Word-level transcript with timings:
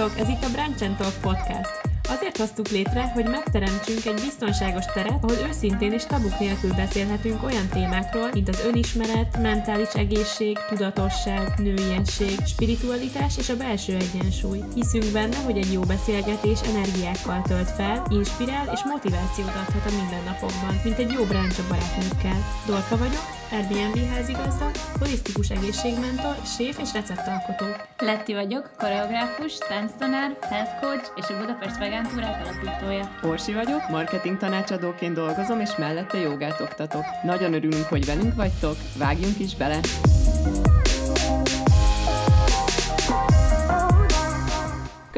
Sziasztok! 0.00 0.20
Ez 0.20 0.28
itt 0.28 0.44
a 0.44 0.50
Brunch 0.50 0.96
Talk 0.96 1.20
Podcast. 1.20 1.89
Azért 2.10 2.36
hoztuk 2.36 2.68
létre, 2.68 3.10
hogy 3.14 3.24
megteremtsünk 3.24 4.04
egy 4.04 4.20
biztonságos 4.20 4.84
teret, 4.94 5.18
ahol 5.20 5.46
őszintén 5.48 5.92
és 5.92 6.04
tabuk 6.04 6.38
nélkül 6.38 6.74
beszélhetünk 6.74 7.42
olyan 7.42 7.68
témákról, 7.68 8.28
mint 8.32 8.48
az 8.48 8.64
önismeret, 8.64 9.38
mentális 9.42 9.92
egészség, 9.92 10.58
tudatosság, 10.68 11.52
nőiesség, 11.56 12.36
spiritualitás 12.46 13.38
és 13.38 13.48
a 13.48 13.56
belső 13.56 13.96
egyensúly. 13.96 14.60
Hiszünk 14.74 15.12
benne, 15.12 15.36
hogy 15.36 15.58
egy 15.58 15.72
jó 15.72 15.80
beszélgetés 15.80 16.60
energiákkal 16.62 17.42
tölt 17.42 17.70
fel, 17.70 18.06
inspirál 18.08 18.70
és 18.72 18.80
motivációt 18.84 19.48
adhat 19.48 19.92
a 19.92 19.96
mindennapokban, 19.96 20.80
mint 20.84 20.98
egy 20.98 21.10
jó 21.10 21.24
bráncs 21.24 21.58
a 21.58 21.62
barátnőkkel. 21.68 22.38
Dorka 22.66 22.96
vagyok, 22.96 23.38
Airbnb 23.52 24.08
házigazda, 24.14 24.70
holisztikus 24.98 25.50
egészségmentor, 25.50 26.36
séf 26.56 26.78
és 26.78 26.92
receptalkotó. 26.92 27.64
Letti 27.98 28.34
vagyok, 28.34 28.70
koreográfus, 28.78 29.58
tánctanár, 29.58 30.36
health 30.40 30.80
coach 30.80 31.10
és 31.16 31.24
a 31.28 31.38
Budapest 31.38 31.78
Vegán 31.78 31.99
Túrák 32.08 32.46
alapítója. 32.46 33.10
Orsi 33.22 33.52
vagyok, 33.52 33.88
marketing 33.88 34.36
tanácsadóként 34.36 35.14
dolgozom, 35.14 35.60
és 35.60 35.70
mellette 35.78 36.18
jogát 36.18 36.60
oktatok. 36.60 37.04
Nagyon 37.24 37.54
örülünk, 37.54 37.84
hogy 37.84 38.06
velünk 38.06 38.34
vagytok, 38.34 38.76
vágjunk 38.98 39.38
is 39.38 39.56
bele! 39.56 39.80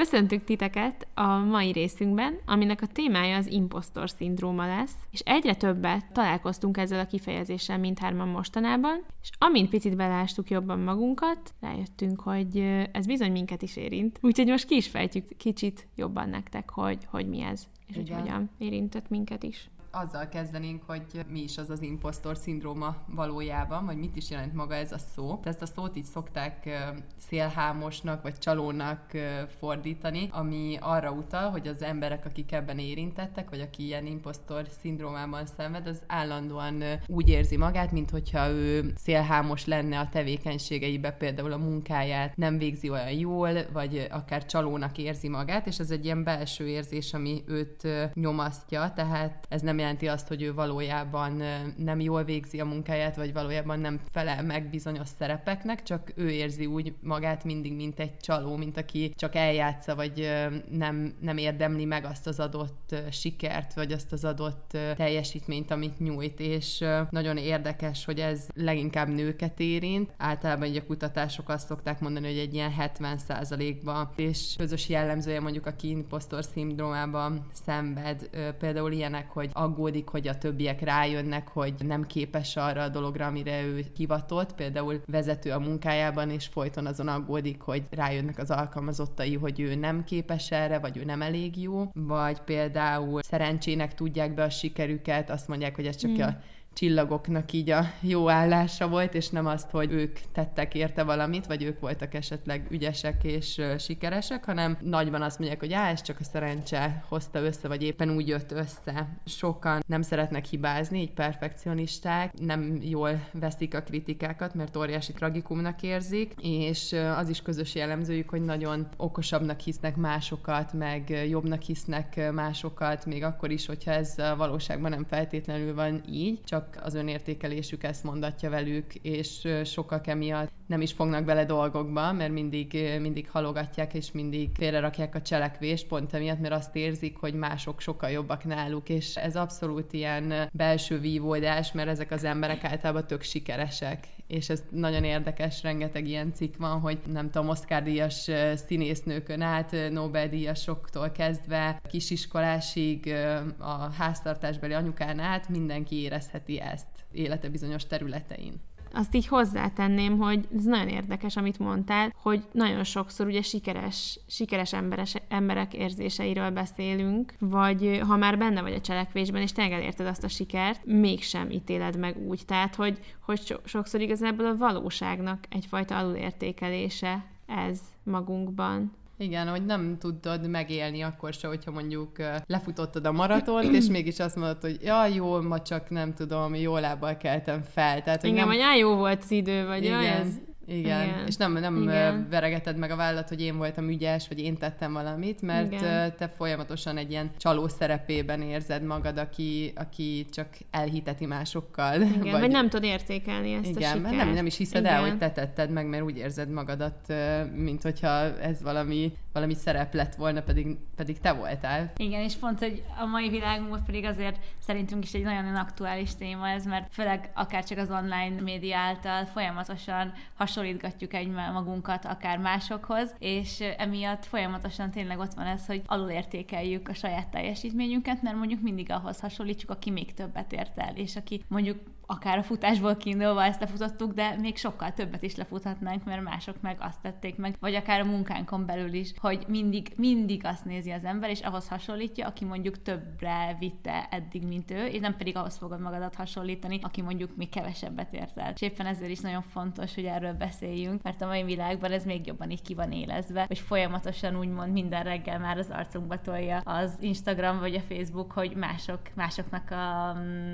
Köszöntük 0.02 0.44
titeket 0.44 1.06
a 1.14 1.26
mai 1.36 1.72
részünkben, 1.72 2.38
aminek 2.46 2.82
a 2.82 2.86
témája 2.86 3.36
az 3.36 3.46
impostor 3.46 4.10
szindróma 4.10 4.66
lesz, 4.66 4.94
és 5.10 5.20
egyre 5.20 5.54
többet 5.54 6.12
találkoztunk 6.12 6.76
ezzel 6.76 7.00
a 7.00 7.06
kifejezéssel 7.06 7.78
mindhárman 7.78 8.28
mostanában, 8.28 9.04
és 9.22 9.30
amint 9.38 9.68
picit 9.68 9.96
belástuk 9.96 10.50
jobban 10.50 10.78
magunkat, 10.78 11.54
rájöttünk, 11.60 12.20
hogy 12.20 12.58
ez 12.92 13.06
bizony 13.06 13.32
minket 13.32 13.62
is 13.62 13.76
érint. 13.76 14.18
Úgyhogy 14.22 14.46
most 14.46 14.66
ki 14.66 14.76
is 14.76 14.88
fejtjük 14.88 15.36
kicsit 15.36 15.86
jobban 15.96 16.28
nektek, 16.28 16.70
hogy, 16.70 16.98
hogy 17.06 17.28
mi 17.28 17.40
ez, 17.40 17.66
és 17.86 17.96
Igen. 17.96 18.14
hogy 18.14 18.20
hogyan 18.20 18.50
érintett 18.58 19.08
minket 19.08 19.42
is 19.42 19.70
azzal 19.92 20.28
kezdenénk, 20.28 20.82
hogy 20.86 21.04
mi 21.28 21.40
is 21.40 21.58
az 21.58 21.70
az 21.70 21.82
impostor 21.82 22.36
szindróma 22.36 22.96
valójában, 23.06 23.84
vagy 23.86 23.96
mit 23.96 24.16
is 24.16 24.30
jelent 24.30 24.54
maga 24.54 24.74
ez 24.74 24.92
a 24.92 24.98
szó. 24.98 25.40
Ezt 25.44 25.62
a 25.62 25.66
szót 25.66 25.96
így 25.96 26.04
szokták 26.04 26.68
szélhámosnak, 27.16 28.22
vagy 28.22 28.38
csalónak 28.38 29.10
fordítani, 29.58 30.28
ami 30.32 30.76
arra 30.80 31.10
utal, 31.10 31.50
hogy 31.50 31.66
az 31.66 31.82
emberek, 31.82 32.26
akik 32.26 32.52
ebben 32.52 32.78
érintettek, 32.78 33.50
vagy 33.50 33.60
aki 33.60 33.84
ilyen 33.84 34.06
impostor 34.06 34.66
szindrómában 34.80 35.46
szenved, 35.46 35.86
az 35.86 36.02
állandóan 36.06 36.82
úgy 37.06 37.28
érzi 37.28 37.56
magát, 37.56 37.92
mint 37.92 38.10
hogyha 38.10 38.48
ő 38.48 38.92
szélhámos 38.96 39.66
lenne 39.66 39.98
a 39.98 40.08
tevékenységeibe, 40.08 41.12
például 41.12 41.52
a 41.52 41.58
munkáját 41.58 42.36
nem 42.36 42.58
végzi 42.58 42.90
olyan 42.90 43.12
jól, 43.12 43.50
vagy 43.72 44.06
akár 44.10 44.46
csalónak 44.46 44.98
érzi 44.98 45.28
magát, 45.28 45.66
és 45.66 45.78
ez 45.78 45.90
egy 45.90 46.04
ilyen 46.04 46.24
belső 46.24 46.68
érzés, 46.68 47.14
ami 47.14 47.42
őt 47.46 47.88
nyomasztja, 48.14 48.92
tehát 48.94 49.46
ez 49.48 49.60
nem 49.60 49.80
jelenti 49.82 50.08
azt, 50.08 50.28
hogy 50.28 50.42
ő 50.42 50.54
valójában 50.54 51.42
nem 51.76 52.00
jól 52.00 52.24
végzi 52.24 52.60
a 52.60 52.64
munkáját, 52.64 53.16
vagy 53.16 53.32
valójában 53.32 53.80
nem 53.80 54.00
felel 54.12 54.42
meg 54.42 54.70
bizonyos 54.70 55.08
szerepeknek, 55.18 55.82
csak 55.82 56.12
ő 56.14 56.30
érzi 56.30 56.66
úgy 56.66 56.94
magát 57.00 57.44
mindig, 57.44 57.72
mint 57.72 58.00
egy 58.00 58.16
csaló, 58.16 58.56
mint 58.56 58.76
aki 58.76 59.12
csak 59.16 59.34
eljátsza, 59.34 59.94
vagy 59.94 60.28
nem, 60.70 61.14
nem 61.20 61.36
érdemli 61.36 61.84
meg 61.84 62.04
azt 62.04 62.26
az 62.26 62.40
adott 62.40 62.94
sikert, 63.10 63.74
vagy 63.74 63.92
azt 63.92 64.12
az 64.12 64.24
adott 64.24 64.76
teljesítményt, 64.96 65.70
amit 65.70 65.98
nyújt, 65.98 66.40
és 66.40 66.84
nagyon 67.10 67.36
érdekes, 67.36 68.04
hogy 68.04 68.18
ez 68.18 68.46
leginkább 68.54 69.08
nőket 69.08 69.60
érint. 69.60 70.14
Általában 70.16 70.68
ugye 70.68 70.80
a 70.80 70.86
kutatások 70.86 71.48
azt 71.48 71.66
szokták 71.66 72.00
mondani, 72.00 72.26
hogy 72.26 72.38
egy 72.38 72.54
ilyen 72.54 72.72
70%-ban, 72.78 74.10
és 74.16 74.54
közös 74.58 74.88
jellemzője 74.88 75.40
mondjuk, 75.40 75.66
aki 75.66 75.88
impostor 75.88 76.44
szindrómában 76.44 77.46
szenved, 77.64 78.28
például 78.58 78.92
ilyenek, 78.92 79.30
hogy 79.30 79.50
aggódik, 79.72 80.08
hogy 80.08 80.28
a 80.28 80.38
többiek 80.38 80.80
rájönnek, 80.80 81.48
hogy 81.48 81.74
nem 81.86 82.06
képes 82.06 82.56
arra 82.56 82.82
a 82.82 82.88
dologra, 82.88 83.26
amire 83.26 83.62
ő 83.62 83.84
hivatott, 83.96 84.54
például 84.54 85.00
vezető 85.06 85.50
a 85.50 85.58
munkájában, 85.58 86.30
és 86.30 86.46
folyton 86.46 86.86
azon 86.86 87.08
aggódik, 87.08 87.60
hogy 87.60 87.82
rájönnek 87.90 88.38
az 88.38 88.50
alkalmazottai, 88.50 89.34
hogy 89.34 89.60
ő 89.60 89.74
nem 89.74 90.04
képes 90.04 90.50
erre, 90.50 90.78
vagy 90.78 90.96
ő 90.96 91.04
nem 91.04 91.22
elég 91.22 91.62
jó, 91.62 91.90
vagy 91.92 92.40
például 92.40 93.22
szerencsének 93.22 93.94
tudják 93.94 94.34
be 94.34 94.42
a 94.42 94.50
sikerüket, 94.50 95.30
azt 95.30 95.48
mondják, 95.48 95.74
hogy 95.74 95.86
ez 95.86 95.96
csak 95.96 96.10
mm. 96.10 96.20
a 96.20 96.36
csillagoknak 96.72 97.52
így 97.52 97.70
a 97.70 97.84
jó 98.00 98.30
állása 98.30 98.88
volt, 98.88 99.14
és 99.14 99.28
nem 99.28 99.46
azt, 99.46 99.70
hogy 99.70 99.92
ők 99.92 100.18
tettek 100.32 100.74
érte 100.74 101.02
valamit, 101.02 101.46
vagy 101.46 101.62
ők 101.62 101.80
voltak 101.80 102.14
esetleg 102.14 102.66
ügyesek 102.70 103.24
és 103.24 103.60
sikeresek, 103.78 104.44
hanem 104.44 104.78
nagyban 104.80 105.22
azt 105.22 105.38
mondják, 105.38 105.60
hogy 105.60 105.72
á, 105.72 105.88
ez 105.90 106.02
csak 106.02 106.20
a 106.20 106.24
szerencse 106.24 107.04
hozta 107.08 107.40
össze, 107.40 107.68
vagy 107.68 107.82
éppen 107.82 108.10
úgy 108.10 108.28
jött 108.28 108.52
össze. 108.52 109.08
Sokan 109.24 109.82
nem 109.86 110.02
szeretnek 110.02 110.44
hibázni, 110.44 111.00
így 111.00 111.12
perfekcionisták, 111.12 112.32
nem 112.40 112.78
jól 112.82 113.28
veszik 113.32 113.74
a 113.74 113.82
kritikákat, 113.82 114.54
mert 114.54 114.76
óriási 114.76 115.12
tragikumnak 115.12 115.82
érzik, 115.82 116.34
és 116.42 116.96
az 117.16 117.28
is 117.28 117.42
közös 117.42 117.74
jellemzőjük, 117.74 118.28
hogy 118.28 118.42
nagyon 118.42 118.88
okosabbnak 118.96 119.60
hisznek 119.60 119.96
másokat, 119.96 120.72
meg 120.72 121.26
jobbnak 121.28 121.62
hisznek 121.62 122.32
másokat, 122.32 123.06
még 123.06 123.22
akkor 123.22 123.50
is, 123.50 123.66
hogyha 123.66 123.90
ez 123.90 124.18
a 124.18 124.36
valóságban 124.36 124.90
nem 124.90 125.04
feltétlenül 125.08 125.74
van 125.74 126.02
így, 126.10 126.40
csak 126.44 126.61
csak 126.62 126.84
az 126.84 126.94
önértékelésük 126.94 127.82
ezt 127.82 128.04
mondatja 128.04 128.50
velük, 128.50 128.94
és 128.94 129.48
sokak 129.64 130.06
emiatt 130.06 130.50
nem 130.66 130.80
is 130.80 130.92
fognak 130.92 131.24
bele 131.24 131.44
dolgokba, 131.44 132.12
mert 132.12 132.32
mindig, 132.32 132.98
mindig 133.00 133.30
halogatják, 133.30 133.94
és 133.94 134.12
mindig 134.12 134.50
félrerakják 134.54 135.14
a 135.14 135.22
cselekvést, 135.22 135.86
pont 135.86 136.14
emiatt, 136.14 136.40
mert 136.40 136.54
azt 136.54 136.76
érzik, 136.76 137.16
hogy 137.16 137.34
mások 137.34 137.80
sokkal 137.80 138.10
jobbak 138.10 138.44
náluk, 138.44 138.88
és 138.88 139.16
ez 139.16 139.36
abszolút 139.36 139.92
ilyen 139.92 140.48
belső 140.52 140.98
vívódás, 140.98 141.72
mert 141.72 141.88
ezek 141.88 142.10
az 142.10 142.24
emberek 142.24 142.64
általában 142.64 143.06
tök 143.06 143.22
sikeresek, 143.22 144.06
és 144.32 144.48
ez 144.48 144.62
nagyon 144.70 145.04
érdekes, 145.04 145.62
rengeteg 145.62 146.06
ilyen 146.06 146.32
cikk 146.32 146.56
van, 146.56 146.80
hogy 146.80 146.98
nem 147.12 147.30
tudom, 147.30 147.48
Oscar-díjas 147.48 148.30
színésznőkön 148.54 149.40
át, 149.40 149.76
Nobel-díjasoktól 149.90 151.10
kezdve, 151.10 151.80
kisiskolásig, 151.88 153.14
a 153.58 153.92
háztartásbeli 153.92 154.72
anyukán 154.72 155.18
át 155.18 155.48
mindenki 155.48 155.96
érezheti 156.00 156.60
ezt 156.60 156.86
élete 157.12 157.48
bizonyos 157.48 157.86
területein 157.86 158.60
azt 158.94 159.14
így 159.14 159.26
hozzátenném, 159.26 160.18
hogy 160.18 160.48
ez 160.56 160.64
nagyon 160.64 160.88
érdekes, 160.88 161.36
amit 161.36 161.58
mondtál, 161.58 162.12
hogy 162.22 162.44
nagyon 162.52 162.84
sokszor 162.84 163.26
ugye 163.26 163.42
sikeres, 163.42 164.18
sikeres 164.26 164.72
emberes, 164.72 165.14
emberek 165.28 165.74
érzéseiről 165.74 166.50
beszélünk, 166.50 167.34
vagy 167.38 168.00
ha 168.06 168.16
már 168.16 168.38
benne 168.38 168.62
vagy 168.62 168.72
a 168.72 168.80
cselekvésben, 168.80 169.42
és 169.42 169.52
tényleg 169.52 169.74
elérted 169.74 170.06
azt 170.06 170.24
a 170.24 170.28
sikert, 170.28 170.84
mégsem 170.84 171.50
ítéled 171.50 171.98
meg 171.98 172.16
úgy. 172.28 172.44
Tehát, 172.46 172.74
hogy, 172.74 172.98
hogy 173.20 173.40
so- 173.40 173.60
sokszor 173.64 174.00
igazából 174.00 174.46
a 174.46 174.56
valóságnak 174.56 175.44
egyfajta 175.48 175.98
alulértékelése 175.98 177.24
ez 177.46 177.80
magunkban. 178.02 178.92
Igen, 179.22 179.48
hogy 179.48 179.64
nem 179.64 179.96
tudod 179.98 180.48
megélni 180.48 181.00
akkor 181.00 181.32
se, 181.32 181.48
hogyha 181.48 181.70
mondjuk 181.70 182.10
lefutottad 182.46 183.06
a 183.06 183.12
maratont, 183.12 183.74
és 183.74 183.86
mégis 183.96 184.18
azt 184.18 184.36
mondod, 184.36 184.60
hogy 184.60 184.78
ja, 184.82 185.06
jó, 185.06 185.40
ma 185.40 185.62
csak 185.62 185.90
nem 185.90 186.14
tudom, 186.14 186.54
jó 186.54 186.76
lábbal 186.76 187.16
keltem 187.16 187.62
fel. 187.62 188.02
Tehát, 188.02 188.20
hogy 188.20 188.30
Igen, 188.30 188.48
nem... 188.48 188.58
vagy 188.58 188.78
jó 188.78 188.94
volt 188.94 189.22
az 189.22 189.30
idő, 189.30 189.66
vagy 189.66 189.84
Igen. 189.84 190.02
ez 190.02 190.26
igen, 190.66 191.08
Igen. 191.08 191.26
és 191.26 191.36
nem, 191.36 191.52
nem 191.52 191.82
Igen. 191.82 192.26
veregeted 192.30 192.76
meg 192.76 192.90
a 192.90 192.96
vállat, 192.96 193.28
hogy 193.28 193.40
én 193.40 193.56
voltam 193.56 193.88
ügyes, 193.88 194.28
vagy 194.28 194.40
én 194.40 194.56
tettem 194.56 194.92
valamit, 194.92 195.42
mert 195.42 195.72
Igen. 195.72 196.14
te 196.16 196.28
folyamatosan 196.28 196.96
egy 196.96 197.10
ilyen 197.10 197.30
csaló 197.36 197.68
szerepében 197.68 198.42
érzed 198.42 198.82
magad, 198.82 199.18
aki, 199.18 199.72
aki 199.74 200.26
csak 200.32 200.48
elhiteti 200.70 201.26
másokkal. 201.26 202.00
Igen, 202.02 202.20
vagy, 202.20 202.40
vagy 202.40 202.50
nem 202.50 202.68
tud 202.68 202.82
értékelni 202.84 203.52
ezt 203.52 203.66
Igen, 203.66 203.92
a 203.92 203.94
sikert. 203.94 204.14
nem, 204.16 204.32
nem 204.32 204.46
is 204.46 204.56
hiszed 204.56 204.80
Igen. 204.80 204.94
el, 204.94 205.00
hogy 205.00 205.18
te 205.18 205.30
tetted 205.30 205.70
meg, 205.70 205.86
mert 205.86 206.02
úgy 206.02 206.16
érzed 206.16 206.48
magadat, 206.48 207.14
mint 207.54 207.82
hogyha 207.82 208.10
ez 208.40 208.62
valami, 208.62 209.12
valami 209.32 209.54
szerep 209.54 209.94
lett 209.94 210.14
volna, 210.14 210.40
pedig, 210.40 210.76
pedig 210.96 211.20
te 211.20 211.32
voltál. 211.32 211.92
Igen, 211.96 212.20
és 212.20 212.34
pont, 212.34 212.58
hogy 212.58 212.82
a 213.00 213.04
mai 213.04 213.28
világunkban 213.28 213.82
pedig 213.86 214.04
azért 214.04 214.38
szerintünk 214.58 215.04
is 215.04 215.12
egy 215.12 215.22
nagyon 215.22 215.54
aktuális 215.54 216.14
téma 216.14 216.48
ez, 216.48 216.64
mert 216.64 216.92
főleg 216.92 217.30
akár 217.34 217.64
csak 217.64 217.78
az 217.78 217.90
online 217.90 218.40
média 218.40 218.76
által 218.76 219.24
folyamatosan 219.24 220.12
hasonló 220.34 220.51
hasonlítgatjuk 220.52 221.14
egy 221.14 221.28
magunkat 221.28 222.04
akár 222.04 222.38
másokhoz, 222.38 223.14
és 223.18 223.60
emiatt 223.60 224.24
folyamatosan 224.24 224.90
tényleg 224.90 225.18
ott 225.18 225.34
van 225.34 225.46
ez, 225.46 225.66
hogy 225.66 225.82
alulértékeljük 225.86 226.88
a 226.88 226.94
saját 226.94 227.28
teljesítményünket, 227.28 228.22
mert 228.22 228.36
mondjuk 228.36 228.60
mindig 228.60 228.90
ahhoz 228.90 229.20
hasonlítjuk, 229.20 229.70
aki 229.70 229.90
még 229.90 230.14
többet 230.14 230.52
ért 230.52 230.78
el, 230.78 230.96
és 230.96 231.16
aki 231.16 231.42
mondjuk 231.48 231.78
akár 232.06 232.38
a 232.38 232.42
futásból 232.42 232.96
kiindulva 232.96 233.44
ezt 233.44 233.60
lefutottuk, 233.60 234.12
de 234.12 234.36
még 234.40 234.56
sokkal 234.56 234.92
többet 234.92 235.22
is 235.22 235.36
lefuthatnánk, 235.36 236.04
mert 236.04 236.22
mások 236.22 236.60
meg 236.60 236.76
azt 236.80 237.00
tették 237.00 237.36
meg, 237.36 237.56
vagy 237.60 237.74
akár 237.74 238.00
a 238.00 238.04
munkánkon 238.04 238.66
belül 238.66 238.92
is, 238.92 239.12
hogy 239.16 239.44
mindig, 239.48 239.92
mindig 239.96 240.44
azt 240.44 240.64
nézi 240.64 240.90
az 240.90 241.04
ember, 241.04 241.30
és 241.30 241.40
ahhoz 241.40 241.68
hasonlítja, 241.68 242.26
aki 242.26 242.44
mondjuk 242.44 242.82
többre 242.82 243.56
vitte 243.58 244.08
eddig, 244.10 244.46
mint 244.46 244.70
ő, 244.70 244.86
és 244.86 245.00
nem 245.00 245.16
pedig 245.16 245.36
ahhoz 245.36 245.56
fogod 245.56 245.80
magadat 245.80 246.14
hasonlítani, 246.14 246.78
aki 246.82 247.02
mondjuk 247.02 247.36
még 247.36 247.48
kevesebbet 247.48 248.14
ért 248.14 248.38
el. 248.38 248.52
És 248.54 248.60
éppen 248.60 248.86
ezért 248.86 249.10
is 249.10 249.20
nagyon 249.20 249.42
fontos, 249.42 249.94
hogy 249.94 250.04
erről 250.04 250.32
beszéljünk, 250.32 251.02
mert 251.02 251.22
a 251.22 251.26
mai 251.26 251.42
világban 251.42 251.92
ez 251.92 252.04
még 252.04 252.26
jobban 252.26 252.50
így 252.50 252.62
ki 252.62 252.74
van 252.74 252.92
élezve, 252.92 253.44
hogy 253.46 253.58
folyamatosan 253.58 254.38
úgymond 254.38 254.72
minden 254.72 255.02
reggel 255.02 255.38
már 255.38 255.58
az 255.58 255.70
arcunkba 255.70 256.20
tolja 256.20 256.58
az 256.64 256.96
Instagram 257.00 257.58
vagy 257.58 257.74
a 257.74 257.80
Facebook, 257.80 258.32
hogy 258.32 258.54
mások, 258.56 259.00
másoknak 259.14 259.70
a, 259.70 260.08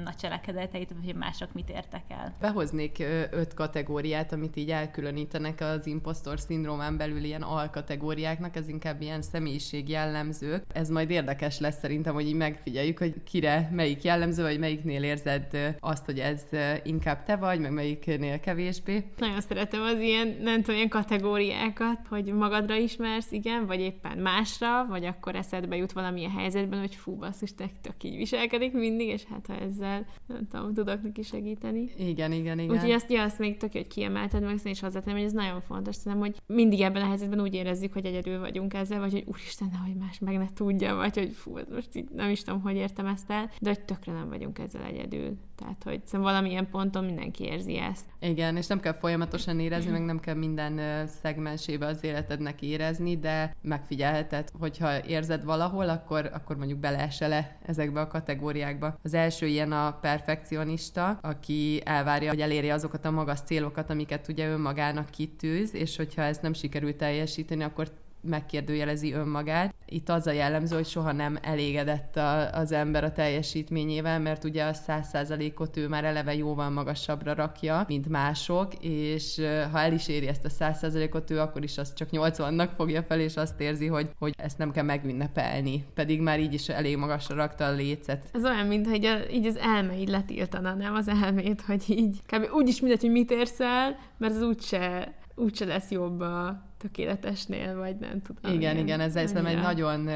a 0.04 0.14
cselekedeteit, 0.18 0.92
vagy 1.00 1.14
mások 1.38 1.54
mit 1.54 1.70
értek 1.70 2.02
el. 2.08 2.36
Behoznék 2.40 3.04
öt 3.30 3.54
kategóriát, 3.54 4.32
amit 4.32 4.56
így 4.56 4.70
elkülönítenek 4.70 5.60
az 5.60 5.86
impostor 5.86 6.40
szindrómán 6.40 6.96
belül 6.96 7.24
ilyen 7.24 7.42
alkategóriáknak, 7.42 8.56
ez 8.56 8.68
inkább 8.68 9.00
ilyen 9.00 9.22
személyiség 9.22 9.88
jellemzők. 9.88 10.64
Ez 10.72 10.88
majd 10.88 11.10
érdekes 11.10 11.58
lesz 11.58 11.78
szerintem, 11.78 12.14
hogy 12.14 12.26
így 12.26 12.34
megfigyeljük, 12.34 12.98
hogy 12.98 13.22
kire 13.24 13.70
melyik 13.72 14.02
jellemző, 14.02 14.42
vagy 14.42 14.58
melyiknél 14.58 15.02
érzed 15.02 15.76
azt, 15.80 16.04
hogy 16.04 16.18
ez 16.18 16.42
inkább 16.82 17.24
te 17.24 17.36
vagy, 17.36 17.60
meg 17.60 17.72
melyiknél 17.72 18.40
kevésbé. 18.40 19.04
Nagyon 19.18 19.40
szeretem 19.40 19.82
az 19.82 20.00
ilyen, 20.00 20.36
nem 20.40 20.56
tudom, 20.56 20.76
ilyen 20.76 20.88
kategóriákat, 20.88 21.98
hogy 22.08 22.24
magadra 22.24 22.74
ismersz, 22.74 23.32
igen, 23.32 23.66
vagy 23.66 23.80
éppen 23.80 24.18
másra, 24.18 24.86
vagy 24.86 25.04
akkor 25.04 25.34
eszedbe 25.34 25.76
jut 25.76 25.92
valamilyen 25.92 26.30
helyzetben, 26.30 26.80
hogy 26.80 26.94
fú, 26.94 27.16
basszus, 27.16 27.54
te 27.54 27.70
tök 27.82 28.04
így 28.04 28.16
viselkedik 28.16 28.72
mindig, 28.72 29.08
és 29.08 29.24
hát 29.24 29.46
ha 29.46 29.54
ezzel, 29.54 30.06
nem 30.26 30.46
tudom, 30.50 30.74
tudok 30.74 31.02
neki 31.02 31.22
segíteni. 31.28 31.90
Igen, 31.98 32.32
igen, 32.32 32.58
igen. 32.58 32.74
Úgyhogy 32.74 32.90
azt, 32.90 33.12
ja, 33.12 33.22
azt 33.22 33.38
még 33.38 33.56
tök, 33.56 33.72
hogy 33.72 33.86
kiemelted 33.86 34.42
meg, 34.42 34.58
és 34.64 34.80
hozzátenem, 34.80 35.16
hogy 35.16 35.26
ez 35.26 35.32
nagyon 35.32 35.60
fontos, 35.60 35.94
szerintem, 35.94 36.20
hogy 36.20 36.36
mindig 36.46 36.80
ebben 36.80 37.02
a 37.02 37.06
helyzetben 37.06 37.40
úgy 37.40 37.54
érezzük, 37.54 37.92
hogy 37.92 38.04
egyedül 38.04 38.38
vagyunk 38.40 38.74
ezzel, 38.74 39.00
vagy 39.00 39.12
hogy 39.12 39.24
úristen, 39.26 39.70
hogy 39.84 39.94
más 39.94 40.18
meg 40.18 40.36
ne 40.36 40.46
tudja, 40.54 40.94
vagy 40.94 41.16
hogy 41.16 41.32
fú, 41.32 41.58
most 41.70 41.94
így 41.94 42.08
nem 42.14 42.30
is 42.30 42.42
tudom, 42.42 42.60
hogy 42.60 42.76
értem 42.76 43.06
ezt 43.06 43.30
el, 43.30 43.50
de 43.60 43.68
hogy 43.68 43.84
tökre 43.84 44.12
nem 44.12 44.28
vagyunk 44.28 44.58
ezzel 44.58 44.82
egyedül. 44.82 45.36
Tehát, 45.58 45.82
hogy 45.82 46.00
szerintem 46.04 46.20
valamilyen 46.20 46.70
ponton 46.70 47.04
mindenki 47.04 47.44
érzi 47.44 47.76
ezt. 47.76 48.06
Igen, 48.20 48.56
és 48.56 48.66
nem 48.66 48.80
kell 48.80 48.92
folyamatosan 48.92 49.60
érezni, 49.60 49.90
meg 49.98 50.04
nem 50.04 50.20
kell 50.20 50.34
minden 50.34 51.06
szegmensébe 51.06 51.86
az 51.86 52.04
életednek 52.04 52.62
érezni, 52.62 53.18
de 53.18 53.54
megfigyelheted, 53.62 54.50
hogyha 54.58 55.04
érzed 55.04 55.44
valahol, 55.44 55.88
akkor, 55.88 56.30
akkor 56.34 56.56
mondjuk 56.56 56.78
beleesse 56.78 57.28
le 57.28 57.58
ezekbe 57.66 58.00
a 58.00 58.06
kategóriákba. 58.06 58.98
Az 59.02 59.14
első 59.14 59.46
ilyen 59.46 59.72
a 59.72 59.98
perfekcionista, 60.00 61.18
aki 61.22 61.80
elvárja, 61.84 62.30
hogy 62.30 62.40
elérje 62.40 62.72
azokat 62.72 63.04
a 63.04 63.10
magas 63.10 63.40
célokat, 63.40 63.90
amiket 63.90 64.28
ugye 64.28 64.48
önmagának 64.48 65.10
kitűz, 65.10 65.74
és 65.74 65.96
hogyha 65.96 66.22
ezt 66.22 66.42
nem 66.42 66.52
sikerül 66.52 66.96
teljesíteni, 66.96 67.62
akkor 67.62 67.88
megkérdőjelezi 68.20 69.12
önmagát. 69.12 69.74
Itt 69.86 70.08
az 70.08 70.26
a 70.26 70.30
jellemző, 70.30 70.76
hogy 70.76 70.86
soha 70.86 71.12
nem 71.12 71.38
elégedett 71.42 72.16
a, 72.16 72.52
az 72.52 72.72
ember 72.72 73.04
a 73.04 73.12
teljesítményével, 73.12 74.20
mert 74.20 74.44
ugye 74.44 74.64
a 74.64 74.72
száz 74.72 75.08
százalékot 75.08 75.76
ő 75.76 75.88
már 75.88 76.04
eleve 76.04 76.34
jóval 76.34 76.70
magasabbra 76.70 77.34
rakja, 77.34 77.84
mint 77.88 78.08
mások, 78.08 78.72
és 78.80 79.40
ha 79.72 79.78
el 79.80 79.92
is 79.92 80.08
éri 80.08 80.26
ezt 80.26 80.44
a 80.44 80.48
száz 80.48 80.78
százalékot, 80.78 81.30
ő 81.30 81.40
akkor 81.40 81.62
is 81.62 81.78
azt 81.78 81.96
csak 81.96 82.08
80-nak 82.12 82.68
fogja 82.76 83.02
fel, 83.02 83.20
és 83.20 83.36
azt 83.36 83.60
érzi, 83.60 83.86
hogy, 83.86 84.10
hogy 84.18 84.34
ezt 84.36 84.58
nem 84.58 84.70
kell 84.70 84.84
megünnepelni, 84.84 85.84
pedig 85.94 86.20
már 86.20 86.40
így 86.40 86.54
is 86.54 86.68
elég 86.68 86.96
magasra 86.96 87.34
rakta 87.34 87.64
a 87.64 87.72
lécet. 87.72 88.28
Ez 88.32 88.44
olyan, 88.44 88.66
mint 88.66 88.86
hogy 88.86 89.04
a, 89.04 89.30
így 89.30 89.46
az 89.46 89.56
elme 89.56 89.98
így 89.98 90.08
letiltana, 90.08 90.74
nem 90.74 90.94
az 90.94 91.08
elmét, 91.08 91.60
hogy 91.60 91.84
így 91.86 92.22
kb. 92.26 92.52
úgy 92.52 92.68
is 92.68 92.80
mindegy, 92.80 93.00
hogy 93.00 93.10
mit 93.10 93.30
érsz 93.30 93.60
el, 93.60 93.96
mert 94.18 94.34
az 94.34 94.42
úgyse, 94.42 95.14
úgyse 95.34 95.64
lesz 95.64 95.90
jobb 95.90 96.20
a 96.20 96.67
tökéletesnél, 96.78 97.76
vagy 97.76 97.96
nem 97.96 98.22
tudom. 98.22 98.54
Igen, 98.54 98.72
igen, 98.72 98.76
igen 98.76 99.00
ez, 99.00 99.16
ez 99.16 99.32
egy 99.32 99.60
nagyon, 99.60 100.10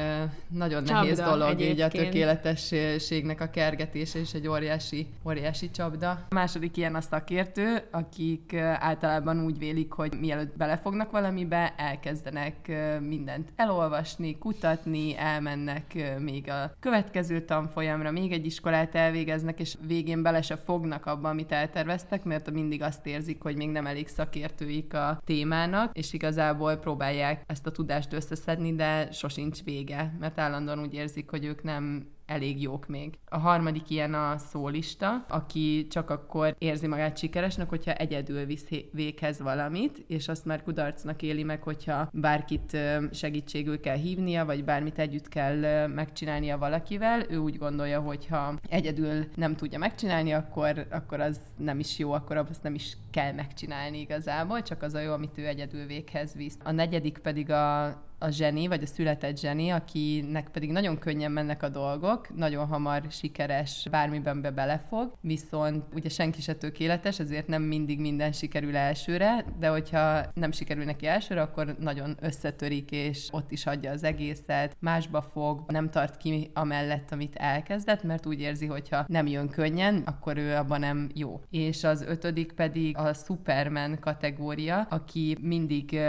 nagyon 0.47 0.83
nehéz 0.83 1.19
dolog, 1.19 1.49
egyébként. 1.49 1.73
így 1.73 1.81
a 1.81 1.87
tökéletességnek 1.87 3.41
a 3.41 3.49
kergetése 3.49 4.19
és 4.19 4.33
egy 4.33 4.47
óriási, 4.47 5.07
óriási 5.27 5.71
csapda. 5.71 6.09
A 6.09 6.33
második 6.33 6.77
ilyen 6.77 6.95
a 6.95 7.01
szakértő, 7.01 7.87
akik 7.91 8.55
általában 8.79 9.43
úgy 9.43 9.57
vélik, 9.57 9.91
hogy 9.91 10.13
mielőtt 10.19 10.57
belefognak 10.57 11.11
valamibe, 11.11 11.73
elkezdenek 11.77 12.71
mindent 12.99 13.49
elolvasni, 13.55 14.37
kutatni, 14.37 15.17
elmennek 15.17 16.17
még 16.19 16.49
a 16.49 16.71
következő 16.79 17.41
tanfolyamra, 17.41 18.11
még 18.11 18.31
egy 18.31 18.45
iskolát 18.45 18.95
elvégeznek, 18.95 19.59
és 19.59 19.75
végén 19.87 20.21
bele 20.21 20.41
se 20.41 20.55
fognak 20.55 21.05
abba, 21.05 21.29
amit 21.29 21.51
elterveztek, 21.51 22.23
mert 22.23 22.51
mindig 22.51 22.81
azt 22.81 23.07
érzik, 23.07 23.41
hogy 23.41 23.55
még 23.55 23.69
nem 23.69 23.85
elég 23.85 24.07
szakértőik 24.07 24.93
a 24.93 25.21
témának, 25.25 25.97
és 25.97 26.13
igazából 26.13 26.52
igazából 26.53 26.81
próbálják 26.81 27.43
ezt 27.47 27.67
a 27.67 27.71
tudást 27.71 28.13
összeszedni, 28.13 28.75
de 28.75 29.11
sosincs 29.11 29.63
vége, 29.63 30.15
mert 30.19 30.39
állandóan 30.39 30.79
úgy 30.79 30.93
érzik, 30.93 31.29
hogy 31.29 31.45
ők 31.45 31.63
nem 31.63 32.07
elég 32.25 32.61
jók 32.61 32.87
még. 32.87 33.17
A 33.25 33.37
harmadik 33.37 33.89
ilyen 33.89 34.13
a 34.13 34.37
szólista, 34.37 35.25
aki 35.29 35.87
csak 35.89 36.09
akkor 36.09 36.55
érzi 36.57 36.87
magát 36.87 37.17
sikeresnek, 37.17 37.69
hogyha 37.69 37.93
egyedül 37.93 38.45
visz 38.45 38.67
véghez 38.91 39.39
valamit, 39.41 40.03
és 40.07 40.27
azt 40.27 40.45
már 40.45 40.63
kudarcnak 40.63 41.21
éli 41.21 41.43
meg, 41.43 41.63
hogyha 41.63 42.09
bárkit 42.13 42.77
segítségül 43.11 43.79
kell 43.79 43.97
hívnia, 43.97 44.45
vagy 44.45 44.63
bármit 44.63 44.99
együtt 44.99 45.27
kell 45.27 45.87
megcsinálnia 45.87 46.57
valakivel. 46.57 47.25
Ő 47.29 47.37
úgy 47.37 47.57
gondolja, 47.57 47.99
hogy 47.99 48.27
ha 48.27 48.53
egyedül 48.69 49.25
nem 49.35 49.55
tudja 49.55 49.79
megcsinálni, 49.79 50.33
akkor, 50.33 50.87
akkor 50.91 51.19
az 51.19 51.39
nem 51.57 51.79
is 51.79 51.99
jó, 51.99 52.11
akkor 52.11 52.37
azt 52.37 52.63
nem 52.63 52.73
is 52.73 52.97
kell 53.11 53.33
megcsinálni 53.33 53.99
igazából, 53.99 54.61
csak 54.61 54.81
az 54.81 54.93
a 54.93 54.99
jó, 54.99 55.11
amit 55.11 55.37
ő 55.37 55.47
egyedül 55.47 55.85
véghez 55.85 56.33
visz. 56.33 56.57
A 56.63 56.71
negyedik 56.71 57.17
pedig 57.17 57.51
a 57.51 57.95
a 58.23 58.29
zseni, 58.29 58.67
vagy 58.67 58.83
a 58.83 58.85
született 58.85 59.39
zseni, 59.39 59.69
akinek 59.69 60.49
pedig 60.49 60.71
nagyon 60.71 60.97
könnyen 60.97 61.31
mennek 61.31 61.63
a 61.63 61.69
dolgok, 61.69 62.35
nagyon 62.35 62.67
hamar 62.67 63.03
sikeres, 63.09 63.87
bármiben 63.91 64.41
be 64.41 64.51
belefog, 64.51 65.13
viszont 65.21 65.83
ugye 65.93 66.09
senki 66.09 66.41
se 66.41 66.53
tökéletes, 66.53 67.19
ezért 67.19 67.47
nem 67.47 67.61
mindig 67.61 67.99
minden 67.99 68.31
sikerül 68.31 68.75
elsőre, 68.75 69.45
de 69.59 69.67
hogyha 69.67 70.21
nem 70.33 70.51
sikerül 70.51 70.83
neki 70.83 71.07
elsőre, 71.07 71.41
akkor 71.41 71.75
nagyon 71.79 72.17
összetörik, 72.21 72.91
és 72.91 73.27
ott 73.31 73.51
is 73.51 73.65
adja 73.65 73.91
az 73.91 74.03
egészet, 74.03 74.75
másba 74.79 75.21
fog, 75.21 75.63
nem 75.67 75.89
tart 75.89 76.17
ki 76.17 76.49
amellett, 76.53 77.11
amit 77.11 77.35
elkezdett, 77.35 78.03
mert 78.03 78.25
úgy 78.25 78.39
érzi, 78.39 78.65
hogyha 78.65 79.05
nem 79.07 79.27
jön 79.27 79.49
könnyen, 79.49 80.01
akkor 80.05 80.37
ő 80.37 80.55
abban 80.55 80.79
nem 80.79 81.09
jó. 81.13 81.41
És 81.49 81.83
az 81.83 82.01
ötödik 82.01 82.51
pedig 82.51 82.97
a 82.97 83.13
Superman 83.13 83.99
kategória, 83.99 84.87
aki 84.89 85.37
mindig 85.41 85.99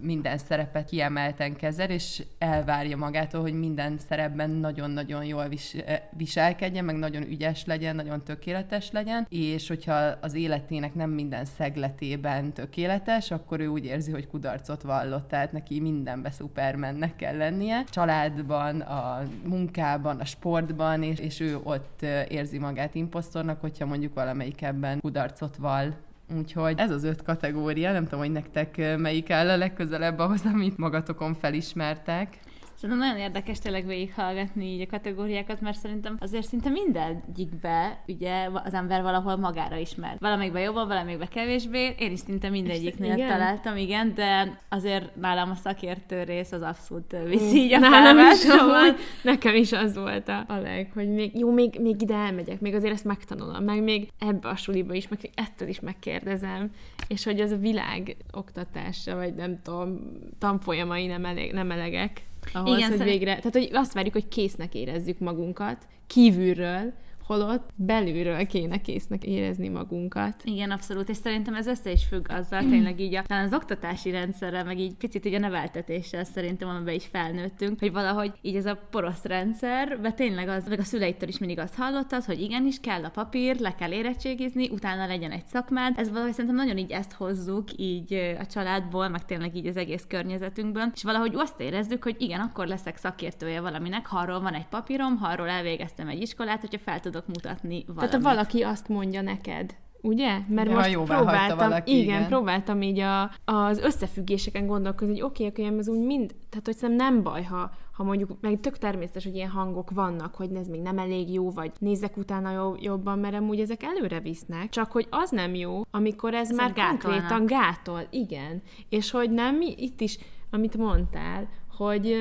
minden 0.00 0.38
szerepet 0.38 0.88
kiemelten 0.88 1.60
kezel, 1.62 1.90
és 1.90 2.22
elvárja 2.38 2.96
magától, 2.96 3.40
hogy 3.40 3.52
minden 3.52 3.98
szerepben 4.08 4.50
nagyon-nagyon 4.50 5.24
jól 5.24 5.48
eh, 5.86 6.00
viselkedjen, 6.16 6.84
meg 6.84 6.96
nagyon 6.96 7.22
ügyes 7.22 7.64
legyen, 7.64 7.96
nagyon 7.96 8.24
tökéletes 8.24 8.90
legyen, 8.90 9.26
és 9.28 9.68
hogyha 9.68 9.94
az 10.20 10.34
életének 10.34 10.94
nem 10.94 11.10
minden 11.10 11.44
szegletében 11.44 12.52
tökéletes, 12.52 13.30
akkor 13.30 13.60
ő 13.60 13.66
úgy 13.66 13.84
érzi, 13.84 14.10
hogy 14.10 14.26
kudarcot 14.26 14.82
vallott, 14.82 15.28
tehát 15.28 15.52
neki 15.52 15.80
mindenbe 15.80 16.30
szupermennek 16.30 17.16
kell 17.16 17.36
lennie. 17.36 17.84
Családban, 17.90 18.80
a 18.80 19.22
munkában, 19.46 20.18
a 20.20 20.24
sportban, 20.24 21.02
és, 21.02 21.18
és 21.18 21.40
ő 21.40 21.58
ott 21.62 22.02
eh, 22.02 22.24
érzi 22.28 22.58
magát 22.58 22.94
imposztornak, 22.94 23.60
hogyha 23.60 23.86
mondjuk 23.86 24.14
valamelyik 24.14 24.62
ebben 24.62 25.00
kudarcot 25.00 25.56
vall. 25.56 25.92
Úgyhogy 26.36 26.74
ez 26.78 26.90
az 26.90 27.04
öt 27.04 27.22
kategória, 27.22 27.92
nem 27.92 28.04
tudom, 28.04 28.20
hogy 28.20 28.30
nektek 28.32 28.98
melyik 28.98 29.30
áll 29.30 29.48
a 29.48 29.56
legközelebb 29.56 30.18
ahhoz, 30.18 30.42
amit 30.44 30.78
magatokon 30.78 31.34
felismertek. 31.34 32.38
Szerintem 32.82 33.08
nagyon 33.08 33.22
érdekes 33.22 33.58
tényleg 33.58 33.86
végighallgatni 33.86 34.64
így 34.64 34.80
a 34.80 34.86
kategóriákat, 34.86 35.60
mert 35.60 35.78
szerintem 35.78 36.16
azért 36.20 36.46
szinte 36.46 36.68
mindegyikbe 36.68 38.02
ugye 38.06 38.48
az 38.64 38.74
ember 38.74 39.02
valahol 39.02 39.36
magára 39.36 39.76
ismer. 39.76 40.16
Valamelyikben 40.18 40.62
jobban, 40.62 40.88
valamelyikben 40.88 41.28
kevésbé. 41.28 41.94
Én 41.98 42.12
is 42.12 42.18
szinte 42.18 42.48
mindegyiknél 42.48 43.12
igen. 43.12 43.28
találtam, 43.28 43.76
igen, 43.76 44.14
de 44.14 44.58
azért 44.68 45.16
nálam 45.16 45.50
a 45.50 45.54
szakértő 45.54 46.22
rész 46.22 46.52
az 46.52 46.62
abszolút 46.62 47.16
viszi 47.26 47.56
így 47.56 47.72
a 47.72 47.78
nálam 47.78 48.18
is 48.32 48.36
szóval... 48.36 48.96
Nekem 49.22 49.54
is 49.54 49.72
az 49.72 49.96
volt 49.96 50.28
a, 50.28 50.44
a 50.48 50.56
leg, 50.56 50.90
hogy 50.94 51.08
még, 51.08 51.38
jó, 51.38 51.52
még, 51.52 51.78
még 51.80 52.02
ide 52.02 52.14
elmegyek, 52.14 52.60
még 52.60 52.74
azért 52.74 52.92
ezt 52.92 53.04
megtanulom, 53.04 53.64
meg 53.64 53.82
még 53.82 54.08
ebbe 54.18 54.48
a 54.48 54.56
suliba 54.56 54.94
is, 54.94 55.08
meg 55.08 55.30
ettől 55.34 55.68
is 55.68 55.80
megkérdezem, 55.80 56.70
és 57.08 57.24
hogy 57.24 57.40
az 57.40 57.50
a 57.50 57.56
világ 57.56 58.16
oktatása, 58.32 59.16
vagy 59.16 59.34
nem 59.34 59.62
tudom, 59.62 60.00
tanfolyamai 60.38 61.06
nem, 61.06 61.24
elég, 61.24 61.52
nem 61.52 61.70
elegek 61.70 62.30
ahhoz, 62.52 62.76
Igen, 62.76 62.88
hogy 62.88 62.98
szerint... 62.98 63.18
végre, 63.18 63.36
tehát 63.36 63.52
hogy 63.52 63.70
azt 63.72 63.92
várjuk, 63.92 64.14
hogy 64.14 64.28
késznek 64.28 64.74
érezzük 64.74 65.18
magunkat 65.18 65.86
kívülről, 66.06 66.92
holott 67.26 67.70
belülről 67.74 68.46
kéne 68.46 68.80
késznek 68.80 69.24
érezni 69.24 69.68
magunkat. 69.68 70.42
Igen, 70.44 70.70
abszolút, 70.70 71.08
és 71.08 71.16
szerintem 71.16 71.54
ez 71.54 71.66
össze 71.66 71.90
is 71.90 72.04
függ 72.04 72.26
azzal, 72.30 72.60
tényleg 72.68 73.00
így 73.00 73.14
a, 73.14 73.22
talán 73.22 73.44
az 73.44 73.54
oktatási 73.54 74.10
rendszerrel, 74.10 74.64
meg 74.64 74.78
így 74.78 74.94
picit 74.94 75.26
így 75.26 75.34
a 75.34 75.38
neveltetéssel 75.38 76.24
szerintem, 76.24 76.68
amiben 76.68 76.94
is 76.94 77.06
felnőttünk, 77.06 77.78
hogy 77.78 77.92
valahogy 77.92 78.32
így 78.40 78.56
ez 78.56 78.66
a 78.66 78.78
porosz 78.90 79.24
rendszer, 79.24 80.00
de 80.00 80.12
tényleg 80.12 80.48
az, 80.48 80.68
meg 80.68 80.78
a 80.78 80.84
szüleitől 80.84 81.28
is 81.28 81.38
mindig 81.38 81.58
azt 81.58 81.74
hallottad, 81.74 82.24
hogy 82.24 82.40
igenis 82.40 82.80
kell 82.80 83.04
a 83.04 83.10
papír, 83.10 83.60
le 83.60 83.74
kell 83.74 83.92
érettségizni, 83.92 84.68
utána 84.68 85.06
legyen 85.06 85.30
egy 85.30 85.46
szakmád. 85.46 85.98
Ez 85.98 86.10
valahogy 86.10 86.32
szerintem 86.32 86.56
nagyon 86.56 86.78
így 86.78 86.90
ezt 86.90 87.12
hozzuk 87.12 87.68
így 87.76 88.14
a 88.40 88.46
családból, 88.46 89.08
meg 89.08 89.24
tényleg 89.24 89.56
így 89.56 89.66
az 89.66 89.76
egész 89.76 90.04
környezetünkből, 90.08 90.90
és 90.94 91.02
valahogy 91.02 91.32
azt 91.34 91.60
érezzük, 91.60 92.02
hogy 92.02 92.16
igen, 92.18 92.40
akkor 92.40 92.66
leszek 92.66 92.96
szakértője 92.96 93.60
valaminek, 93.60 94.06
ha 94.06 94.18
arról 94.18 94.40
van 94.40 94.54
egy 94.54 94.66
papírom, 94.66 95.16
ha 95.16 95.28
arról 95.28 95.48
elvégeztem 95.48 96.08
egy 96.08 96.20
iskolát, 96.20 96.60
hogyha 96.60 96.78
fel 96.78 97.00
tudok 97.12 97.26
mutatni 97.26 97.84
valamit. 97.86 98.10
Tehát 98.10 98.12
ha 98.26 98.34
valaki 98.34 98.62
azt 98.62 98.88
mondja 98.88 99.22
neked, 99.22 99.74
ugye? 100.02 100.38
Mert 100.48 100.68
Ja, 100.68 100.74
most 100.74 100.90
jóvá 100.90 101.16
próbáltam, 101.16 101.56
valaki, 101.58 101.98
igen, 101.98 102.16
igen. 102.16 102.28
próbáltam 102.28 102.82
így 102.82 102.98
a, 102.98 103.30
az 103.44 103.78
összefüggéseken 103.78 104.66
gondolkozni, 104.66 105.12
hogy 105.14 105.22
oké, 105.22 105.46
okay, 105.46 105.66
oké, 105.66 105.76
ez 105.78 105.88
úgy 105.88 106.04
mind, 106.04 106.34
tehát 106.50 106.66
hogy 106.66 106.76
szerintem 106.76 107.12
nem 107.12 107.22
baj, 107.22 107.42
ha, 107.42 107.70
ha 107.92 108.02
mondjuk, 108.02 108.30
meg 108.40 108.60
tök 108.60 108.78
természetes, 108.78 109.24
hogy 109.24 109.34
ilyen 109.34 109.50
hangok 109.50 109.90
vannak, 109.90 110.34
hogy 110.34 110.52
ez 110.54 110.68
még 110.68 110.80
nem 110.80 110.98
elég 110.98 111.32
jó, 111.32 111.50
vagy 111.50 111.72
nézzek 111.78 112.16
utána 112.16 112.52
jó, 112.52 112.74
jobban, 112.80 113.18
mert 113.18 113.34
amúgy 113.34 113.60
ezek 113.60 113.82
előre 113.82 114.20
visznek, 114.20 114.68
csak 114.68 114.92
hogy 114.92 115.06
az 115.10 115.30
nem 115.30 115.54
jó, 115.54 115.82
amikor 115.90 116.34
ez 116.34 116.50
Ezek 116.50 116.56
már 116.56 116.72
gátolnak. 116.72 117.00
konkrétan 117.00 117.46
gátol, 117.46 118.06
igen. 118.10 118.62
És 118.88 119.10
hogy 119.10 119.30
nem, 119.30 119.56
mi- 119.56 119.74
itt 119.78 120.00
is, 120.00 120.18
amit 120.50 120.76
mondtál, 120.76 121.48
hogy 121.76 122.14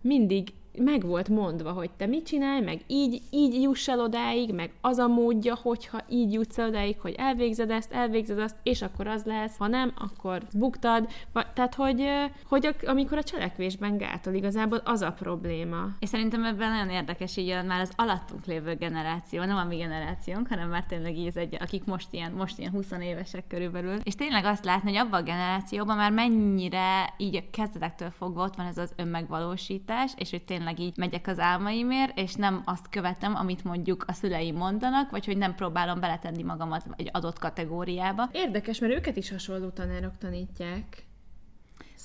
mindig 0.00 0.48
meg 0.78 1.06
volt 1.06 1.28
mondva, 1.28 1.72
hogy 1.72 1.90
te 1.90 2.06
mit 2.06 2.26
csinálj, 2.26 2.60
meg 2.60 2.80
így, 2.86 3.22
így 3.30 3.62
juss 3.62 3.88
el 3.88 4.00
odáig, 4.00 4.54
meg 4.54 4.72
az 4.80 4.98
a 4.98 5.06
módja, 5.06 5.58
hogyha 5.62 5.98
így 6.08 6.32
jutsz 6.32 6.58
el 6.58 6.68
odáig, 6.68 7.00
hogy 7.00 7.14
elvégzed 7.18 7.70
ezt, 7.70 7.92
elvégzed 7.92 8.38
azt, 8.38 8.56
és 8.62 8.82
akkor 8.82 9.06
az 9.06 9.24
lesz, 9.24 9.56
ha 9.56 9.66
nem, 9.66 9.92
akkor 9.98 10.42
buktad. 10.54 11.08
Tehát, 11.54 11.74
hogy, 11.74 12.04
hogy 12.48 12.74
amikor 12.86 13.18
a 13.18 13.22
cselekvésben 13.22 13.96
gátol, 13.96 14.34
igazából 14.34 14.80
az 14.84 15.02
a 15.02 15.12
probléma. 15.12 15.88
És 15.98 16.08
szerintem 16.08 16.44
ebben 16.44 16.70
nagyon 16.70 16.90
érdekes 16.90 17.36
így 17.36 17.58
már 17.66 17.80
az 17.80 17.92
alattunk 17.96 18.46
lévő 18.46 18.74
generáció, 18.74 19.44
nem 19.44 19.56
a 19.56 19.64
mi 19.64 19.76
generációnk, 19.76 20.48
hanem 20.48 20.68
már 20.68 20.84
tényleg 20.84 21.16
így 21.16 21.26
az 21.26 21.36
egy, 21.36 21.56
akik 21.60 21.84
most 21.84 22.08
ilyen, 22.10 22.32
most 22.32 22.58
ilyen 22.58 22.72
20 22.72 22.90
évesek 23.00 23.46
körülbelül. 23.48 23.98
És 24.02 24.14
tényleg 24.14 24.44
azt 24.44 24.64
látni, 24.64 24.90
hogy 24.90 25.06
abban 25.06 25.20
a 25.20 25.24
generációban 25.24 25.96
már 25.96 26.12
mennyire 26.12 27.14
így 27.16 27.36
a 27.36 27.42
kezdetektől 27.50 28.10
fogva 28.10 28.44
ott 28.44 28.56
van 28.56 28.66
ez 28.66 28.78
az 28.78 28.92
önmegvalósítás, 28.96 30.12
és 30.16 30.30
hogy 30.30 30.42
tényleg 30.42 30.59
így 30.78 30.96
megyek 30.96 31.26
az 31.26 31.38
álmaimért, 31.38 32.18
és 32.18 32.34
nem 32.34 32.62
azt 32.64 32.88
követem, 32.88 33.34
amit 33.34 33.64
mondjuk 33.64 34.04
a 34.06 34.12
szüleim 34.12 34.56
mondanak, 34.56 35.10
vagy 35.10 35.26
hogy 35.26 35.36
nem 35.36 35.54
próbálom 35.54 36.00
beletenni 36.00 36.42
magamat 36.42 36.84
egy 36.96 37.10
adott 37.12 37.38
kategóriába. 37.38 38.28
Érdekes, 38.32 38.78
mert 38.78 38.92
őket 38.92 39.16
is 39.16 39.30
hasonló 39.30 39.68
tanárok 39.68 40.18
tanítják. 40.18 41.08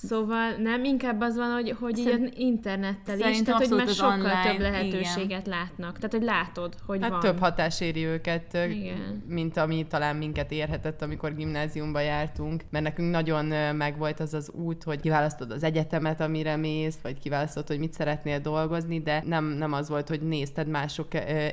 Szóval 0.06 0.50
nem, 0.58 0.84
inkább 0.84 1.20
az 1.20 1.36
van, 1.36 1.52
hogy, 1.52 1.76
hogy 1.80 1.98
így 1.98 2.04
Szerint- 2.04 2.32
az 2.34 2.38
internettel 2.38 3.18
is, 3.30 3.42
tehát 3.42 3.66
hogy 3.66 3.76
már 3.76 3.88
sokkal 3.88 4.12
online, 4.14 4.42
több 4.50 4.60
lehetőséget 4.60 5.46
látnak. 5.46 5.94
Tehát, 5.96 6.12
hogy 6.12 6.22
látod, 6.22 6.74
hogy 6.86 6.98
Hát 7.02 7.10
van. 7.10 7.20
több 7.20 7.38
hatás 7.38 7.80
éri 7.80 8.04
őket, 8.04 8.54
Igen. 8.54 9.22
mint 9.28 9.56
ami 9.56 9.86
talán 9.86 10.16
minket 10.16 10.52
érhetett, 10.52 11.02
amikor 11.02 11.34
gimnáziumba 11.34 12.00
jártunk, 12.00 12.62
mert 12.70 12.84
nekünk 12.84 13.10
nagyon 13.10 13.44
megvolt 13.74 14.20
az 14.20 14.34
az 14.34 14.50
út, 14.50 14.82
hogy 14.82 15.00
kiválasztod 15.00 15.50
az 15.50 15.62
egyetemet, 15.62 16.20
amire 16.20 16.56
mész, 16.56 16.98
vagy 17.02 17.18
kiválasztod, 17.18 17.66
hogy 17.66 17.78
mit 17.78 17.92
szeretnél 17.92 18.38
dolgozni, 18.38 19.00
de 19.00 19.22
nem, 19.26 19.44
nem 19.44 19.72
az 19.72 19.88
volt, 19.88 20.08
hogy 20.08 20.20
nézted 20.20 20.68
mások 20.68 21.08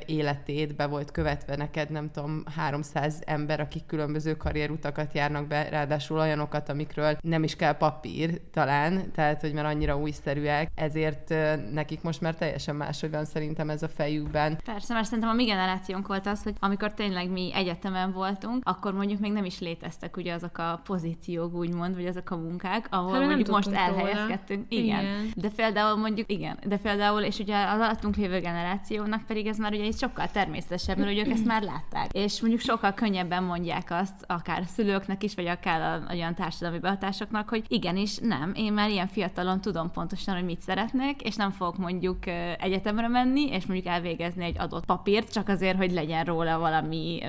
életét, 0.06 0.76
be 0.76 0.86
volt 0.86 1.10
követve 1.10 1.56
neked, 1.56 1.90
nem 1.90 2.10
tudom, 2.10 2.42
300 2.56 3.22
ember, 3.26 3.60
akik 3.60 3.86
különböző 3.86 4.36
karrierutakat 4.36 5.14
járnak 5.14 5.46
be, 5.46 5.68
ráadásul 5.68 6.18
olyanokat, 6.18 6.68
amikről 6.68 7.16
nem 7.20 7.42
is 7.42 7.56
kell 7.56 7.72
papír 7.76 8.40
talán, 8.52 9.12
tehát, 9.12 9.40
hogy 9.40 9.52
már 9.52 9.64
annyira 9.64 9.96
újszerűek, 9.96 10.70
ezért 10.74 11.34
nekik 11.72 12.02
most 12.02 12.20
már 12.20 12.34
teljesen 12.34 12.76
máshogy 12.76 13.10
van 13.10 13.24
szerintem 13.24 13.70
ez 13.70 13.82
a 13.82 13.88
fejükben. 13.88 14.58
Persze, 14.64 14.94
mert 14.94 15.06
szerintem 15.06 15.28
a 15.28 15.34
mi 15.34 15.44
generációnk 15.44 16.06
volt 16.06 16.26
az, 16.26 16.42
hogy 16.42 16.54
amikor 16.60 16.94
tényleg 16.94 17.30
mi 17.30 17.50
egyetemen 17.54 18.12
voltunk, 18.12 18.62
akkor 18.66 18.94
mondjuk 18.94 19.20
még 19.20 19.32
nem 19.32 19.44
is 19.44 19.60
léteztek 19.60 20.16
ugye 20.16 20.32
azok 20.34 20.58
a 20.58 20.80
pozíciók, 20.84 21.54
úgymond, 21.54 21.94
vagy 21.94 22.06
azok 22.06 22.30
a 22.30 22.36
munkák, 22.36 22.86
ahol 22.90 23.12
Hát, 23.12 23.26
mondjuk 23.26 23.48
most 23.48 23.70
elhelyezkedtünk. 23.70 24.64
Igen. 24.68 25.00
Igen. 25.00 25.32
De 25.34 25.48
például 25.56 25.96
mondjuk, 25.96 26.32
igen, 26.32 26.58
de 26.66 26.76
például, 26.76 27.20
és 27.20 27.38
ugye 27.38 27.56
az 27.56 27.80
alattunk 27.80 28.16
lévő 28.16 28.40
generációnak 28.40 29.22
pedig 29.26 29.46
ez 29.46 29.58
már 29.58 29.72
ugye 29.72 29.82
egy 29.82 29.98
sokkal 29.98 30.30
természetesebb, 30.30 30.98
mert 30.98 31.10
ugye 31.10 31.24
ők 31.24 31.32
ezt 31.32 31.44
már 31.44 31.62
látták. 31.62 32.12
És 32.12 32.40
mondjuk 32.40 32.62
sokkal 32.62 32.94
könnyebben 32.94 33.42
mondják 33.42 33.90
azt, 33.90 34.24
akár 34.26 34.60
a 34.60 34.66
szülőknek 34.66 35.22
is, 35.22 35.34
vagy 35.34 35.46
akár 35.46 35.80
a, 35.80 36.12
olyan 36.12 36.34
társadalmi 36.34 36.78
behatásoknak, 36.78 37.48
hogy 37.48 37.64
igenis, 37.68 38.18
nem, 38.24 38.52
én 38.54 38.72
már 38.72 38.90
ilyen 38.90 39.06
fiatalon 39.06 39.60
tudom 39.60 39.90
pontosan, 39.90 40.34
hogy 40.34 40.44
mit 40.44 40.60
szeretnék, 40.60 41.22
és 41.22 41.36
nem 41.36 41.50
fogok 41.50 41.78
mondjuk 41.78 42.26
egyetemre 42.58 43.08
menni, 43.08 43.50
és 43.50 43.66
mondjuk 43.66 43.94
elvégezni 43.94 44.44
egy 44.44 44.58
adott 44.58 44.84
papírt, 44.84 45.32
csak 45.32 45.48
azért, 45.48 45.76
hogy 45.76 45.92
legyen 45.92 46.24
róla 46.24 46.58
valami, 46.58 47.20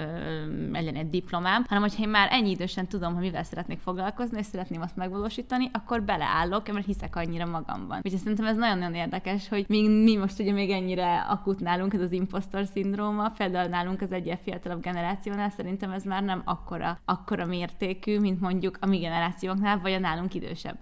legyen 0.71 0.95
egy 0.95 1.09
diplomám, 1.09 1.65
hanem 1.67 1.83
hogyha 1.83 2.03
én 2.03 2.09
már 2.09 2.27
ennyi 2.31 2.49
idősen 2.49 2.87
tudom, 2.87 3.13
hogy 3.13 3.23
mivel 3.23 3.43
szeretnék 3.43 3.79
foglalkozni, 3.79 4.37
és 4.39 4.45
szeretném 4.45 4.81
azt 4.81 4.95
megvalósítani, 4.95 5.69
akkor 5.73 6.03
beleállok, 6.03 6.71
mert 6.71 6.85
hiszek 6.85 7.15
annyira 7.15 7.45
magamban. 7.45 7.99
Úgyhogy 8.03 8.19
szerintem 8.19 8.45
ez 8.45 8.57
nagyon-nagyon 8.57 8.95
érdekes, 8.95 9.49
hogy 9.49 9.65
mi, 9.67 9.87
mi 9.87 10.15
most 10.15 10.39
ugye 10.39 10.51
még 10.51 10.69
ennyire 10.69 11.19
akut 11.19 11.59
nálunk 11.59 11.93
ez 11.93 12.01
az 12.01 12.11
impostor 12.11 12.65
szindróma, 12.65 13.29
például 13.29 13.69
nálunk 13.69 14.01
az 14.01 14.11
egy 14.11 14.25
ilyen 14.25 14.39
fiatalabb 14.43 14.81
generációnál 14.81 15.49
szerintem 15.49 15.91
ez 15.91 16.03
már 16.03 16.23
nem 16.23 16.41
akkora, 16.45 16.99
akkora 17.05 17.45
mértékű, 17.45 18.19
mint 18.19 18.39
mondjuk 18.39 18.77
a 18.81 18.85
mi 18.85 18.97
generációnknál, 18.97 19.79
vagy 19.79 19.91
a 19.91 19.99
nálunk 19.99 20.33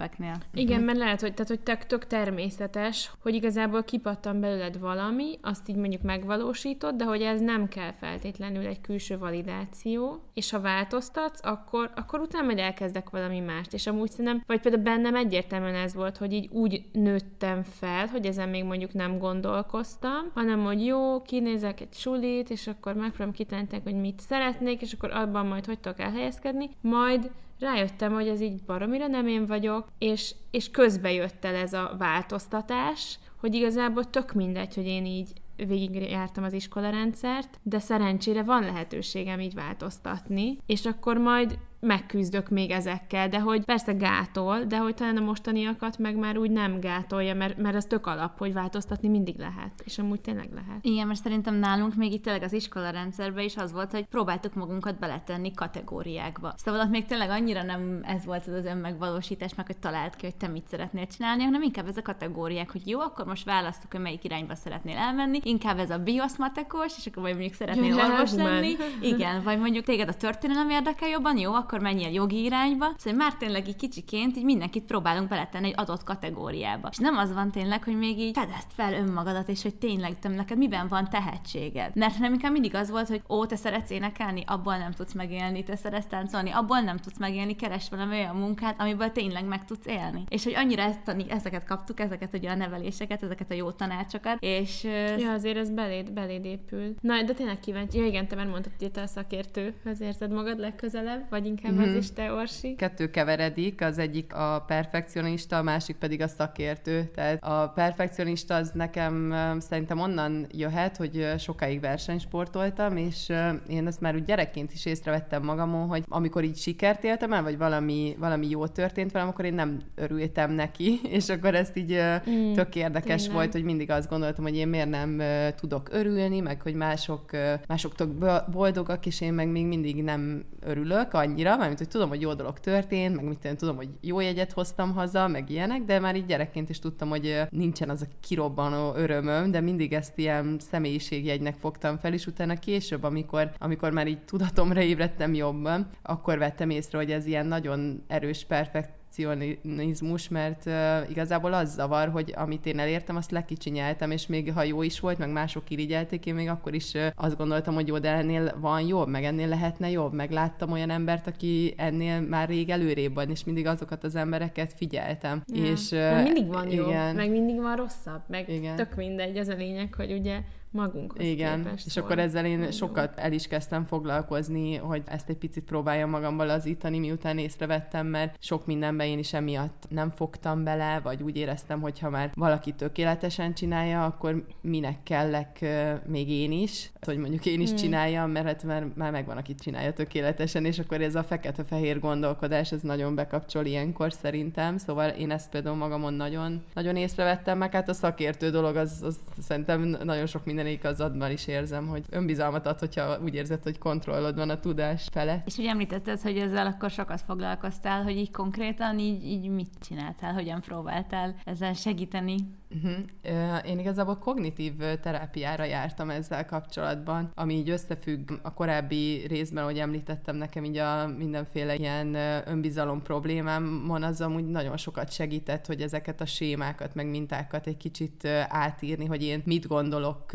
idősebbeknél. 0.04 0.36
Igen, 0.54 0.82
mert 0.82 0.98
lehet, 0.98 1.22
hogy, 1.22 1.34
tehát, 1.34 1.48
hogy 1.48 1.60
tök, 1.60 1.86
tök 1.86 2.08
természetes, 2.08 3.12
hogy 3.22 3.34
igazából 3.34 3.84
kipattan 3.84 4.40
belőled 4.40 4.80
valami, 4.80 5.38
azt 5.42 5.70
így 5.70 5.76
mondjuk 5.76 6.02
megvalósítod, 6.02 6.96
de 6.96 7.04
hogy 7.04 7.22
ez 7.22 7.42
nem 7.42 7.68
kell 7.68 7.92
feltétlenül 7.92 8.66
egy 8.66 8.82
külső 8.82 9.18
validáció, 9.18 10.22
és 10.34 10.52
ha 10.52 10.60
változtatsz, 10.60 11.46
akkor, 11.46 11.92
akkor 11.96 12.20
utána 12.20 12.46
majd 12.46 12.60
elkezdek 12.60 13.10
valami 13.10 13.40
mást. 13.40 13.74
És 13.74 13.88
amúgy 13.88 14.10
szerintem, 14.12 14.44
vagy 14.48 14.60
például 14.60 14.84
bennem 14.84 15.16
egyértelműen 15.16 15.76
ez 15.76 15.94
volt, 15.94 16.18
hogy 16.18 16.34
így 16.34 16.50
úgy 16.52 16.86
nőttem 16.92 17.64
fel, 17.64 18.08
hogy 18.08 18.26
ezen 18.26 18.50
még 18.50 18.64
mondjuk 18.64 18.94
nem 18.94 19.18
gondolkoztam, 19.18 20.32
hanem 20.34 20.64
hogy 20.64 20.86
jó, 20.86 21.22
kinézek 21.22 21.82
egy 21.82 21.94
sulit, 21.94 22.50
és 22.50 22.68
akkor 22.68 22.94
megpróbálom 22.94 23.34
kitalálni, 23.34 23.82
hogy 23.84 23.96
mit 23.96 24.20
szeretnék, 24.20 24.82
és 24.82 24.94
akkor 24.94 25.12
abban 25.12 25.46
majd 25.46 25.66
hogy 25.66 25.80
tudok 25.80 26.00
elhelyezkedni, 26.00 26.70
majd 26.82 27.32
rájöttem, 27.64 28.14
hogy 28.14 28.28
ez 28.28 28.42
így 28.42 28.64
baromira 28.64 29.08
nem 29.08 29.28
én 29.28 29.46
vagyok, 29.46 29.88
és, 29.98 30.36
és 30.52 30.72
közbe 30.72 31.12
jött 31.12 31.46
el 31.46 31.56
ez 31.56 31.74
a 31.74 31.96
változtatás, 31.98 33.20
hogy 33.40 33.56
igazából 33.56 34.10
tök 34.10 34.34
mindegy, 34.34 34.76
hogy 34.76 34.86
én 34.86 35.06
így 35.06 35.30
végigjártam 35.56 36.44
az 36.44 36.54
iskolarendszert, 36.54 37.60
de 37.64 37.80
szerencsére 37.80 38.44
van 38.44 38.64
lehetőségem 38.64 39.40
így 39.40 39.54
változtatni, 39.54 40.58
és 40.66 40.86
akkor 40.86 41.18
majd 41.18 41.58
megküzdök 41.84 42.50
még 42.50 42.72
ezekkel, 42.72 43.30
de 43.30 43.40
hogy 43.40 43.66
persze 43.66 43.94
gátol, 43.94 44.64
de 44.64 44.78
hogy 44.78 44.94
talán 44.94 45.18
a 45.18 45.24
mostaniakat 45.24 45.98
meg 45.98 46.16
már 46.16 46.38
úgy 46.38 46.52
nem 46.52 46.80
gátolja, 46.80 47.36
mert, 47.36 47.58
mert 47.58 47.76
ez 47.76 47.86
tök 47.86 48.08
alap, 48.08 48.38
hogy 48.38 48.54
változtatni 48.54 49.08
mindig 49.08 49.38
lehet, 49.38 49.72
és 49.84 50.00
amúgy 50.00 50.22
tényleg 50.22 50.50
lehet. 50.54 50.80
Igen, 50.82 51.08
mert 51.08 51.22
szerintem 51.22 51.56
nálunk 51.56 51.96
még 51.96 52.14
itt 52.14 52.24
tényleg 52.24 52.44
az 52.44 52.54
iskola 52.54 52.90
rendszerben 52.90 53.44
is 53.44 53.58
az 53.58 53.72
volt, 53.72 53.92
hogy 53.92 54.06
próbáltuk 54.06 54.54
magunkat 54.54 55.00
beletenni 55.00 55.52
kategóriákba. 55.52 56.54
Szóval 56.58 56.82
ott 56.82 56.90
még 56.90 57.06
tényleg 57.06 57.30
annyira 57.30 57.64
nem 57.64 58.00
ez 58.04 58.26
volt 58.26 58.48
az 58.48 58.54
az 58.54 58.66
önmegvalósítás, 58.66 59.56
meg 59.56 59.66
hogy 59.66 59.78
talált 59.78 60.16
ki, 60.16 60.26
hogy 60.26 60.36
te 60.36 60.48
mit 60.48 60.68
szeretnél 60.68 61.08
csinálni, 61.08 61.44
hanem 61.44 61.62
inkább 61.62 61.88
ez 61.88 61.98
a 61.98 62.02
kategóriák, 62.02 62.72
hogy 62.72 62.88
jó, 62.88 63.00
akkor 63.00 63.26
most 63.26 63.46
választok, 63.46 63.92
hogy 63.92 64.02
melyik 64.02 64.24
irányba 64.24 64.56
szeretnél 64.56 64.98
elmenni, 64.98 65.40
inkább 65.44 65.80
ez 65.80 65.90
a 65.90 65.98
bioszmatekos, 65.98 66.98
és 66.98 67.06
akkor 67.06 67.24
vagy 67.24 67.32
mondjuk 67.32 67.54
szeretnél 67.54 67.96
orvos 67.96 68.30
humán. 68.30 68.54
lenni, 68.54 68.76
igen, 69.02 69.44
vagy 69.44 69.60
mondjuk 69.60 69.86
téged 69.86 70.08
a 70.08 70.14
történelem 70.14 70.70
érdekel 70.70 71.10
jobban, 71.10 71.38
jó, 71.38 71.54
akkor 71.54 71.73
menjél 71.82 72.10
jogi 72.10 72.44
irányba. 72.44 72.86
Szóval 72.98 73.20
már 73.20 73.34
tényleg 73.34 73.68
így 73.68 73.76
kicsiként 73.76 74.38
így 74.38 74.44
mindenkit 74.44 74.84
próbálunk 74.84 75.30
beletenni 75.30 75.68
egy 75.68 75.74
adott 75.78 76.04
kategóriába. 76.04 76.88
És 76.92 76.98
nem 76.98 77.18
az 77.18 77.34
van 77.34 77.52
tényleg, 77.52 77.84
hogy 77.84 77.98
még 77.98 78.20
így 78.20 78.38
fedezd 78.38 78.68
fel 78.76 78.94
önmagadat, 78.94 79.50
és 79.50 79.62
hogy 79.62 79.76
tényleg 79.76 80.20
te 80.20 80.30
neked 80.30 80.58
miben 80.58 80.88
van 80.88 81.10
tehetséged. 81.10 81.96
Mert 81.96 82.20
nem 82.20 82.34
inkább 82.34 82.52
mindig 82.52 82.76
az 82.76 82.90
volt, 82.90 83.08
hogy 83.08 83.22
ó, 83.30 83.46
te 83.46 83.56
szeretsz 83.56 83.90
énekelni, 83.90 84.44
abból 84.46 84.78
nem 84.78 84.92
tudsz 84.92 85.14
megélni, 85.14 85.64
te 85.64 85.76
szeretsz 85.76 86.08
táncolni, 86.08 86.52
abból 86.52 86.80
nem 86.80 86.98
tudsz 86.98 87.18
megélni, 87.20 87.56
keres 87.56 87.90
valami 87.90 88.16
olyan 88.16 88.36
munkát, 88.36 88.82
amiből 88.82 89.12
tényleg 89.12 89.46
meg 89.46 89.66
tudsz 89.66 89.86
élni. 89.86 90.24
És 90.30 90.44
hogy 90.44 90.54
annyira 90.56 90.82
ezt, 90.82 91.16
ezeket 91.28 91.64
kaptuk, 91.64 92.00
ezeket 92.00 92.34
ugye 92.34 92.50
a 92.50 92.56
neveléseket, 92.56 93.24
ezeket 93.24 93.52
a 93.52 93.54
jó 93.54 93.72
tanácsokat, 93.72 94.38
és 94.40 94.84
Ja, 95.18 95.32
azért 95.32 95.58
ez 95.58 95.70
beléd, 95.70 96.12
beléd 96.12 96.46
épül. 96.46 96.96
Na, 97.02 97.24
de 97.24 97.34
tényleg 97.34 97.60
kíváncsi. 97.60 97.98
Ja, 97.98 98.06
igen, 98.06 98.28
te 98.28 98.36
már 98.36 98.48
mondtad, 98.48 98.72
hogy 98.80 98.92
te 98.92 99.02
a 99.02 99.08
szakértőhöz 99.08 100.02
érzed 100.02 100.32
magad 100.32 100.60
legközelebb, 100.60 101.30
vagy 101.30 101.46
inkább 101.46 101.63
mm-hmm. 101.72 101.90
az 101.90 101.96
is 101.96 102.12
te, 102.12 102.34
Orsi. 102.34 102.76
Kettő 102.76 103.10
keveredik, 103.10 103.82
az 103.82 103.98
egyik 103.98 104.34
a 104.34 104.64
perfekcionista, 104.68 105.58
a 105.58 105.64
másik 105.64 105.96
pedig 105.96 106.22
a 106.22 106.28
szakértő. 106.28 107.12
Tehát 107.16 107.44
a 107.44 107.72
perfekcionista 107.76 108.56
az 108.56 108.72
nekem 108.74 109.36
szerintem 109.60 110.00
onnan 110.00 110.48
jöhet, 110.52 110.98
hogy 110.98 111.34
sokáig 111.38 111.80
versenysportoltam, 111.80 112.98
és 112.98 113.32
én 113.68 113.88
ezt 113.88 114.02
már 114.02 114.16
úgy 114.16 114.24
gyerekként 114.24 114.74
is 114.74 114.86
észrevettem 114.86 115.44
magamon, 115.44 115.88
hogy 115.88 116.04
amikor 116.08 116.44
így 116.44 116.58
sikert 116.58 117.04
éltem 117.04 117.34
el, 117.34 117.44
vagy 117.44 117.58
valami, 117.58 118.16
valami 118.20 118.50
jó 118.50 118.68
történt 118.68 119.12
velem, 119.12 119.28
akkor 119.28 119.46
én 119.46 119.54
nem 119.54 119.80
örültem 119.96 120.52
neki, 120.52 121.00
és 121.18 121.30
akkor 121.30 121.56
ezt 121.56 121.78
így 121.78 122.00
mm, 122.30 122.54
tök 122.54 122.76
érdekes 122.76 123.22
tényleg. 123.22 123.36
volt, 123.36 123.52
hogy 123.52 123.64
mindig 123.64 123.92
azt 123.92 124.10
gondoltam, 124.10 124.44
hogy 124.44 124.56
én 124.56 124.68
miért 124.68 124.90
nem 124.90 125.22
tudok 125.56 125.90
örülni, 125.92 126.40
meg 126.40 126.62
hogy 126.62 126.74
mások, 126.74 127.32
mások 127.68 127.96
tök 127.96 128.10
boldogak, 128.52 129.06
és 129.06 129.22
én 129.22 129.34
meg 129.34 129.48
még 129.48 129.66
mindig 129.66 130.04
nem 130.04 130.44
örülök 130.60 131.14
annyira, 131.14 131.53
mert 131.58 131.78
hogy 131.78 131.88
tudom, 131.88 132.10
hogy 132.10 132.22
jó 132.22 132.34
dolog 132.34 132.60
történt, 132.60 133.16
meg 133.16 133.26
mit 133.26 133.56
tudom, 133.58 133.76
hogy 133.76 133.90
jó 134.02 134.20
jegyet 134.20 134.52
hoztam 134.52 134.94
haza, 134.94 135.28
meg 135.28 135.50
ilyenek, 135.50 135.84
de 135.84 136.00
már 136.00 136.16
így 136.16 136.26
gyerekként 136.26 136.70
is 136.70 136.80
tudtam, 136.80 137.10
hogy 137.10 137.42
nincsen 137.50 137.90
az 137.90 138.02
a 138.02 138.06
kirobbanó 138.20 138.96
örömöm, 138.96 139.52
de 139.52 139.62
mindig 139.62 139.94
ezt 139.94 140.18
ilyen 140.18 140.58
személyiségjegynek 140.60 141.56
fogtam 141.56 141.98
fel, 141.98 142.14
és 142.14 142.28
utána 142.28 142.60
később, 142.60 143.04
amikor, 143.04 143.52
amikor 143.60 143.92
már 143.92 144.08
így 144.08 144.26
tudatomra 144.26 144.82
ébredtem 144.82 145.34
jobban, 145.34 145.90
akkor 146.02 146.38
vettem 146.38 146.70
észre, 146.70 146.98
hogy 146.98 147.12
ez 147.12 147.26
ilyen 147.26 147.46
nagyon 147.46 148.04
erős, 148.08 148.46
perfekt 148.46 149.02
perfekcionizmus, 149.16 150.30
mert 150.30 150.66
uh, 150.66 151.10
igazából 151.10 151.54
az 151.54 151.74
zavar, 151.74 152.10
hogy 152.10 152.34
amit 152.36 152.66
én 152.66 152.80
elértem, 152.80 153.16
azt 153.16 153.32
lekicsinyeltem, 153.32 154.12
és 154.12 154.28
még 154.28 154.52
ha 154.52 154.64
jó 154.64 154.82
is 154.82 155.00
volt, 155.00 155.18
meg 155.18 155.32
mások 155.32 155.70
irigyelték, 155.70 156.26
én 156.26 156.34
még 156.34 156.50
akkor 156.50 156.74
is 156.74 156.94
uh, 156.94 157.06
azt 157.16 157.38
gondoltam, 157.38 157.74
hogy 157.74 157.88
jó, 157.88 158.00
de 158.00 158.10
ennél 158.10 158.58
van 158.60 158.82
jobb, 158.82 159.08
meg 159.08 159.24
ennél 159.24 159.48
lehetne 159.48 159.90
jobb, 159.90 160.14
meg 160.14 160.32
láttam 160.32 160.72
olyan 160.72 160.90
embert, 160.90 161.28
aki 161.28 161.74
ennél 161.78 162.22
már 162.22 162.48
rég 162.48 162.70
előrébb 162.70 163.14
van, 163.14 163.30
és 163.30 163.44
mindig 163.44 163.68
azokat 163.68 164.04
az 164.04 164.16
embereket 164.16 164.74
figyeltem. 164.74 165.44
Ja. 165.48 165.64
És, 165.64 165.92
uh, 165.92 166.24
mindig 166.24 166.48
van 166.48 166.72
jobb, 166.72 166.88
igen. 166.88 167.16
meg 167.16 167.30
mindig 167.30 167.62
van 167.62 167.76
rosszabb, 167.76 168.22
meg 168.28 168.50
igen. 168.50 168.76
tök 168.76 168.96
mindegy, 168.96 169.38
az 169.38 169.48
a 169.48 169.56
lényeg, 169.56 169.94
hogy 169.94 170.12
ugye 170.12 170.40
magunkhoz 170.74 171.26
Igen, 171.26 171.64
képest 171.64 171.86
és 171.86 171.98
akkor 171.98 172.20
ezzel 172.20 172.46
én 172.46 172.72
sokat 172.72 173.20
el 173.20 173.32
is 173.32 173.48
kezdtem 173.48 173.86
foglalkozni, 173.86 174.76
hogy 174.76 175.02
ezt 175.06 175.30
egy 175.30 175.38
picit 175.38 175.64
próbáljam 175.64 176.10
magammal 176.10 176.46
lazítani, 176.46 177.00
miután 177.00 177.38
észrevettem, 177.38 178.08
mert 178.08 178.36
sok 178.40 178.66
mindenben 178.66 179.08
én 179.08 179.20
is 179.20 179.34
emiatt 179.34 179.86
nem 179.90 180.10
fogtam 180.10 180.64
bele, 180.64 181.00
vagy 181.00 181.24
úgy 181.24 181.38
éreztem, 181.38 181.82
hogy 181.82 182.00
ha 182.00 182.10
már 182.10 182.32
valaki 182.36 182.72
tökéletesen 182.72 183.54
csinálja, 183.54 184.06
akkor 184.06 184.46
minek 184.62 185.04
kellek 185.04 185.66
még 186.06 186.30
én 186.30 186.52
is, 186.52 186.92
hogy 187.02 187.18
mondjuk 187.18 187.46
én 187.46 187.62
is 187.62 187.70
hmm. 187.70 187.78
csináljam, 187.78 188.32
mert 188.32 188.46
hát 188.46 188.64
már, 188.64 188.88
már 188.96 189.12
megvan, 189.12 189.38
aki 189.38 189.56
csinálja 189.56 189.94
tökéletesen, 189.94 190.66
és 190.66 190.80
akkor 190.80 191.02
ez 191.02 191.16
a 191.16 191.24
fekete-fehér 191.24 192.00
gondolkodás, 192.00 192.72
ez 192.72 192.82
nagyon 192.82 193.16
bekapcsol 193.16 193.66
ilyenkor 193.66 194.14
szerintem, 194.14 194.78
szóval 194.78 195.10
én 195.10 195.32
ezt 195.32 195.50
például 195.50 195.76
magamon 195.76 196.14
nagyon, 196.14 196.64
nagyon 196.74 196.96
észrevettem, 196.96 197.58
meg 197.58 197.74
hát 197.74 197.90
a 197.90 197.94
szakértő 197.94 198.50
dolog, 198.50 198.76
az, 198.76 199.02
az 199.04 199.20
szerintem 199.42 199.98
nagyon 200.04 200.26
sok 200.26 200.46
minden 200.46 200.63
mindenik 200.64 200.92
az 200.92 201.02
adban 201.02 201.32
is 201.32 201.48
érzem, 201.48 201.88
hogy 201.88 202.04
önbizalmat 202.10 202.66
ad, 202.66 202.80
hogyha 202.80 203.20
úgy 203.24 203.36
érzed, 203.36 203.64
hogy 203.64 203.78
kontrollod 203.78 204.36
van 204.36 204.50
a 204.50 204.60
tudás 204.60 205.08
fele. 205.12 205.44
És 205.46 205.58
ugye 205.58 205.70
említetted, 205.70 206.22
hogy 206.22 206.38
ezzel 206.38 206.68
akkor 206.68 206.90
sokat 206.90 207.22
foglalkoztál, 207.22 208.04
hogy 208.04 208.18
így 208.18 208.32
konkrétan 208.32 209.00
így, 209.00 209.24
így 209.24 209.48
mit 209.50 209.70
csináltál, 209.88 210.34
hogyan 210.34 210.62
próbáltál 210.62 211.36
ezzel 211.46 211.74
segíteni? 211.74 212.36
Uh-huh. 212.76 213.70
Én 213.70 213.80
igazából 213.80 214.18
kognitív 214.18 214.74
terápiára 215.02 215.64
jártam 215.64 216.10
ezzel 216.10 216.46
kapcsolatban, 216.46 217.32
ami 217.36 217.54
így 217.54 217.70
összefügg 217.70 218.32
a 218.42 218.54
korábbi 218.54 219.26
részben, 219.28 219.64
hogy 219.64 219.80
említettem 219.80 220.36
nekem 220.36 220.64
így 220.64 220.78
a 220.78 221.08
mindenféle 221.08 221.76
ilyen 221.76 222.16
önbizalom 222.46 223.02
problémámon, 223.02 224.04
az 224.04 224.22
amúgy 224.22 224.46
nagyon 224.46 224.78
sokat 224.78 225.12
segített, 225.12 225.66
hogy 225.66 225.82
ezeket 225.82 226.22
a 226.22 226.26
sémákat, 226.26 226.96
meg 226.96 227.08
mintákat 227.10 227.68
egy 227.68 227.78
kicsit 227.78 228.28
átírni, 228.48 229.06
hogy 229.06 229.24
én 229.24 229.42
mit 229.46 229.68
gondolok 229.68 230.32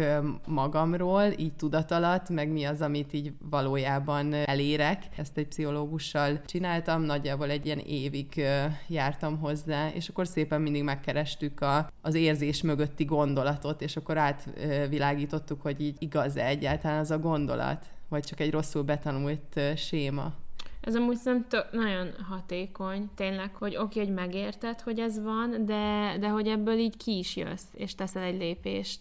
magamról, 0.47 1.25
így 1.37 1.53
tudat 1.53 1.91
alatt, 1.91 2.29
meg 2.29 2.49
mi 2.49 2.65
az, 2.65 2.81
amit 2.81 3.13
így 3.13 3.33
valójában 3.51 4.33
elérek. 4.33 5.03
Ezt 5.17 5.39
egy 5.39 5.47
pszichológussal 5.47 6.41
csináltam, 6.45 7.03
nagyjából 7.03 7.51
egy 7.51 7.67
ilyen 7.67 7.79
évig 7.79 8.43
jártam 8.89 9.39
hozzá, 9.39 9.89
és 9.89 10.09
akkor 10.09 10.27
szépen 10.27 10.61
mindig 10.61 10.83
megkerestük 10.83 11.61
a, 11.61 11.91
az 12.03 12.15
érzés 12.29 12.63
mögötti 12.63 13.05
gondolatot, 13.05 13.83
és 13.83 13.97
akkor 13.97 14.19
átvilágítottuk, 14.19 15.63
hogy 15.63 15.81
így 15.81 15.97
igaz-e 15.99 16.47
egyáltalán 16.47 16.99
az 16.99 17.11
a 17.11 17.19
gondolat, 17.19 17.87
vagy 18.09 18.25
csak 18.25 18.41
egy 18.41 18.51
rosszul 18.51 18.83
betanult 18.83 19.61
séma. 19.77 20.33
Ez 20.81 20.95
amúgy 20.95 21.17
szerintem 21.17 21.63
nagyon 21.73 22.09
hatékony, 22.29 23.11
tényleg, 23.15 23.55
hogy 23.55 23.77
oké, 23.77 23.99
hogy 23.99 24.15
megérted, 24.15 24.81
hogy 24.81 24.99
ez 24.99 25.23
van, 25.23 25.67
de, 25.67 26.17
de 26.21 26.29
hogy 26.29 26.47
ebből 26.47 26.79
így 26.79 26.97
ki 26.97 27.19
is 27.19 27.37
jössz, 27.37 27.69
és 27.75 27.95
teszel 27.95 28.23
egy 28.23 28.39
lépést 28.39 29.01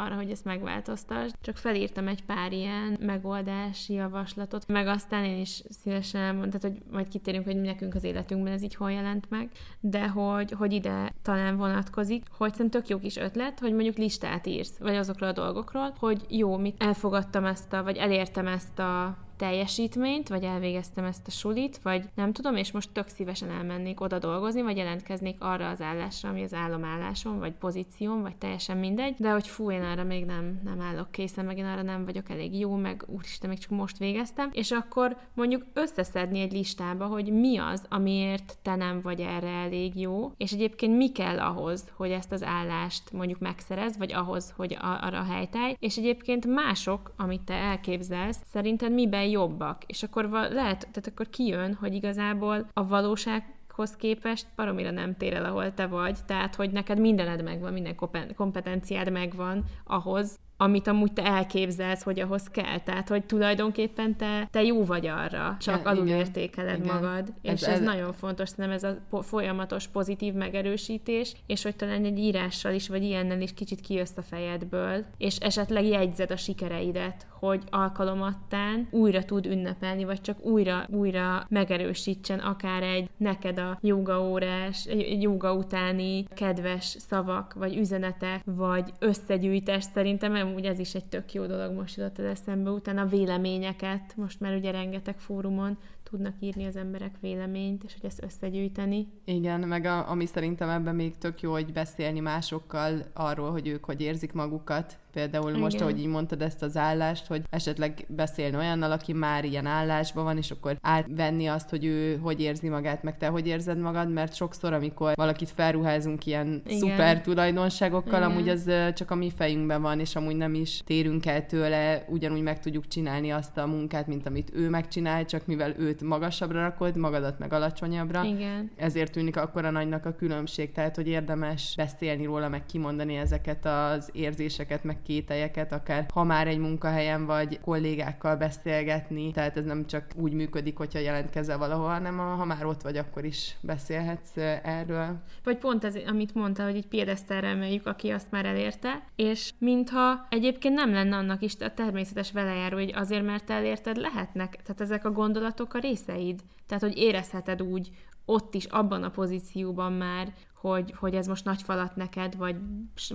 arra, 0.00 0.14
hogy 0.14 0.30
ezt 0.30 0.44
megváltoztasd. 0.44 1.34
Csak 1.40 1.56
felírtam 1.56 2.08
egy 2.08 2.24
pár 2.24 2.52
ilyen 2.52 2.96
megoldási 3.00 3.92
javaslatot, 3.92 4.66
meg 4.66 4.86
aztán 4.86 5.24
én 5.24 5.40
is 5.40 5.62
szívesen 5.68 6.20
elmondtam, 6.20 6.70
hogy 6.70 6.82
majd 6.90 7.08
kitérünk, 7.08 7.44
hogy 7.44 7.60
nekünk 7.60 7.94
az 7.94 8.04
életünkben 8.04 8.52
ez 8.52 8.62
így 8.62 8.74
hol 8.74 8.92
jelent 8.92 9.30
meg, 9.30 9.50
de 9.80 10.08
hogy, 10.08 10.52
hogy 10.52 10.72
ide 10.72 11.12
talán 11.22 11.56
vonatkozik, 11.56 12.26
hogy 12.30 12.52
szerintem 12.52 12.80
tök 12.80 12.90
jó 12.90 12.98
kis 12.98 13.16
ötlet, 13.16 13.58
hogy 13.58 13.72
mondjuk 13.72 13.96
listát 13.96 14.46
írsz, 14.46 14.78
vagy 14.78 14.94
azokról 14.96 15.28
a 15.28 15.32
dolgokról, 15.32 15.94
hogy 15.98 16.24
jó, 16.28 16.56
mit 16.56 16.82
elfogadtam 16.82 17.44
ezt 17.44 17.72
a, 17.72 17.82
vagy 17.82 17.96
elértem 17.96 18.46
ezt 18.46 18.78
a 18.78 19.16
teljesítményt, 19.40 20.28
vagy 20.28 20.42
elvégeztem 20.42 21.04
ezt 21.04 21.26
a 21.26 21.30
sulit, 21.30 21.78
vagy 21.82 22.04
nem 22.14 22.32
tudom, 22.32 22.56
és 22.56 22.72
most 22.72 22.90
tök 22.92 23.08
szívesen 23.08 23.50
elmennék 23.50 24.00
oda 24.00 24.18
dolgozni, 24.18 24.62
vagy 24.62 24.76
jelentkeznék 24.76 25.36
arra 25.38 25.68
az 25.68 25.80
állásra, 25.80 26.28
ami 26.28 26.42
az 26.42 26.54
állomállásom, 26.54 27.38
vagy 27.38 27.52
pozícióm, 27.52 28.22
vagy 28.22 28.36
teljesen 28.36 28.76
mindegy, 28.76 29.14
de 29.18 29.30
hogy 29.30 29.46
fú, 29.46 29.70
én 29.70 29.82
arra 29.82 30.04
még 30.04 30.24
nem, 30.24 30.60
nem 30.64 30.80
állok 30.80 31.10
készen, 31.10 31.44
meg 31.44 31.58
én 31.58 31.64
arra 31.64 31.82
nem 31.82 32.04
vagyok 32.04 32.30
elég 32.30 32.58
jó, 32.58 32.74
meg 32.74 33.04
úristen, 33.06 33.48
még 33.48 33.58
csak 33.58 33.70
most 33.70 33.98
végeztem, 33.98 34.50
és 34.52 34.70
akkor 34.70 35.16
mondjuk 35.34 35.64
összeszedni 35.72 36.40
egy 36.40 36.52
listába, 36.52 37.06
hogy 37.06 37.32
mi 37.32 37.58
az, 37.58 37.84
amiért 37.88 38.58
te 38.62 38.74
nem 38.74 39.00
vagy 39.00 39.20
erre 39.20 39.50
elég 39.50 40.00
jó, 40.00 40.32
és 40.36 40.52
egyébként 40.52 40.96
mi 40.96 41.12
kell 41.12 41.38
ahhoz, 41.38 41.84
hogy 41.96 42.10
ezt 42.10 42.32
az 42.32 42.42
állást 42.42 43.12
mondjuk 43.12 43.38
megszerez, 43.38 43.98
vagy 43.98 44.12
ahhoz, 44.12 44.52
hogy 44.56 44.76
arra 44.80 45.22
helytáj, 45.22 45.76
és 45.78 45.96
egyébként 45.96 46.46
mások, 46.46 47.12
amit 47.16 47.42
te 47.44 47.54
elképzelsz, 47.54 48.40
szerinted 48.52 48.92
miben 48.92 49.28
jobbak. 49.30 49.82
És 49.86 50.02
akkor 50.02 50.28
lehet, 50.30 50.78
tehát 50.78 51.06
akkor 51.06 51.28
kijön, 51.28 51.74
hogy 51.74 51.94
igazából 51.94 52.66
a 52.72 52.86
valóság 52.86 53.54
hoz 53.68 53.96
képest 53.96 54.46
baromira 54.56 54.90
nem 54.90 55.16
tér 55.16 55.34
el, 55.34 55.44
ahol 55.44 55.74
te 55.74 55.86
vagy, 55.86 56.18
tehát 56.26 56.54
hogy 56.54 56.70
neked 56.70 56.98
mindened 56.98 57.42
megvan, 57.42 57.72
minden 57.72 57.96
kompetenciád 58.36 59.10
megvan 59.10 59.64
ahhoz, 59.84 60.38
amit 60.60 60.86
amúgy 60.86 61.12
te 61.12 61.24
elképzelsz, 61.24 62.02
hogy 62.02 62.20
ahhoz 62.20 62.48
kell. 62.48 62.78
Tehát, 62.84 63.08
hogy 63.08 63.24
tulajdonképpen 63.24 64.16
te, 64.16 64.48
te 64.50 64.62
jó 64.62 64.84
vagy 64.84 65.06
arra, 65.06 65.56
csak 65.60 65.80
ja, 65.84 65.90
alulértékeled 65.90 66.84
igen. 66.84 66.94
magad. 66.94 67.32
Ez, 67.42 67.52
és 67.52 67.62
ez, 67.62 67.74
ez 67.74 67.80
nagyon 67.80 68.12
fontos, 68.12 68.50
nem 68.50 68.70
ez 68.70 68.84
a 68.84 68.96
folyamatos 69.22 69.86
pozitív 69.86 70.34
megerősítés, 70.34 71.34
és 71.46 71.62
hogy 71.62 71.76
talán 71.76 72.04
egy 72.04 72.18
írással 72.18 72.72
is, 72.72 72.88
vagy 72.88 73.02
ilyennel 73.02 73.40
is 73.40 73.54
kicsit 73.54 73.80
kijössz 73.80 74.16
a 74.16 74.22
fejedből, 74.22 75.04
és 75.18 75.36
esetleg 75.36 75.84
jegyzed 75.84 76.30
a 76.30 76.36
sikereidet, 76.36 77.26
hogy 77.38 77.62
alkalomattán 77.70 78.88
újra 78.90 79.24
tud 79.24 79.46
ünnepelni, 79.46 80.04
vagy 80.04 80.20
csak 80.20 80.44
újra, 80.44 80.86
újra 80.90 81.46
megerősítsen 81.48 82.38
akár 82.38 82.82
egy 82.82 83.08
neked 83.16 83.58
a 83.58 83.78
joga 83.80 84.28
órás, 84.28 84.84
egy 84.84 85.22
joga 85.22 85.54
utáni 85.54 86.24
kedves 86.34 86.84
szavak, 86.84 87.54
vagy 87.54 87.76
üzenetek, 87.76 88.42
vagy 88.44 88.92
összegyűjtés 88.98 89.84
szerintem 89.94 90.34
amúgy 90.50 90.64
ez 90.64 90.78
is 90.78 90.94
egy 90.94 91.04
tök 91.04 91.32
jó 91.32 91.46
dolog 91.46 91.72
most 91.72 91.96
jutott 91.96 92.18
az 92.18 92.24
eszembe, 92.24 92.70
utána 92.70 93.00
a 93.00 93.06
véleményeket, 93.06 94.16
most 94.16 94.40
már 94.40 94.54
ugye 94.54 94.70
rengeteg 94.70 95.18
fórumon 95.18 95.78
tudnak 96.10 96.34
írni 96.40 96.66
az 96.66 96.76
emberek 96.76 97.14
véleményt, 97.20 97.84
és 97.84 97.92
hogy 97.92 98.04
ezt 98.04 98.22
összegyűjteni. 98.22 99.06
Igen, 99.24 99.60
meg 99.60 99.84
a, 99.84 100.10
ami 100.10 100.26
szerintem 100.26 100.68
ebben 100.68 100.94
még 100.94 101.18
tök 101.18 101.40
jó, 101.40 101.52
hogy 101.52 101.72
beszélni 101.72 102.20
másokkal 102.20 103.02
arról, 103.12 103.50
hogy 103.50 103.68
ők 103.68 103.84
hogy 103.84 104.00
érzik 104.00 104.32
magukat, 104.32 104.98
Például 105.12 105.48
Igen. 105.48 105.60
most, 105.60 105.80
ahogy 105.80 105.98
így 105.98 106.06
mondtad 106.06 106.42
ezt 106.42 106.62
az 106.62 106.76
állást, 106.76 107.26
hogy 107.26 107.42
esetleg 107.50 108.04
beszélni 108.08 108.56
olyannal, 108.56 108.92
aki 108.92 109.12
már 109.12 109.44
ilyen 109.44 109.66
állásban 109.66 110.24
van, 110.24 110.36
és 110.36 110.50
akkor 110.50 110.76
átvenni 110.80 111.46
azt, 111.46 111.70
hogy 111.70 111.84
ő 111.84 112.16
hogy 112.16 112.40
érzi 112.40 112.68
magát, 112.68 113.02
meg 113.02 113.18
te 113.18 113.26
hogy 113.26 113.46
érzed 113.46 113.78
magad, 113.78 114.12
mert 114.12 114.34
sokszor, 114.34 114.72
amikor 114.72 115.12
valakit 115.14 115.50
felruházunk 115.50 116.26
ilyen 116.26 116.62
Igen. 116.66 116.78
szuper 116.78 117.20
tulajdonságokkal, 117.20 118.20
Igen. 118.20 118.30
amúgy 118.30 118.48
az 118.48 118.70
csak 118.94 119.10
a 119.10 119.14
mi 119.14 119.30
fejünkben 119.36 119.82
van, 119.82 120.00
és 120.00 120.16
amúgy 120.16 120.36
nem 120.36 120.54
is 120.54 120.80
térünk 120.84 121.26
el 121.26 121.46
tőle, 121.46 122.04
ugyanúgy 122.08 122.42
meg 122.42 122.60
tudjuk 122.60 122.88
csinálni 122.88 123.30
azt 123.30 123.56
a 123.56 123.66
munkát, 123.66 124.06
mint 124.06 124.26
amit 124.26 124.50
ő 124.54 124.68
megcsinál, 124.68 125.24
csak 125.24 125.46
mivel 125.46 125.74
őt 125.78 126.02
magasabbra 126.02 126.60
rakod, 126.60 126.96
magadat 126.96 127.38
meg 127.38 127.52
alacsonyabbra. 127.52 128.24
Igen. 128.24 128.70
Ezért 128.76 129.12
tűnik 129.12 129.36
akkor 129.36 129.64
a 129.64 129.70
nagynak 129.70 130.06
a 130.06 130.14
különbség, 130.14 130.72
tehát 130.72 130.96
hogy 130.96 131.08
érdemes 131.08 131.74
beszélni 131.76 132.24
róla, 132.24 132.48
meg 132.48 132.66
kimondani 132.66 133.16
ezeket 133.16 133.66
az 133.66 134.08
érzéseket, 134.12 134.84
meg 134.84 134.99
meg 135.00 135.16
kételyeket, 135.16 135.72
akár 135.72 136.06
ha 136.14 136.24
már 136.24 136.48
egy 136.48 136.58
munkahelyen 136.58 137.26
vagy 137.26 137.60
kollégákkal 137.60 138.36
beszélgetni, 138.36 139.30
tehát 139.30 139.56
ez 139.56 139.64
nem 139.64 139.86
csak 139.86 140.04
úgy 140.14 140.32
működik, 140.32 140.76
hogyha 140.76 140.98
jelentkezel 140.98 141.58
valahol, 141.58 141.88
hanem 141.88 142.18
ha 142.18 142.44
már 142.44 142.66
ott 142.66 142.82
vagy, 142.82 142.96
akkor 142.96 143.24
is 143.24 143.56
beszélhetsz 143.60 144.36
erről. 144.62 145.22
Vagy 145.44 145.56
pont 145.56 145.84
ez, 145.84 145.94
amit 146.06 146.34
mondta, 146.34 146.64
hogy 146.64 146.76
egy 146.76 146.86
piedesztelre 146.86 147.48
emeljük, 147.48 147.86
aki 147.86 148.10
azt 148.10 148.30
már 148.30 148.44
elérte, 148.44 149.02
és 149.16 149.52
mintha 149.58 150.26
egyébként 150.28 150.74
nem 150.74 150.92
lenne 150.92 151.16
annak 151.16 151.42
is 151.42 151.54
a 151.60 151.74
természetes 151.74 152.32
velejáró, 152.32 152.76
hogy 152.76 152.92
azért, 152.94 153.24
mert 153.24 153.50
elérted, 153.50 153.96
lehetnek, 153.96 154.50
tehát 154.50 154.80
ezek 154.80 155.04
a 155.04 155.10
gondolatok 155.10 155.74
a 155.74 155.78
részeid. 155.78 156.40
Tehát, 156.66 156.82
hogy 156.82 156.96
érezheted 156.96 157.62
úgy 157.62 157.90
ott 158.30 158.54
is, 158.54 158.64
abban 158.64 159.02
a 159.02 159.10
pozícióban 159.10 159.92
már, 159.92 160.32
hogy, 160.60 160.94
hogy 160.96 161.14
ez 161.14 161.26
most 161.26 161.44
nagy 161.44 161.62
falat 161.62 161.96
neked, 161.96 162.36
vagy 162.36 162.56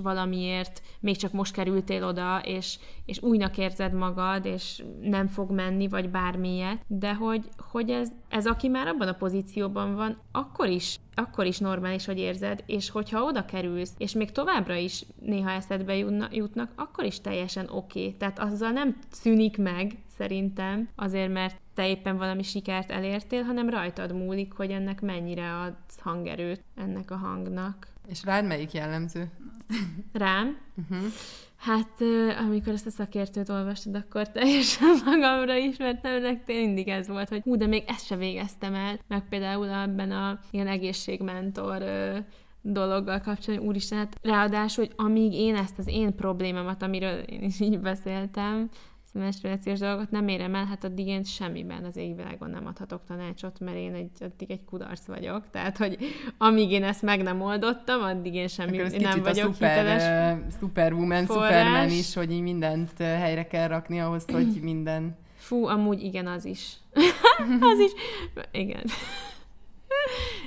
valamiért 0.01 0.81
még 0.99 1.17
csak 1.17 1.31
most 1.31 1.53
kerültél 1.53 2.03
oda, 2.03 2.41
és, 2.43 2.79
és 3.05 3.21
újnak 3.21 3.57
érzed 3.57 3.93
magad, 3.93 4.45
és 4.45 4.83
nem 5.01 5.27
fog 5.27 5.51
menni, 5.51 5.87
vagy 5.87 6.09
bármilyet, 6.09 6.83
de 6.87 7.13
hogy, 7.13 7.49
hogy 7.71 7.89
ez, 7.89 8.11
ez 8.29 8.47
aki 8.47 8.67
már 8.67 8.87
abban 8.87 9.07
a 9.07 9.13
pozícióban 9.13 9.95
van, 9.95 10.17
akkor 10.31 10.67
is, 10.67 10.99
akkor 11.13 11.45
is 11.45 11.59
normális, 11.59 12.05
hogy 12.05 12.17
érzed, 12.17 12.63
és 12.65 12.89
hogyha 12.89 13.23
oda 13.23 13.45
kerülsz, 13.45 13.93
és 13.97 14.13
még 14.13 14.31
továbbra 14.31 14.75
is 14.75 15.05
néha 15.21 15.49
eszedbe 15.49 15.95
jutnak, 16.31 16.71
akkor 16.75 17.03
is 17.03 17.21
teljesen 17.21 17.69
oké. 17.69 17.99
Okay. 17.99 18.15
Tehát 18.17 18.39
azzal 18.39 18.71
nem 18.71 18.97
szűnik 19.09 19.57
meg, 19.57 20.03
szerintem, 20.17 20.89
azért 20.95 21.33
mert 21.33 21.63
te 21.75 21.89
éppen 21.89 22.17
valami 22.17 22.43
sikert 22.43 22.91
elértél, 22.91 23.43
hanem 23.43 23.69
rajtad 23.69 24.13
múlik, 24.13 24.53
hogy 24.53 24.71
ennek 24.71 25.01
mennyire 25.01 25.53
adsz 25.53 25.99
hangerőt 25.99 26.63
ennek 26.75 27.11
a 27.11 27.15
hangnak. 27.15 27.87
És 28.07 28.23
rád 28.23 28.45
melyik 28.45 28.71
jellemző? 28.71 29.31
Rám? 30.13 30.57
Uh-huh. 30.75 31.07
Hát, 31.57 32.01
amikor 32.47 32.73
ezt 32.73 32.85
a 32.85 32.89
szakértőt 32.89 33.49
olvastad, 33.49 33.95
akkor 33.95 34.29
teljesen 34.31 34.95
magamra 35.05 35.55
ismertem, 35.55 36.15
ennek 36.15 36.45
mindig 36.45 36.87
ez 36.87 37.07
volt, 37.07 37.29
hogy 37.29 37.41
hú, 37.41 37.55
de 37.55 37.67
még 37.67 37.83
ezt 37.87 38.05
se 38.05 38.15
végeztem 38.15 38.73
el, 38.73 38.99
meg 39.07 39.27
például 39.29 39.69
ebben 39.69 40.11
a 40.11 40.39
ilyen 40.51 40.67
egészségmentor 40.67 41.83
dologgal 42.61 43.19
kapcsolatban, 43.19 43.67
úristen, 43.69 43.97
hát 43.97 44.17
ráadásul, 44.21 44.85
hogy 44.85 44.93
amíg 45.05 45.33
én 45.33 45.55
ezt 45.55 45.77
az 45.77 45.87
én 45.87 46.15
problémámat, 46.15 46.81
amiről 46.81 47.19
én 47.19 47.43
is 47.43 47.59
így 47.59 47.79
beszéltem, 47.79 48.69
menstruációs 49.19 49.79
dolgot 49.79 50.11
nem 50.11 50.27
érem 50.27 50.55
el, 50.55 50.65
hát 50.65 50.83
addig 50.83 51.07
én 51.07 51.23
semmiben 51.23 51.83
az 51.83 51.97
égvilágon 51.97 52.49
nem 52.49 52.65
adhatok 52.65 53.01
tanácsot, 53.07 53.59
mert 53.59 53.77
én 53.77 53.93
egy, 53.93 54.09
addig 54.19 54.51
egy 54.51 54.65
kudarc 54.65 55.05
vagyok. 55.05 55.43
Tehát, 55.51 55.77
hogy 55.77 55.97
amíg 56.37 56.71
én 56.71 56.83
ezt 56.83 57.01
meg 57.01 57.23
nem 57.23 57.41
oldottam, 57.41 58.01
addig 58.01 58.33
én 58.33 58.47
semmi 58.47 58.77
én 58.77 59.01
nem 59.01 59.21
vagyok 59.21 59.47
a 59.47 59.53
szuper, 59.53 59.77
hiteles 59.77 60.37
uh, 60.37 60.59
Superwoman, 60.59 61.25
forrás. 61.25 61.49
Superman 61.49 61.89
is, 61.89 62.13
hogy 62.13 62.31
így 62.31 62.41
mindent 62.41 62.97
helyre 62.97 63.47
kell 63.47 63.67
rakni 63.67 63.99
ahhoz, 63.99 64.25
hogy 64.31 64.59
minden... 64.61 65.17
Fú, 65.35 65.65
amúgy 65.65 66.01
igen, 66.03 66.27
az 66.27 66.45
is. 66.45 66.73
az 67.71 67.79
is. 67.79 67.91
Igen. 68.51 68.83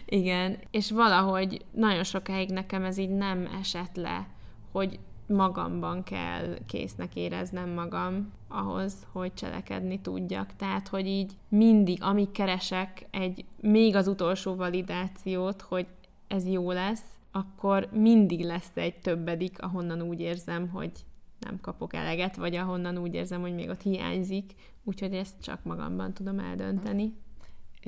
igen. 0.07 0.59
És 0.71 0.91
valahogy 0.91 1.65
nagyon 1.71 2.05
sokáig 2.05 2.51
nekem 2.51 2.85
ez 2.85 2.99
így 2.99 3.11
nem 3.11 3.49
esett 3.61 3.97
le, 3.97 4.27
hogy 4.73 4.99
magamban 5.27 6.03
kell 6.03 6.59
késznek 6.67 7.15
éreznem 7.15 7.69
magam 7.69 8.33
ahhoz, 8.49 9.07
hogy 9.13 9.35
cselekedni 9.35 10.01
tudjak. 10.01 10.57
Tehát, 10.57 10.89
hogy 10.89 11.07
így 11.07 11.33
mindig, 11.49 12.03
amíg 12.03 12.31
keresek 12.31 13.07
egy 13.11 13.45
még 13.61 13.97
az 13.97 14.09
utolsó 14.09 14.55
validációt, 14.55 15.63
hogy 15.63 15.87
ez 16.27 16.47
jó 16.47 16.71
lesz, 16.71 17.05
akkor 17.33 17.89
mindig 17.93 18.45
lesz 18.45 18.71
egy 18.75 18.99
többedik, 18.99 19.63
ahonnan 19.63 20.03
úgy 20.03 20.21
érzem, 20.21 20.69
hogy 20.69 20.93
nem 21.39 21.61
kapok 21.61 21.95
eleget, 21.95 22.37
vagy 22.37 22.55
ahonnan 22.55 22.99
úgy 22.99 23.15
érzem, 23.15 23.41
hogy 23.41 23.55
még 23.55 23.69
ott 23.69 23.83
hiányzik, 23.83 24.55
úgyhogy 24.85 25.15
ezt 25.15 25.43
csak 25.43 25.65
magamban 25.65 26.15
tudom 26.15 26.39
eldönteni 26.39 27.15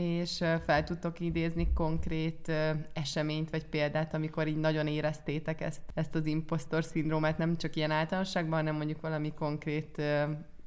és 0.00 0.44
fel 0.64 0.84
tudtok 0.84 1.20
idézni 1.20 1.72
konkrét 1.74 2.52
eseményt 2.92 3.50
vagy 3.50 3.66
példát, 3.66 4.14
amikor 4.14 4.46
így 4.46 4.56
nagyon 4.56 4.86
éreztétek 4.86 5.60
ezt, 5.60 5.80
ezt 5.94 6.14
az 6.14 6.26
impostor 6.26 6.84
szindrómát, 6.84 7.38
nem 7.38 7.56
csak 7.56 7.76
ilyen 7.76 7.90
általánosságban, 7.90 8.58
hanem 8.58 8.74
mondjuk 8.74 9.00
valami 9.00 9.32
konkrét 9.34 10.02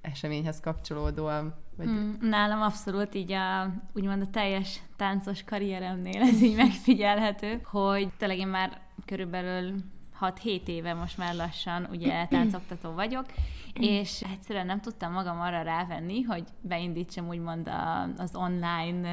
eseményhez 0.04 0.60
kapcsolódóan? 0.60 1.54
Vagy... 1.78 1.86
Hmm, 1.86 2.18
nálam 2.22 2.62
abszolút 2.62 3.16
így 3.16 3.32
a, 3.32 3.74
úgymond 3.94 4.22
a 4.22 4.30
teljes 4.30 4.82
táncos 4.96 5.44
karrieremnél 5.44 6.22
ez 6.22 6.42
így 6.42 6.56
megfigyelhető, 6.56 7.62
hogy 7.64 8.10
tényleg 8.18 8.38
én 8.38 8.48
már 8.48 8.82
körülbelül 9.06 9.76
6-7 10.44 10.68
éve 10.68 10.94
most 10.94 11.18
már 11.18 11.36
lassan 11.36 11.88
ugye 11.92 12.26
táncoktató 12.26 12.92
vagyok, 12.92 13.26
és 13.74 14.22
egyszerűen 14.34 14.66
nem 14.66 14.82
tudtam 14.82 15.12
magam 15.12 15.40
arra 15.40 15.62
rávenni, 15.62 16.22
hogy 16.22 16.44
beindítsam 16.62 17.28
úgymond 17.28 17.68
a, 17.68 18.08
az 18.18 18.36
online 18.36 19.08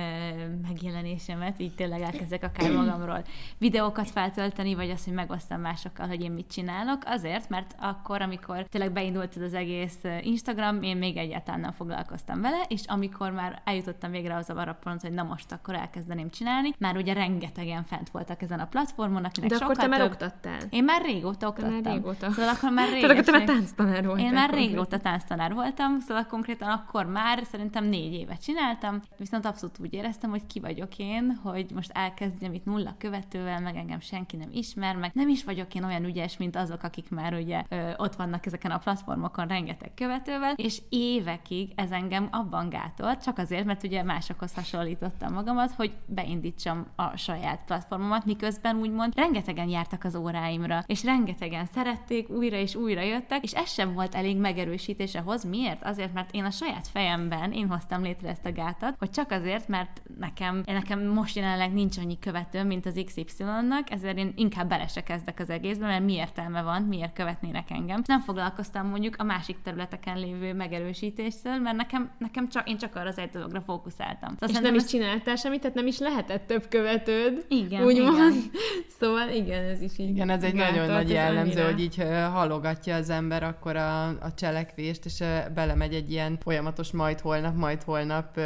megjelenésemet, 0.62 1.60
így 1.60 1.74
tényleg 1.74 2.00
elkezdek 2.00 2.42
akár 2.42 2.72
magamról 2.72 3.24
videókat 3.58 4.10
feltölteni, 4.10 4.74
vagy 4.74 4.90
azt, 4.90 5.04
hogy 5.04 5.14
megosztam 5.14 5.60
másokkal, 5.60 6.08
hogy 6.08 6.22
én 6.22 6.30
mit 6.30 6.50
csinálok, 6.50 7.02
azért, 7.04 7.48
mert 7.48 7.74
akkor, 7.78 8.22
amikor 8.22 8.66
tényleg 8.68 8.92
beindult 8.92 9.36
az 9.36 9.54
egész 9.54 9.98
Instagram, 10.22 10.82
én 10.82 10.96
még 10.96 11.16
egyáltalán 11.16 11.60
nem 11.60 11.72
foglalkoztam 11.72 12.40
vele, 12.40 12.62
és 12.68 12.80
amikor 12.86 13.30
már 13.30 13.62
eljutottam 13.64 14.10
végre 14.10 14.36
az 14.36 14.50
a 14.50 14.78
pont, 14.82 15.02
hogy 15.02 15.12
na 15.12 15.22
most 15.22 15.52
akkor 15.52 15.74
elkezdeném 15.74 16.30
csinálni, 16.30 16.74
már 16.78 16.96
ugye 16.96 17.12
rengetegen 17.12 17.84
fent 17.84 18.10
voltak 18.10 18.42
ezen 18.42 18.60
a 18.60 18.66
platformon, 18.66 19.24
akinek 19.24 19.50
De 19.50 19.56
akkor 19.56 19.76
te 19.76 19.86
már 19.86 20.00
több... 20.00 20.10
oktattál? 20.10 20.60
Én 20.70 20.84
már 20.84 20.99
régóta 21.02 21.48
oktattam. 21.48 21.80
Már 21.82 21.94
régóta. 21.94 22.30
Szóval 22.30 22.54
akkor 22.54 22.70
már 22.70 22.88
régóta. 22.88 23.06
Tehát 23.06 23.28
akkor 23.28 23.32
te 23.32 23.52
már 23.52 23.56
tánctanár 23.56 24.06
voltál. 24.06 24.24
Én 24.24 24.32
már 24.32 24.50
már 24.50 24.58
régóta 24.58 24.98
tánctanár 24.98 25.54
voltam, 25.54 26.00
szóval 26.00 26.26
konkrétan 26.26 26.68
akkor 26.68 27.06
már 27.06 27.42
szerintem 27.44 27.84
négy 27.84 28.12
évet 28.12 28.42
csináltam, 28.42 29.00
viszont 29.18 29.44
abszolút 29.44 29.78
úgy 29.80 29.94
éreztem, 29.94 30.30
hogy 30.30 30.46
ki 30.46 30.60
vagyok 30.60 30.98
én, 30.98 31.38
hogy 31.42 31.66
most 31.74 31.90
elkezdjem 31.94 32.54
itt 32.54 32.64
nulla 32.64 32.94
követővel, 32.98 33.60
meg 33.60 33.76
engem 33.76 34.00
senki 34.00 34.36
nem 34.36 34.48
ismer, 34.52 34.96
meg 34.96 35.10
nem 35.14 35.28
is 35.28 35.44
vagyok 35.44 35.74
én 35.74 35.84
olyan 35.84 36.04
ügyes, 36.04 36.36
mint 36.36 36.56
azok, 36.56 36.82
akik 36.82 37.10
már 37.10 37.34
ugye 37.34 37.62
ö, 37.68 37.90
ott 37.96 38.14
vannak 38.14 38.46
ezeken 38.46 38.70
a 38.70 38.78
platformokon 38.78 39.46
rengeteg 39.46 39.94
követővel, 39.94 40.54
és 40.56 40.82
évekig 40.88 41.72
ez 41.74 41.90
engem 41.90 42.28
abban 42.30 42.68
gátolt, 42.68 43.22
csak 43.22 43.38
azért, 43.38 43.64
mert 43.64 43.82
ugye 43.82 44.02
másokhoz 44.02 44.54
hasonlítottam 44.54 45.32
magamat, 45.32 45.70
hogy 45.70 45.92
beindítsam 46.06 46.86
a 46.96 47.16
saját 47.16 47.60
platformomat, 47.66 48.24
miközben 48.24 48.76
úgymond 48.76 49.14
rengetegen 49.16 49.68
jártak 49.68 50.04
az 50.04 50.14
óráimra, 50.14 50.79
és 50.86 51.04
rengetegen 51.04 51.66
szerették, 51.66 52.28
újra 52.28 52.56
és 52.56 52.74
újra 52.74 53.02
jöttek, 53.02 53.44
és 53.44 53.52
ez 53.52 53.70
sem 53.70 53.94
volt 53.94 54.14
elég 54.14 54.36
megerősítése 54.36 55.20
hoz. 55.20 55.44
Miért? 55.44 55.82
Azért, 55.82 56.12
mert 56.12 56.34
én 56.34 56.44
a 56.44 56.50
saját 56.50 56.88
fejemben 56.88 57.52
én 57.52 57.68
hoztam 57.68 58.02
létre 58.02 58.28
ezt 58.28 58.46
a 58.46 58.52
gátat, 58.52 58.94
hogy 58.98 59.10
csak 59.10 59.30
azért, 59.30 59.68
mert 59.68 60.02
nekem, 60.18 60.62
nekem 60.66 61.06
most 61.06 61.36
jelenleg 61.36 61.72
nincs 61.72 61.98
annyi 61.98 62.18
követő, 62.18 62.64
mint 62.64 62.86
az 62.86 63.02
XY-nak, 63.04 63.90
ezért 63.90 64.18
én 64.18 64.32
inkább 64.36 64.68
bele 64.68 64.86
se 64.86 65.02
kezdek 65.02 65.40
az 65.40 65.50
egészbe, 65.50 65.86
mert 65.86 66.04
mi 66.04 66.12
értelme 66.12 66.62
van, 66.62 66.82
miért 66.82 67.12
követnének 67.12 67.70
engem. 67.70 68.02
Nem 68.06 68.20
foglalkoztam 68.20 68.86
mondjuk 68.86 69.14
a 69.18 69.24
másik 69.24 69.56
területeken 69.62 70.18
lévő 70.18 70.54
megerősítéssel, 70.54 71.60
mert 71.60 71.76
nekem, 71.76 72.10
nekem 72.18 72.48
csak, 72.48 72.68
én 72.68 72.78
csak 72.78 72.96
arra 72.96 73.08
az 73.08 73.18
egy 73.18 73.30
dologra 73.30 73.60
fókuszáltam. 73.60 74.34
Szóval 74.38 74.48
és 74.48 74.58
nem 74.62 74.74
is 74.74 74.84
csináltál 74.84 75.36
semmit, 75.36 75.60
tehát 75.60 75.76
nem 75.76 75.86
is 75.86 75.98
lehetett 75.98 76.46
több 76.46 76.68
követőd. 76.68 77.44
Igen, 77.48 77.84
úgymond. 77.84 78.16
igen. 78.16 78.50
Szóval 79.00 79.28
igen, 79.28 79.64
ez 79.64 79.80
is 79.80 79.98
így. 79.98 80.08
Igen, 80.08 80.30
ez 80.30 80.42
egy 80.42 80.54
nagyon 80.70 80.94
nagy 80.94 81.10
jellemző, 81.10 81.64
hogy 81.64 81.80
így 81.80 82.04
halogatja 82.32 82.94
az 82.94 83.10
ember 83.10 83.42
akkor 83.42 83.76
a, 83.76 84.06
a 84.08 84.34
cselekvést, 84.36 85.04
és 85.04 85.24
belemegy 85.54 85.94
egy 85.94 86.10
ilyen 86.10 86.38
folyamatos 86.42 86.90
majd 86.92 87.20
holnap, 87.20 87.56
majd 87.56 87.82
holnap 87.82 88.40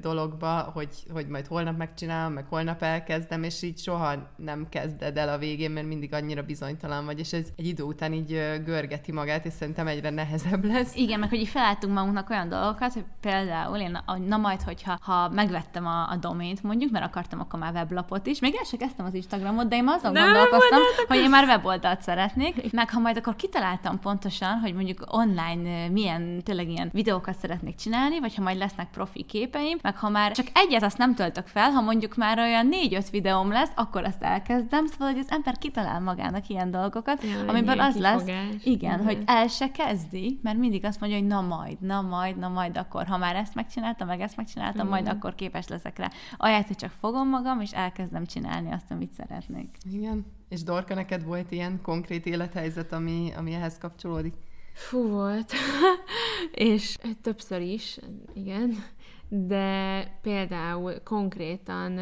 dologba, 0.00 0.70
hogy, 0.74 0.88
hogy 1.12 1.26
majd 1.26 1.46
holnap 1.46 1.76
megcsinálom, 1.76 2.32
meg 2.32 2.44
holnap 2.48 2.82
elkezdem, 2.82 3.42
és 3.42 3.62
így 3.62 3.78
soha 3.78 4.14
nem 4.36 4.66
kezded 4.68 5.16
el 5.16 5.28
a 5.28 5.38
végén, 5.38 5.70
mert 5.70 5.86
mindig 5.86 6.14
annyira 6.14 6.42
bizonytalan 6.42 7.04
vagy, 7.04 7.18
és 7.18 7.32
ez 7.32 7.46
egy 7.56 7.66
idő 7.66 7.82
után 7.82 8.12
így 8.12 8.60
görgeti 8.64 9.12
magát, 9.12 9.44
és 9.44 9.52
szerintem 9.52 9.86
egyre 9.86 10.10
nehezebb 10.10 10.64
lesz. 10.64 10.94
Igen, 10.94 11.18
meg 11.18 11.28
hogy 11.28 11.38
így 11.38 11.48
felálltunk 11.48 11.94
magunknak 11.94 12.30
olyan 12.30 12.48
dolgokat, 12.48 12.92
hogy 12.92 13.04
például 13.20 13.76
én, 13.76 13.98
na 14.26 14.36
majd, 14.36 14.62
hogyha 14.62 14.98
ha 15.00 15.28
megvettem 15.28 15.86
a, 15.86 16.10
a 16.10 16.16
domént 16.16 16.62
mondjuk, 16.62 16.90
mert 16.90 17.04
akartam 17.04 17.40
akkor 17.40 17.58
már 17.58 17.72
weblapot 17.72 18.26
is, 18.26 18.40
még 18.40 18.54
el 18.58 18.64
sem 18.64 18.78
kezdtem 18.78 19.06
az 19.06 19.14
Instagramot, 19.14 19.68
de 19.68 19.76
én 19.76 19.88
azon 19.88 20.12
nem 20.12 20.32
gondolkoztam, 20.32 20.80
hogy 21.06 21.16
én 21.16 21.30
már 21.30 21.46
weboldalt 21.56 22.02
szeretnék, 22.02 22.72
meg 22.72 22.90
ha 22.90 23.00
majd 23.00 23.16
akkor 23.16 23.36
kitaláltam 23.36 24.00
pontosan, 24.00 24.58
hogy 24.58 24.74
mondjuk 24.74 25.04
online 25.10 25.88
milyen 25.88 26.42
tényleg 26.42 26.68
ilyen 26.68 26.90
videókat 26.92 27.38
szeretnék 27.38 27.74
csinálni, 27.74 28.20
vagy 28.20 28.34
ha 28.34 28.42
majd 28.42 28.56
lesznek 28.56 28.90
profi 28.90 29.22
képeim, 29.22 29.78
meg 29.82 29.96
ha 29.96 30.08
már 30.08 30.32
csak 30.32 30.46
egyet 30.54 30.82
azt 30.82 30.98
nem 30.98 31.14
töltök 31.14 31.46
fel, 31.46 31.70
ha 31.70 31.80
mondjuk 31.80 32.16
már 32.16 32.38
olyan 32.38 32.66
négy-öt 32.66 33.10
videóm 33.10 33.50
lesz, 33.50 33.70
akkor 33.74 34.04
azt 34.04 34.22
elkezdem, 34.22 34.86
szóval 34.86 35.12
hogy 35.12 35.18
az 35.18 35.30
ember 35.30 35.58
kitalál 35.58 36.00
magának 36.00 36.48
ilyen 36.48 36.70
dolgokat, 36.70 37.22
ja, 37.22 37.46
amiben 37.46 37.80
az 37.80 37.94
kifogás. 37.94 38.22
lesz, 38.26 38.64
igen, 38.64 38.92
uh-huh. 38.92 39.06
hogy 39.06 39.22
el 39.26 39.48
se 39.48 39.70
kezdi, 39.70 40.38
mert 40.42 40.58
mindig 40.58 40.84
azt 40.84 41.00
mondja, 41.00 41.18
hogy 41.18 41.28
na 41.28 41.40
majd, 41.40 41.80
na 41.80 42.00
majd, 42.00 42.36
na 42.38 42.48
majd 42.48 42.76
akkor, 42.76 43.06
ha 43.06 43.16
már 43.16 43.36
ezt 43.36 43.54
megcsináltam, 43.54 44.06
meg 44.06 44.20
ezt 44.20 44.36
megcsináltam, 44.36 44.86
uh-huh. 44.86 45.02
majd 45.02 45.16
akkor 45.16 45.34
képes 45.34 45.68
leszek 45.68 45.98
rá. 45.98 46.10
Ahelyett, 46.36 46.66
hogy 46.66 46.76
csak 46.76 46.92
fogom 47.00 47.28
magam, 47.28 47.60
és 47.60 47.72
elkezdem 47.72 48.26
csinálni 48.26 48.72
azt, 48.72 48.90
amit 48.90 49.12
szeretnék. 49.12 49.76
Igen. 49.92 50.35
És 50.48 50.62
Dorka, 50.62 50.94
neked 50.94 51.24
volt 51.24 51.50
ilyen 51.50 51.80
konkrét 51.82 52.26
élethelyzet, 52.26 52.92
ami, 52.92 53.32
ami 53.36 53.52
ehhez 53.52 53.78
kapcsolódik? 53.78 54.34
Fú 54.72 55.08
volt. 55.08 55.52
és 56.52 56.98
többször 57.20 57.60
is, 57.60 57.98
igen. 58.34 58.74
De 59.28 60.02
például 60.22 61.02
konkrétan, 61.02 61.98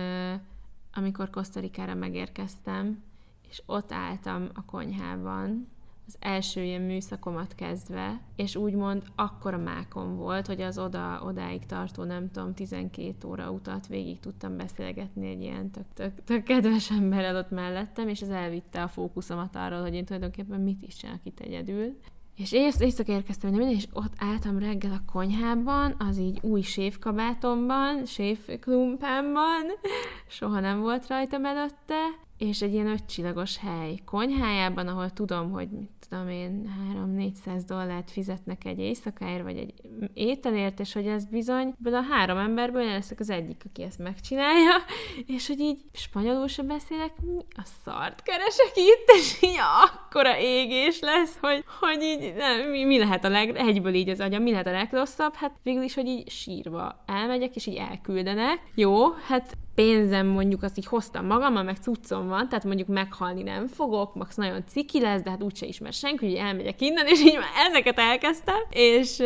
amikor 0.95 1.31
Kosztorikára 1.31 1.95
megérkeztem, 1.95 3.03
és 3.49 3.63
ott 3.67 3.93
álltam 3.93 4.49
a 4.55 4.65
konyhában, 4.65 5.69
az 6.07 6.17
első 6.19 6.63
ilyen 6.63 6.83
műszakomat 6.83 7.55
kezdve, 7.55 8.21
és 8.37 8.57
úgymond 8.57 9.03
akkora 9.15 9.59
mákom 9.59 10.17
volt, 10.17 10.47
hogy 10.47 10.61
az 10.61 10.79
oda, 10.79 11.21
odáig 11.25 11.67
tartó, 11.67 12.03
nem 12.03 12.31
tudom, 12.31 12.55
12 12.55 13.29
óra 13.29 13.51
utat 13.51 13.87
végig 13.87 14.21
tudtam 14.21 14.57
beszélgetni 14.57 15.29
egy 15.29 15.41
ilyen 15.41 15.71
tök, 15.71 15.87
tök, 15.95 16.25
tök 16.25 16.43
kedves 16.43 16.91
emberrel 16.91 17.37
ott 17.37 17.51
mellettem, 17.51 18.09
és 18.09 18.21
ez 18.21 18.29
elvitte 18.29 18.83
a 18.83 18.89
fókuszomat 18.89 19.57
arról, 19.57 19.81
hogy 19.81 19.95
én 19.95 20.05
tulajdonképpen 20.05 20.61
mit 20.61 20.83
is 20.83 20.97
csinálok 20.97 21.25
itt 21.25 21.41
egyedül. 21.41 21.99
És 22.37 22.53
ész, 22.53 22.81
éjszaka 22.81 23.13
érkeztem 23.13 23.51
minden, 23.51 23.69
és 23.69 23.87
ott 23.93 24.13
álltam 24.19 24.59
reggel 24.59 24.93
a 24.93 25.13
konyhában, 25.13 25.95
az 25.99 26.19
így 26.19 26.39
új 26.43 26.61
séfkabátomban, 26.61 28.07
séfklumpámban, 28.07 29.63
soha 30.29 30.61
nem 30.61 30.81
volt 30.81 31.07
rajtam 31.07 31.45
előtte, 31.45 31.95
és 32.39 32.63
egy 32.63 32.73
ilyen 32.73 32.87
ötcsillagos 32.87 33.59
hely 33.59 33.99
konyhájában, 34.05 34.89
ahol 34.89 35.11
tudom, 35.11 35.51
hogy 35.51 35.69
mit 35.69 35.91
tudom 36.15 36.29
én, 36.29 36.71
3-400 37.47 37.63
dollárt 37.67 38.11
fizetnek 38.11 38.65
egy 38.65 38.79
éjszakáért, 38.79 39.43
vagy 39.43 39.57
egy 39.57 39.73
ételért, 40.15 40.81
és 40.81 40.93
hogy 40.93 41.07
ez 41.07 41.25
bizony, 41.25 41.75
a 41.85 42.03
három 42.11 42.39
emberből 42.39 42.85
leszek 42.85 43.21
az 43.21 43.31
egyik, 43.31 43.63
aki 43.67 43.83
ezt 43.83 43.99
megcsinálja, 43.99 44.75
és 45.37 45.47
hogy 45.47 45.61
így 45.61 45.79
spanyolul 45.93 46.49
sem 46.49 46.67
beszélek, 46.67 47.13
mi 47.21 47.45
a 47.49 47.63
szart 47.85 48.23
keresek 48.23 48.73
itt, 48.75 49.17
és 49.17 49.43
így 49.43 49.59
akkora 49.85 50.39
égés 50.39 51.01
lesz, 51.01 51.37
hogy, 51.41 51.65
hogy 51.81 52.03
így 52.03 52.35
nem, 52.37 52.71
mi, 52.71 52.85
mi 52.85 52.99
lehet 52.99 53.25
a 53.25 53.29
leg, 53.29 53.57
egyből 53.57 53.95
így 53.95 54.09
az 54.09 54.21
agyam, 54.21 54.43
mi 54.43 54.51
lehet 54.51 54.67
a 54.67 54.71
legrosszabb, 54.71 55.35
hát 55.35 55.53
végül 55.63 55.83
is, 55.83 55.95
hogy 55.95 56.07
így 56.07 56.31
sírva 56.31 57.05
elmegyek, 57.07 57.57
és 57.57 57.67
így 57.67 57.77
elküldenek. 57.77 58.59
Jó, 58.75 59.11
hát 59.11 59.57
pénzem 59.75 60.27
mondjuk 60.27 60.63
azt 60.63 60.79
így 60.79 60.87
hoztam 60.87 61.27
magammal, 61.27 61.63
meg 61.63 61.77
cuccom 61.77 62.29
van, 62.29 62.49
tehát 62.49 62.65
mondjuk 62.65 62.89
meghalni 62.89 63.43
nem 63.43 63.67
fogok, 63.67 64.15
max 64.15 64.37
nagyon 64.37 64.65
ciki 64.67 65.01
lesz, 65.01 65.23
de 65.23 65.31
hát 65.31 65.43
úgyse 65.43 65.67
ismer 65.67 65.93
senki, 65.93 66.27
hogy 66.27 66.35
elmegyek 66.35 66.81
innen, 66.81 67.07
és 67.07 67.21
így 67.21 67.39
már 67.39 67.69
ezeket 67.69 67.99
elkezdtem, 67.99 68.61
és, 68.71 69.23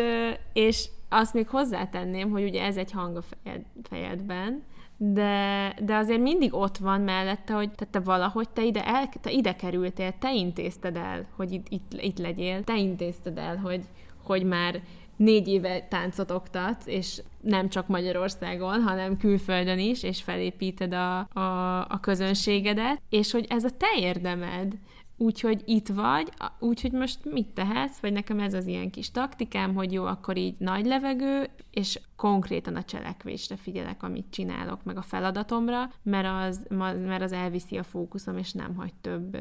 és 0.52 0.88
azt 1.08 1.34
még 1.34 1.48
hozzátenném, 1.48 2.30
hogy 2.30 2.42
ugye 2.42 2.62
ez 2.62 2.76
egy 2.76 2.92
hang 2.92 3.16
a 3.16 3.22
fejed, 3.22 3.62
fejedben, 3.82 4.62
de, 4.96 5.74
de 5.82 5.96
azért 5.96 6.20
mindig 6.20 6.54
ott 6.54 6.76
van 6.76 7.00
mellette, 7.00 7.52
hogy 7.52 7.70
te, 7.70 7.84
te 7.84 8.00
valahogy 8.00 8.48
te 8.48 8.64
ide, 8.64 8.84
el, 8.84 9.08
te 9.20 9.30
ide 9.30 9.56
kerültél, 9.56 10.14
te 10.18 10.34
intézted 10.34 10.96
el, 10.96 11.26
hogy 11.37 11.52
itt, 11.52 11.66
itt, 11.68 11.92
itt 12.00 12.18
legyél, 12.18 12.64
te 12.64 12.76
intézted 12.76 13.38
el, 13.38 13.56
hogy, 13.56 13.84
hogy 14.22 14.44
már 14.44 14.82
négy 15.18 15.48
éve 15.48 15.81
táncot 15.81 16.31
oktatsz, 16.31 16.87
és 16.87 17.22
nem 17.40 17.68
csak 17.68 17.87
Magyarországon, 17.87 18.83
hanem 18.83 19.16
külföldön 19.16 19.78
is, 19.78 20.02
és 20.02 20.22
felépíted 20.22 20.92
a, 20.92 21.18
a, 21.18 21.78
a 21.78 21.98
közönségedet, 22.00 23.02
és 23.09 23.33
hogy 23.33 23.46
ez 23.48 23.64
a 23.64 23.70
te 23.70 23.98
érdemed, 23.98 24.74
úgyhogy 25.16 25.62
itt 25.64 25.88
vagy, 25.88 26.28
úgyhogy 26.59 26.92
most 26.92 27.18
mit 27.24 27.46
tehetsz, 27.46 27.98
vagy 27.98 28.12
nekem 28.12 28.40
ez 28.40 28.54
az 28.54 28.66
ilyen 28.66 28.90
kis 28.90 29.11
taktikám, 29.11 29.74
hogy 29.74 29.92
jó, 29.92 30.04
akkor 30.04 30.37
így 30.37 30.54
nagy 30.59 30.87
levegő, 30.87 31.48
és 31.70 32.00
konkrétan 32.16 32.76
a 32.76 32.83
cselekvésre 32.83 33.57
figyelek, 33.57 34.02
amit 34.02 34.31
csinálok, 34.31 34.85
meg 34.85 34.96
a 34.96 35.02
feladatomra, 35.02 35.90
mert 36.02 36.48
az, 36.48 36.66
mert 37.07 37.22
az 37.22 37.33
elviszi 37.33 37.76
a 37.76 37.83
fókuszom, 37.83 38.37
és 38.38 38.52
nem 38.52 38.74
hagy 38.74 38.94
több, 39.00 39.37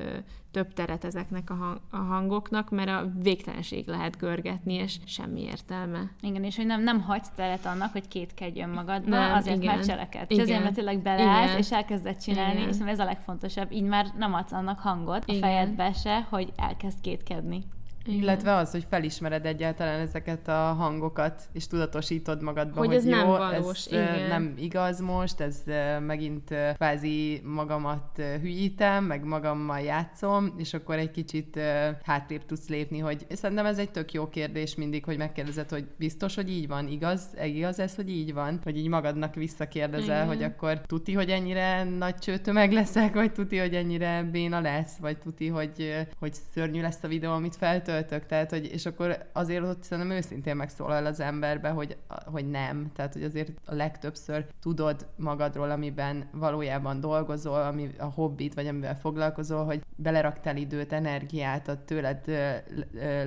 több 0.51 0.73
teret 0.73 1.03
ezeknek 1.03 1.49
a, 1.49 1.53
hang, 1.53 1.79
a 1.91 1.97
hangoknak, 1.97 2.69
mert 2.69 2.89
a 2.89 3.12
végtelenség 3.21 3.88
lehet 3.88 4.17
görgetni, 4.17 4.73
és 4.73 4.97
semmi 5.05 5.41
értelme. 5.41 6.12
Igen, 6.21 6.43
és 6.43 6.55
hogy 6.55 6.65
nem, 6.65 6.83
nem 6.83 7.01
hagysz 7.01 7.29
teret 7.36 7.65
annak, 7.65 7.91
hogy 7.91 8.07
kétkedj 8.07 8.62
önmagadba, 8.62 9.10
nem, 9.10 9.33
azért 9.33 9.62
igen. 9.62 9.75
mert 9.75 9.88
cseleked. 9.88 10.31
És 10.31 10.38
azért, 10.38 10.63
mert 10.63 10.75
tényleg 10.75 11.01
beleállsz, 11.01 11.47
igen. 11.47 11.57
és 11.57 11.71
elkezded 11.71 12.17
csinálni, 12.17 12.60
igen. 12.60 12.69
és 12.69 12.77
ez 12.86 12.99
a 12.99 13.03
legfontosabb. 13.03 13.71
Így 13.71 13.83
már 13.83 14.05
nem 14.17 14.33
adsz 14.33 14.51
annak 14.51 14.79
hangot 14.79 15.23
igen. 15.27 15.41
a 15.41 15.45
fejedbe 15.45 15.93
se, 15.93 16.27
hogy 16.29 16.51
elkezd 16.55 17.01
kétkedni. 17.01 17.63
Igen. 18.07 18.21
Illetve 18.21 18.55
az, 18.55 18.71
hogy 18.71 18.85
felismered 18.89 19.45
egyáltalán 19.45 19.99
ezeket 19.99 20.47
a 20.47 20.73
hangokat, 20.73 21.41
és 21.53 21.67
tudatosítod 21.67 22.41
magadban, 22.41 22.77
hogy, 22.77 22.87
hogy 22.87 22.95
ez 22.95 23.05
jó, 23.05 23.15
nem 23.15 23.27
valós, 23.27 23.85
ez 23.85 23.91
igen. 23.91 24.27
nem 24.27 24.53
igaz 24.57 24.99
most, 24.99 25.39
ez 25.39 25.63
megint 25.99 26.55
kvázi 26.75 27.41
magamat 27.45 28.21
hülyítem, 28.41 29.03
meg 29.03 29.23
magammal 29.23 29.79
játszom, 29.79 30.53
és 30.57 30.73
akkor 30.73 30.95
egy 30.95 31.11
kicsit 31.11 31.59
hátrébb 32.03 32.45
tudsz 32.45 32.67
lépni, 32.67 32.99
hogy 32.99 33.25
szerintem 33.29 33.65
ez 33.65 33.77
egy 33.77 33.91
tök 33.91 34.13
jó 34.13 34.29
kérdés 34.29 34.75
mindig, 34.75 35.05
hogy 35.05 35.17
megkérdezed, 35.17 35.69
hogy 35.69 35.87
biztos, 35.97 36.35
hogy 36.35 36.49
így 36.49 36.67
van, 36.67 36.87
igaz, 36.87 37.21
igaz 37.43 37.79
ez, 37.79 37.95
hogy 37.95 38.09
így 38.09 38.33
van, 38.33 38.59
hogy 38.63 38.77
így 38.77 38.87
magadnak 38.87 39.35
visszakérdezel, 39.35 40.23
igen. 40.23 40.27
hogy 40.27 40.43
akkor 40.43 40.81
tuti, 40.81 41.13
hogy 41.13 41.29
ennyire 41.29 41.83
nagy 41.83 42.15
csőtömeg 42.15 42.71
leszek, 42.71 43.13
vagy 43.13 43.31
tuti, 43.31 43.57
hogy 43.57 43.73
ennyire 43.73 44.23
béna 44.31 44.59
lesz, 44.59 44.97
vagy 44.97 45.17
tuti, 45.17 45.47
hogy, 45.47 46.05
hogy 46.19 46.33
szörnyű 46.53 46.81
lesz 46.81 47.03
a 47.03 47.07
videó, 47.07 47.31
amit 47.31 47.55
feltölt, 47.55 47.96
töltök, 47.97 48.25
tehát, 48.25 48.49
hogy, 48.49 48.69
és 48.73 48.86
akkor 48.86 49.17
azért 49.33 49.63
ott 49.63 49.83
szerintem 49.83 50.17
őszintén 50.17 50.55
megszólal 50.55 51.05
az 51.05 51.19
emberbe, 51.19 51.69
hogy, 51.69 51.97
hogy 52.25 52.49
nem, 52.49 52.91
tehát, 52.95 53.13
hogy 53.13 53.23
azért 53.23 53.51
a 53.65 53.73
legtöbbször 53.75 54.45
tudod 54.62 55.07
magadról, 55.15 55.71
amiben 55.71 56.29
valójában 56.31 56.99
dolgozol, 56.99 57.62
ami 57.62 57.89
a 57.99 58.05
hobbit, 58.05 58.53
vagy 58.53 58.67
amivel 58.67 58.97
foglalkozol, 58.97 59.65
hogy 59.65 59.81
beleraktál 59.95 60.57
időt, 60.57 60.93
energiát, 60.93 61.67
a 61.67 61.83
tőled 61.83 62.25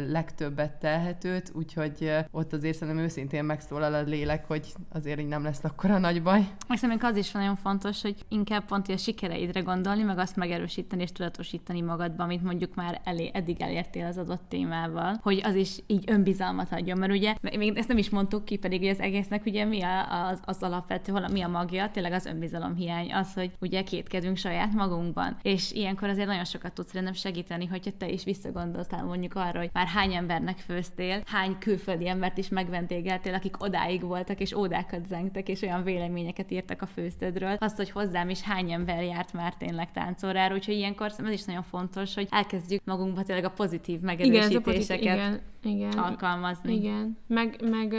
legtöbbet 0.09 0.73
telhetőt, 0.73 1.51
úgyhogy 1.55 2.13
ott 2.31 2.53
azért 2.53 2.77
szerintem 2.77 3.05
őszintén 3.05 3.45
megszólal 3.45 3.95
a 3.95 4.03
lélek, 4.03 4.47
hogy 4.47 4.73
azért 4.93 5.21
így 5.21 5.29
nem 5.29 5.43
lesz 5.43 5.65
akkora 5.65 5.99
nagy 5.99 6.23
baj. 6.23 6.49
Meg 6.69 6.79
szerintem 6.79 7.11
az 7.11 7.17
is 7.17 7.33
nagyon 7.33 7.57
fontos, 7.57 8.03
hogy 8.03 8.25
inkább 8.29 8.65
pont 8.65 8.89
a 8.89 8.97
sikereidre 8.97 9.61
gondolni, 9.61 10.03
meg 10.03 10.19
azt 10.19 10.37
megerősíteni 10.37 11.03
és 11.03 11.13
tudatosítani 11.13 11.81
magadban, 11.81 12.27
amit 12.27 12.43
mondjuk 12.43 12.75
már 12.75 13.01
elé, 13.05 13.31
eddig 13.35 13.61
elértél 13.61 14.07
az 14.07 14.19
adott 14.19 14.53
témával, 14.61 15.19
hogy 15.23 15.41
az 15.45 15.55
is 15.55 15.79
így 15.87 16.05
önbizalmat 16.07 16.73
adjon, 16.73 16.99
mert 16.99 17.13
ugye, 17.13 17.35
még 17.57 17.77
ezt 17.77 17.89
nem 17.89 17.99
is 17.99 18.11
mondtuk 18.11 18.45
ki, 18.45 18.57
pedig 18.57 18.89
az 18.89 19.01
egésznek 19.01 19.47
ugye 19.47 19.65
mi 19.65 19.83
a, 19.83 20.27
az, 20.29 20.41
az 20.45 20.63
alapvető, 20.63 21.13
mi 21.33 21.43
a 21.43 21.49
magja, 21.49 21.91
tényleg 21.91 22.13
az 22.13 22.27
önbizalom 22.27 22.75
hiány, 22.75 23.13
az, 23.13 23.35
hogy 23.35 23.51
ugye 23.61 23.83
kétkedünk 23.83 24.37
saját 24.37 24.73
magunkban. 24.73 25.37
És 25.43 25.73
ilyenkor 25.73 26.09
azért 26.09 26.27
nagyon 26.27 26.45
sokat 26.45 26.73
tudsz 26.73 26.93
rendem 26.93 27.13
segíteni, 27.13 27.67
hogyha 27.67 27.91
te 27.99 28.09
is 28.09 28.25
visszagondoltál 28.25 29.05
mondjuk 29.05 29.35
arra, 29.35 29.59
hogy 29.59 29.71
már 29.73 29.87
hány 29.87 30.15
embernek 30.15 30.59
főztél, 30.59 31.23
hány 31.27 31.57
külföldi 31.59 32.09
embert 32.09 32.39
is 32.39 32.49
megvendégeltél, 32.49 33.35
akik 33.35 33.63
odáig 33.63 34.03
voltak, 34.03 34.41
és 34.41 34.53
ódákat 34.53 35.07
zengtek, 35.07 35.49
és 35.49 35.63
olyan 35.63 35.83
véleményeket 35.83 36.51
írtak 36.51 36.83
a 36.83 36.87
főztedről, 36.87 37.57
azt, 37.59 37.77
hogy 37.77 37.91
hozzám 37.91 38.29
is 38.29 38.41
hány 38.41 38.73
ember 38.73 39.03
járt 39.03 39.33
már 39.33 39.55
tényleg 39.55 39.93
táncorára, 39.93 40.55
úgyhogy 40.55 40.75
ilyenkor 40.75 41.13
ez 41.19 41.33
is 41.33 41.45
nagyon 41.45 41.63
fontos, 41.63 42.15
hogy 42.15 42.29
elkezdjük 42.31 42.85
magunkba 42.85 43.23
tényleg 43.23 43.45
a 43.45 43.51
pozitív 43.51 44.01
megerősítést 44.01 44.50
erősítéseket 44.51 45.03
igen, 45.03 45.41
igen, 45.63 45.93
alkalmazni. 45.99 46.75
Igen, 46.75 47.17
meg, 47.27 47.61
meg 47.71 47.95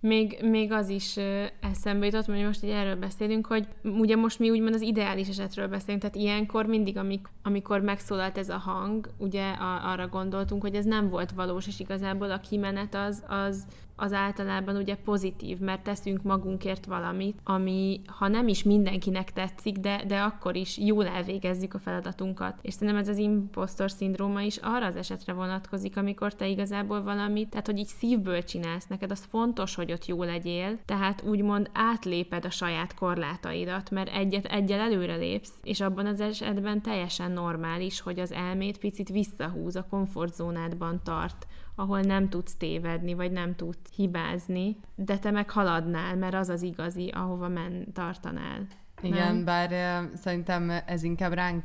még, 0.00 0.38
még 0.42 0.72
az 0.72 0.88
is 0.88 1.16
eszembe 1.60 2.06
jutott, 2.06 2.24
hogy 2.24 2.44
most 2.44 2.64
így 2.64 2.70
erről 2.70 2.96
beszélünk, 2.96 3.46
hogy 3.46 3.66
ugye 3.82 4.16
most 4.16 4.38
mi 4.38 4.50
úgymond 4.50 4.74
az 4.74 4.80
ideális 4.80 5.28
esetről 5.28 5.68
beszélünk, 5.68 6.00
tehát 6.00 6.16
ilyenkor 6.16 6.66
mindig, 6.66 6.96
amik, 6.96 7.26
amikor 7.42 7.80
megszólalt 7.80 8.38
ez 8.38 8.48
a 8.48 8.58
hang, 8.58 9.08
ugye 9.18 9.50
arra 9.84 10.08
gondoltunk, 10.08 10.62
hogy 10.62 10.74
ez 10.74 10.84
nem 10.84 11.08
volt 11.08 11.30
valós, 11.30 11.66
és 11.66 11.80
igazából 11.80 12.30
a 12.30 12.40
kimenet 12.40 12.94
az, 12.94 13.22
az 13.28 13.66
az 13.96 14.12
általában 14.12 14.76
ugye 14.76 14.96
pozitív, 14.96 15.58
mert 15.58 15.82
teszünk 15.82 16.22
magunkért 16.22 16.84
valamit, 16.84 17.38
ami 17.44 18.00
ha 18.06 18.28
nem 18.28 18.48
is 18.48 18.62
mindenkinek 18.62 19.32
tetszik, 19.32 19.76
de, 19.76 20.02
de 20.06 20.20
akkor 20.20 20.56
is 20.56 20.78
jól 20.78 21.06
elvégezzük 21.06 21.74
a 21.74 21.78
feladatunkat. 21.78 22.58
És 22.62 22.72
szerintem 22.72 22.96
ez 22.96 23.08
az 23.08 23.16
impostor 23.16 23.90
szindróma 23.90 24.40
is 24.40 24.56
arra 24.56 24.86
az 24.86 24.96
esetre 24.96 25.32
vonatkozik, 25.32 25.96
amikor 25.96 26.34
te 26.34 26.46
igazából 26.46 27.02
valamit, 27.02 27.48
tehát 27.48 27.66
hogy 27.66 27.78
így 27.78 27.86
szívből 27.86 28.42
csinálsz, 28.42 28.86
neked 28.86 29.10
az 29.10 29.24
fontos, 29.28 29.74
hogy 29.74 29.92
ott 29.92 30.06
jó 30.06 30.22
legyél, 30.22 30.78
tehát 30.84 31.22
úgymond 31.22 31.70
átléped 31.72 32.44
a 32.44 32.50
saját 32.50 32.94
korlátaidat, 32.94 33.90
mert 33.90 34.14
egyet 34.14 34.44
egyel 34.44 34.80
előre 34.80 35.16
lépsz, 35.16 35.52
és 35.62 35.80
abban 35.80 36.06
az 36.06 36.20
esetben 36.20 36.82
teljesen 36.82 37.32
normális, 37.32 38.00
hogy 38.00 38.18
az 38.18 38.32
elmét 38.32 38.78
picit 38.78 39.08
visszahúz, 39.08 39.76
a 39.76 39.86
komfortzónádban 39.90 41.00
tart, 41.04 41.46
ahol 41.74 42.00
nem 42.00 42.28
tudsz 42.28 42.56
tévedni, 42.56 43.14
vagy 43.14 43.32
nem 43.32 43.54
tudsz 43.54 43.94
hibázni, 43.94 44.76
de 44.94 45.18
te 45.18 45.30
meg 45.30 45.50
haladnál, 45.50 46.16
mert 46.16 46.34
az 46.34 46.48
az 46.48 46.62
igazi, 46.62 47.08
ahova 47.08 47.48
men 47.48 47.92
tartanál. 47.92 48.66
Igen, 49.04 49.34
nem? 49.34 49.44
bár 49.44 50.00
szerintem 50.14 50.72
ez 50.86 51.02
inkább 51.02 51.32
ránk 51.32 51.64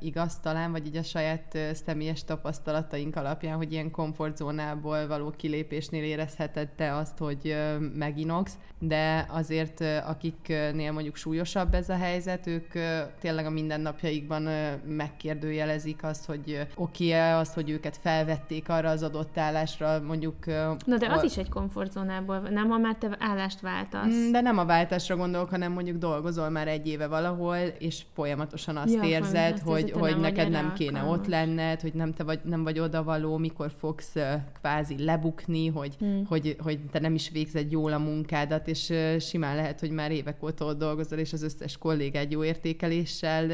igaz 0.00 0.40
talán, 0.40 0.72
vagy 0.72 0.86
így 0.86 0.96
a 0.96 1.02
saját 1.02 1.58
személyes 1.72 2.24
tapasztalataink 2.24 3.16
alapján, 3.16 3.56
hogy 3.56 3.72
ilyen 3.72 3.90
komfortzónából 3.90 5.06
való 5.06 5.30
kilépésnél 5.36 6.04
érezheted 6.04 6.68
te 6.68 6.94
azt, 6.94 7.18
hogy 7.18 7.56
meginogsz, 7.94 8.58
de 8.78 9.26
azért 9.28 9.80
akiknél 10.06 10.92
mondjuk 10.92 11.16
súlyosabb 11.16 11.74
ez 11.74 11.88
a 11.88 11.96
helyzet, 11.96 12.46
ők 12.46 12.72
tényleg 13.20 13.46
a 13.46 13.50
mindennapjaikban 13.50 14.48
megkérdőjelezik 14.86 16.02
azt, 16.02 16.26
hogy 16.26 16.50
uh, 16.50 16.82
oké-e 16.82 17.36
az, 17.36 17.54
hogy 17.54 17.70
őket 17.70 17.96
felvették 17.96 18.68
arra 18.68 18.88
az 18.88 19.02
adott 19.02 19.38
állásra, 19.38 20.00
mondjuk... 20.00 20.46
Na 20.46 20.96
de 20.98 21.06
az 21.06 21.12
hol- 21.12 21.24
is 21.24 21.36
egy 21.36 21.48
komfortzónából, 21.48 22.38
nem, 22.38 22.68
ha 22.68 22.78
már 22.78 22.96
te 22.96 23.16
állást 23.18 23.60
váltasz. 23.60 24.14
Mm, 24.14 24.30
De 24.30 24.40
nem 24.40 24.58
a 24.58 24.64
váltásra 24.64 25.16
gondolok, 25.16 25.50
hanem 25.50 25.72
mondjuk 25.72 25.96
dolgozol 25.96 26.48
már 26.48 26.68
egy 26.68 26.77
éve 26.86 27.06
valahol, 27.06 27.56
és 27.56 28.02
folyamatosan 28.14 28.76
azt 28.76 28.94
Ja, 28.94 29.02
érzed, 29.02 29.58
hogy, 29.58 29.80
érzed, 29.80 29.98
hogy 29.98 30.10
nem 30.10 30.20
neked 30.20 30.50
nem 30.50 30.72
kéne 30.72 30.98
alkalmas. 30.98 31.18
ott 31.18 31.26
lenned, 31.26 31.80
hogy 31.80 31.94
nem 31.94 32.12
te 32.12 32.24
vagy, 32.24 32.40
nem 32.42 32.62
vagy 32.62 32.78
odavaló, 32.78 33.36
mikor 33.36 33.70
fogsz 33.78 34.14
kvázi 34.60 35.04
lebukni, 35.04 35.66
hogy, 35.66 35.94
Hmm. 35.98 36.24
hogy, 36.26 36.56
hogy 36.58 36.78
te 36.90 36.98
nem 37.00 37.14
is 37.14 37.30
végzed 37.30 37.70
jól 37.70 37.92
a 37.92 37.98
munkádat, 37.98 38.68
és 38.68 38.92
simán 39.18 39.56
lehet, 39.56 39.80
hogy 39.80 39.90
már 39.90 40.10
évek 40.10 40.42
óta 40.42 40.64
ott 40.64 40.78
dolgozol, 40.78 41.18
és 41.18 41.32
az 41.32 41.42
összes 41.42 41.76
kollégád 41.78 42.30
jó 42.30 42.44
értékeléssel 42.44 43.46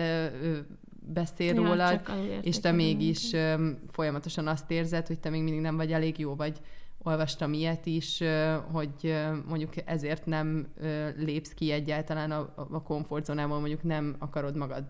beszél 1.12 1.54
Ja, 1.54 1.62
rólad, 1.66 2.00
és 2.42 2.58
te 2.60 2.72
mégis 2.72 3.32
öm, 3.32 3.78
folyamatosan 3.90 4.46
azt 4.46 4.70
érzed, 4.70 5.06
hogy 5.06 5.18
te 5.18 5.30
még 5.30 5.42
mindig 5.42 5.60
nem 5.60 5.76
vagy 5.76 5.92
elég 5.92 6.18
jó, 6.18 6.34
vagy 6.34 6.60
olvastam 7.04 7.52
ilyet 7.52 7.86
is, 7.86 8.22
hogy 8.72 9.14
mondjuk 9.48 9.72
ezért 9.84 10.26
nem 10.26 10.66
lépsz 11.16 11.54
ki 11.54 11.70
egyáltalán 11.70 12.30
a, 12.30 12.52
a 12.56 12.82
komfortzónából, 12.82 13.58
mondjuk 13.58 13.82
nem 13.82 14.16
akarod 14.18 14.56
magad 14.56 14.84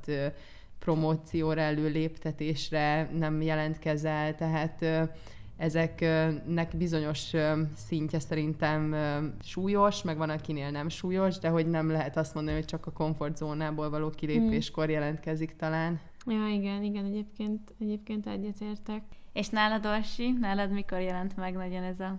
promócióra, 0.79 1.61
előléptetésre, 1.61 3.11
nem 3.19 3.43
jelentkezel, 3.43 4.35
tehát 4.35 5.09
ezeknek 5.57 6.77
bizonyos 6.77 7.33
szintje 7.77 8.19
szerintem 8.19 8.97
súlyos, 9.43 10.03
meg 10.03 10.17
van 10.17 10.31
akinél 10.31 10.71
nem 10.71 10.89
súlyos, 10.89 11.39
de 11.39 11.49
hogy 11.49 11.67
nem 11.67 11.91
lehet 11.91 12.17
azt 12.17 12.35
mondani, 12.35 12.57
hogy 12.57 12.67
csak 12.67 12.87
a 12.87 12.93
komfortzónából 12.93 13.91
való 13.91 14.11
kilépéskor 14.11 14.91
jelentkezik 14.91 15.57
talán. 15.57 16.01
Ja, 16.27 16.47
igen, 16.49 16.83
igen, 16.83 17.05
egyébként, 17.05 17.75
egyébként 17.81 18.27
egyetértek. 18.27 19.03
És 19.35 19.49
nálad, 19.49 19.87
Orsi, 19.87 20.31
nálad 20.31 20.71
mikor 20.71 21.01
jelent 21.01 21.37
meg 21.37 21.55
nagyon 21.55 21.83
ez 21.83 22.01
a 22.01 22.19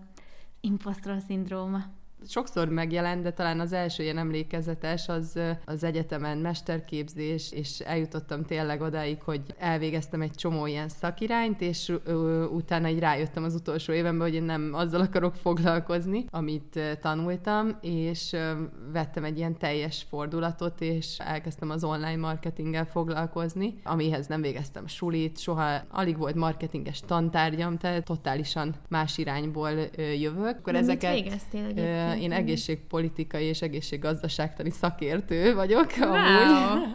impostor 0.60 1.20
szindróma? 1.28 1.84
Sokszor 2.28 2.70
megjelent, 2.70 3.24
de 3.24 3.32
talán 3.32 3.60
az 3.60 3.74
első 3.74 4.04
ilyen 4.04 4.18
emlékezetes 4.18 5.08
az 5.08 5.40
az 5.66 5.84
egyetemen 5.84 6.38
mesterképzés, 6.38 7.52
és 7.52 7.80
eljutottam 7.80 8.44
tényleg 8.44 8.82
odáig, 8.82 9.22
hogy 9.22 9.42
elvégeztem 9.58 10.22
egy 10.22 10.32
csomó 10.32 10.66
ilyen 10.66 10.90
szakirányt, 10.90 11.62
és 11.62 11.94
ö, 12.04 12.46
utána 12.46 12.88
így 12.88 13.00
rájöttem 13.00 13.44
az 13.44 13.54
utolsó 13.54 13.94
évenben, 13.94 14.28
hogy 14.28 14.36
én 14.36 14.44
nem 14.44 14.70
azzal 14.74 15.02
akarok 15.02 15.36
foglalkozni, 15.36 16.26
amit 16.30 16.80
tanultam, 17.02 17.78
és 17.82 18.34
ö, 18.34 18.52
vettem 18.92 19.24
egy 19.24 19.38
ilyen 19.38 19.58
teljes 19.58 20.06
fordulatot, 20.10 20.82
és 20.82 21.18
elkezdtem 21.18 21.70
az 21.70 21.84
online 21.84 22.16
marketinggel 22.16 22.86
foglalkozni, 22.86 23.80
amihez 23.84 24.28
nem 24.28 24.42
végeztem 24.42 24.88
sulit, 24.88 25.40
soha 25.40 25.82
alig 25.90 26.18
volt 26.18 26.36
marketinges 26.36 27.00
tantárgyam, 27.00 27.78
tehát 27.78 28.04
totálisan 28.04 28.76
más 28.90 29.18
irányból 29.18 29.72
ö, 29.96 30.02
jövök. 30.02 30.58
Akkor 30.58 30.74
De 30.74 30.80
ezeket 30.80 31.14
végeztél 31.14 31.74
Egyébként? 32.10 32.32
Én 32.32 32.38
egészségpolitikai 32.38 33.44
és 33.44 33.62
egészséggazdaságtani 33.62 34.70
szakértő 34.70 35.54
vagyok, 35.54 35.94
Wow. 36.00 36.14
amúgy, 36.14 36.90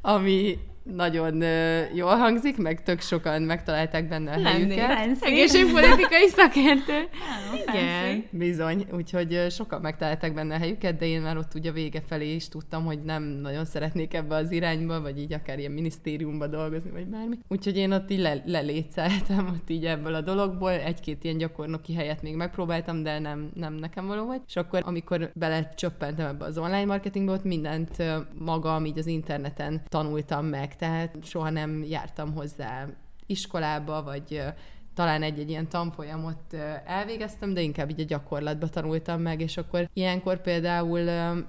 ami 0.00 0.58
nagyon 0.94 1.42
jól 1.94 2.16
hangzik, 2.16 2.56
meg 2.56 2.82
tök 2.82 3.00
sokan 3.00 3.42
megtalálták 3.42 4.08
benne 4.08 4.32
a 4.32 4.48
helyüket. 4.48 5.16
Egészségpolitikai 5.20 6.28
szakértő. 6.28 7.08
Igen. 7.66 8.24
Bizony, 8.30 8.86
úgyhogy 8.92 9.46
sokan 9.50 9.80
megtalálták 9.80 10.34
benne 10.34 10.54
a 10.54 10.58
helyüket, 10.58 10.96
de 10.96 11.06
én 11.06 11.20
már 11.20 11.36
ott 11.36 11.54
ugye 11.54 11.72
vége 11.72 12.02
felé 12.06 12.34
is 12.34 12.48
tudtam, 12.48 12.84
hogy 12.84 13.02
nem 13.02 13.22
nagyon 13.22 13.64
szeretnék 13.64 14.14
ebbe 14.14 14.34
az 14.34 14.50
irányba, 14.50 15.00
vagy 15.00 15.18
így 15.18 15.32
akár 15.32 15.58
ilyen 15.58 15.72
minisztériumba 15.72 16.46
dolgozni, 16.46 16.90
vagy 16.90 17.06
bármi. 17.06 17.38
Úgyhogy 17.48 17.76
én 17.76 17.92
ott 17.92 18.10
így 18.10 18.20
le, 18.20 18.42
leléceltem 18.44 19.46
ott 19.54 19.70
így 19.70 19.84
ebből 19.84 20.14
a 20.14 20.20
dologból, 20.20 20.70
egy-két 20.70 21.24
ilyen 21.24 21.36
gyakornoki 21.38 21.94
helyet 21.94 22.22
még 22.22 22.34
megpróbáltam, 22.34 23.02
de 23.02 23.18
nem, 23.18 23.50
nem 23.54 23.74
nekem 23.74 24.06
való 24.06 24.24
volt. 24.24 24.42
És 24.46 24.56
akkor, 24.56 24.82
amikor 24.84 25.30
belecsöppentem 25.34 26.26
ebbe 26.26 26.44
az 26.44 26.58
online 26.58 26.84
marketingbe, 26.84 27.32
ott 27.32 27.44
mindent 27.44 28.02
magam 28.38 28.84
így 28.84 28.98
az 28.98 29.06
interneten 29.06 29.82
tanultam 29.88 30.46
meg, 30.46 30.75
tehát 30.76 31.16
soha 31.22 31.50
nem 31.50 31.84
jártam 31.84 32.34
hozzá 32.34 32.86
iskolába, 33.26 34.02
vagy 34.02 34.42
talán 34.96 35.22
egy-egy 35.22 35.50
ilyen 35.50 35.68
tanfolyamot 35.68 36.54
elvégeztem, 36.86 37.54
de 37.54 37.60
inkább 37.60 37.90
így 37.90 38.00
a 38.00 38.04
gyakorlatba 38.04 38.68
tanultam 38.68 39.20
meg, 39.20 39.40
és 39.40 39.56
akkor 39.56 39.88
ilyenkor 39.92 40.40
például 40.40 41.00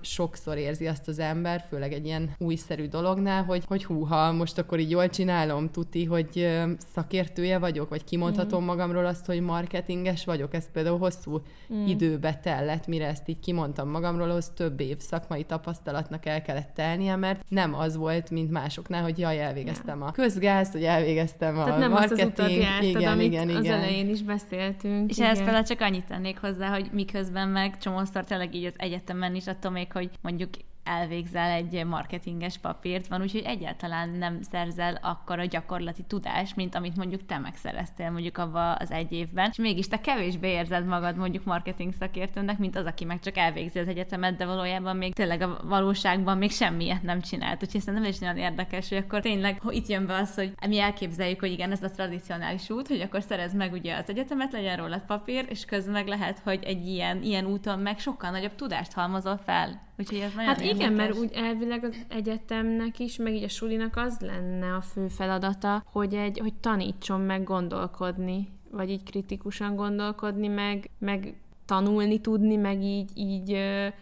sokszor 0.02 0.58
érzi 0.58 0.88
azt 0.88 1.08
az 1.08 1.20
ember, 1.20 1.66
főleg 1.70 1.94
egy 1.94 2.06
ilyen 2.06 2.30
újszerű 2.38 2.88
dolognál, 2.88 3.44
hogy, 3.44 3.64
hogy 3.68 3.86
húha, 3.86 4.32
most 4.32 4.58
akkor 4.58 4.80
így 4.80 4.90
jól 4.90 5.10
csinálom, 5.10 5.72
tuti, 5.72 6.06
hogy 6.06 6.50
szakértője 6.94 7.60
vagyok, 7.60 7.90
vagy 7.90 8.04
kimondhatom 8.04 8.64
magamról 8.64 9.06
azt, 9.06 9.26
hogy 9.26 9.42
marketinges 9.42 10.26
vagyok. 10.26 10.54
Ez 10.54 10.72
például 10.72 10.98
hosszú 10.98 11.42
Mm. 11.74 11.86
időbe 11.86 12.40
tellett, 12.44 12.88
mire 12.88 13.08
ezt 13.08 13.28
így 13.28 13.40
kimondtam 13.40 13.90
magamról, 13.90 14.30
ahhoz 14.30 14.52
több 14.56 14.80
év 14.80 14.98
szakmai 15.00 15.44
tapasztalatnak 15.44 16.26
el 16.26 16.42
kellett 16.42 16.72
telnie, 16.76 17.16
mert 17.16 17.44
nem 17.48 17.74
az 17.74 17.96
volt, 17.96 18.30
mint 18.30 18.52
másoknál, 18.52 19.04
hogy 19.04 19.20
jaj, 19.20 19.42
elvégeztem 19.42 20.02
a 20.02 20.12
közgázt, 20.12 20.72
hogy 20.72 20.84
elvégeztem 20.84 21.60
a 21.60 21.64
Tehát 21.64 21.80
nem 21.80 21.94
azt 21.94 22.12
az 22.12 22.18
marketing. 22.20 22.50
utat 22.50 22.70
jártad, 22.70 23.02
igen, 23.02 23.12
amit 23.12 23.37
igen, 23.44 23.56
az 23.56 23.64
igen. 23.64 23.78
elején 23.78 24.10
is 24.10 24.22
beszéltünk. 24.22 25.10
És 25.10 25.18
igen. 25.18 25.28
ehhez 25.30 25.44
például 25.44 25.64
csak 25.64 25.82
annyit 25.82 26.06
tennék 26.06 26.38
hozzá, 26.38 26.70
hogy 26.70 26.90
miközben 26.92 27.48
meg 27.48 27.78
csomószor 27.78 28.24
tényleg 28.24 28.56
így 28.56 28.66
az 28.66 28.76
egyetemen 28.78 29.36
is 29.36 29.48
attól 29.48 29.72
még, 29.72 29.92
hogy 29.92 30.10
mondjuk 30.22 30.50
elvégzel 30.88 31.50
egy 31.50 31.86
marketinges 31.86 32.58
papírt, 32.58 33.08
van 33.08 33.22
úgyhogy 33.22 33.44
egyáltalán 33.46 34.10
nem 34.10 34.42
szerzel 34.42 35.00
akkor 35.02 35.40
a 35.40 35.46
gyakorlati 35.46 36.04
tudást, 36.04 36.56
mint 36.56 36.76
amit 36.76 36.96
mondjuk 36.96 37.26
te 37.26 37.38
megszereztél 37.38 38.12
mondjuk 38.12 38.38
abba 38.38 38.74
az 38.74 38.92
egy 38.92 39.12
évben, 39.12 39.50
és 39.52 39.58
mégis 39.58 39.88
te 39.88 40.02
kevésbé 40.02 40.50
érzed 40.50 40.86
magad 40.86 41.18
mondjuk 41.18 41.44
marketing 41.44 41.94
szakértőnek, 41.94 42.58
mint 42.58 42.76
az, 42.76 42.86
aki 42.86 43.06
meg 43.06 43.20
csak 43.20 43.38
elvégzi 43.38 43.80
az 43.80 43.88
egyetemet, 43.88 44.36
de 44.36 44.46
valójában 44.46 44.98
még 44.98 45.14
tényleg 45.14 45.42
a 45.42 45.60
valóságban 45.64 46.38
még 46.38 46.52
semmiet 46.52 47.04
nem 47.04 47.22
csinált. 47.22 47.64
Úgyhogy 47.64 47.82
szerintem 47.82 48.10
is 48.10 48.20
nagyon 48.20 48.38
érdekes, 48.38 48.90
hogy 48.90 48.98
akkor 48.98 49.22
tényleg 49.22 49.62
hogy 49.62 49.76
itt 49.76 49.88
jön 49.88 50.06
be 50.06 50.16
az, 50.16 50.36
hogy 50.36 50.54
mi 50.68 50.80
elképzeljük, 50.80 51.40
hogy 51.40 51.52
igen, 51.52 51.72
ez 51.72 51.84
a 51.84 51.92
tradicionális 51.92 52.70
út, 52.70 52.88
hogy 52.88 53.02
akkor 53.02 53.22
szerez 53.22 53.54
meg 53.54 53.74
ugye 53.74 53.96
az 53.96 54.10
egyetemet, 54.10 54.52
legyen 54.52 54.78
róla 54.78 55.04
papír, 55.08 55.46
és 55.50 55.66
közben 55.66 55.94
meg 55.94 56.08
lehet, 56.08 56.40
hogy 56.44 56.64
egy 56.64 56.88
ilyen, 56.88 57.24
ilyen 57.24 57.46
úton 57.46 57.80
meg 57.80 58.00
sokkal 58.00 58.32
nagyobb 58.32 58.56
tudást 58.56 58.94
halmozol 58.94 59.38
fel. 59.38 59.87
Úgyhogy 60.00 60.20
ez 60.20 60.34
nagyon 60.36 60.50
Hát 60.50 60.62
igen, 60.62 60.76
érdekes. 60.76 60.96
mert 60.98 61.18
úgy 61.18 61.32
elvileg 61.34 61.84
az 61.84 61.96
egyetemnek 62.08 63.00
is, 63.00 63.18
meg 63.18 63.34
így 63.34 63.44
a 63.44 63.48
sulinak 63.48 63.96
az 63.96 64.18
lenne 64.20 64.74
a 64.76 64.82
fő 64.82 65.08
feladata, 65.08 65.84
hogy, 65.92 66.14
egy, 66.14 66.40
hogy 66.40 66.54
tanítson 66.54 67.22
meg 67.22 67.44
gondolkodni, 67.44 68.50
vagy 68.72 68.90
így 68.90 69.04
kritikusan 69.04 69.76
gondolkodni, 69.76 70.48
meg, 70.48 70.90
meg 71.00 71.36
tanulni 71.66 72.22
tudni, 72.22 72.56
meg 72.56 72.82
így, 72.84 73.10
így 73.14 73.58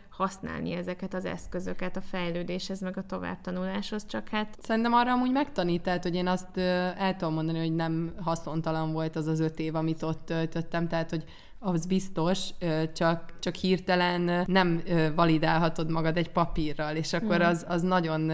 használni 0.09 0.71
ezeket 0.71 1.13
az 1.13 1.25
eszközöket 1.25 1.97
a 1.97 2.01
fejlődéshez, 2.01 2.81
meg 2.81 2.97
a 2.97 3.05
továbbtanuláshoz, 3.05 4.05
csak 4.05 4.29
hát 4.29 4.57
Szerintem 4.61 4.93
arra 4.93 5.11
amúgy 5.11 5.31
megtanít, 5.31 5.81
tehát 5.81 6.03
hogy 6.03 6.15
én 6.15 6.27
azt 6.27 6.57
el 6.97 7.15
tudom 7.15 7.33
mondani, 7.33 7.59
hogy 7.59 7.75
nem 7.75 8.13
haszontalan 8.21 8.93
volt 8.93 9.15
az 9.15 9.27
az 9.27 9.39
öt 9.39 9.59
év, 9.59 9.75
amit 9.75 10.03
ott 10.03 10.25
töltöttem, 10.25 10.87
tehát 10.87 11.09
hogy 11.09 11.23
az 11.65 11.85
biztos, 11.85 12.49
csak, 12.93 13.33
csak 13.39 13.55
hirtelen 13.55 14.43
nem 14.47 14.83
validálhatod 15.15 15.91
magad 15.91 16.17
egy 16.17 16.31
papírral, 16.31 16.95
és 16.95 17.13
akkor 17.13 17.41
az, 17.41 17.65
az 17.67 17.81
nagyon 17.81 18.31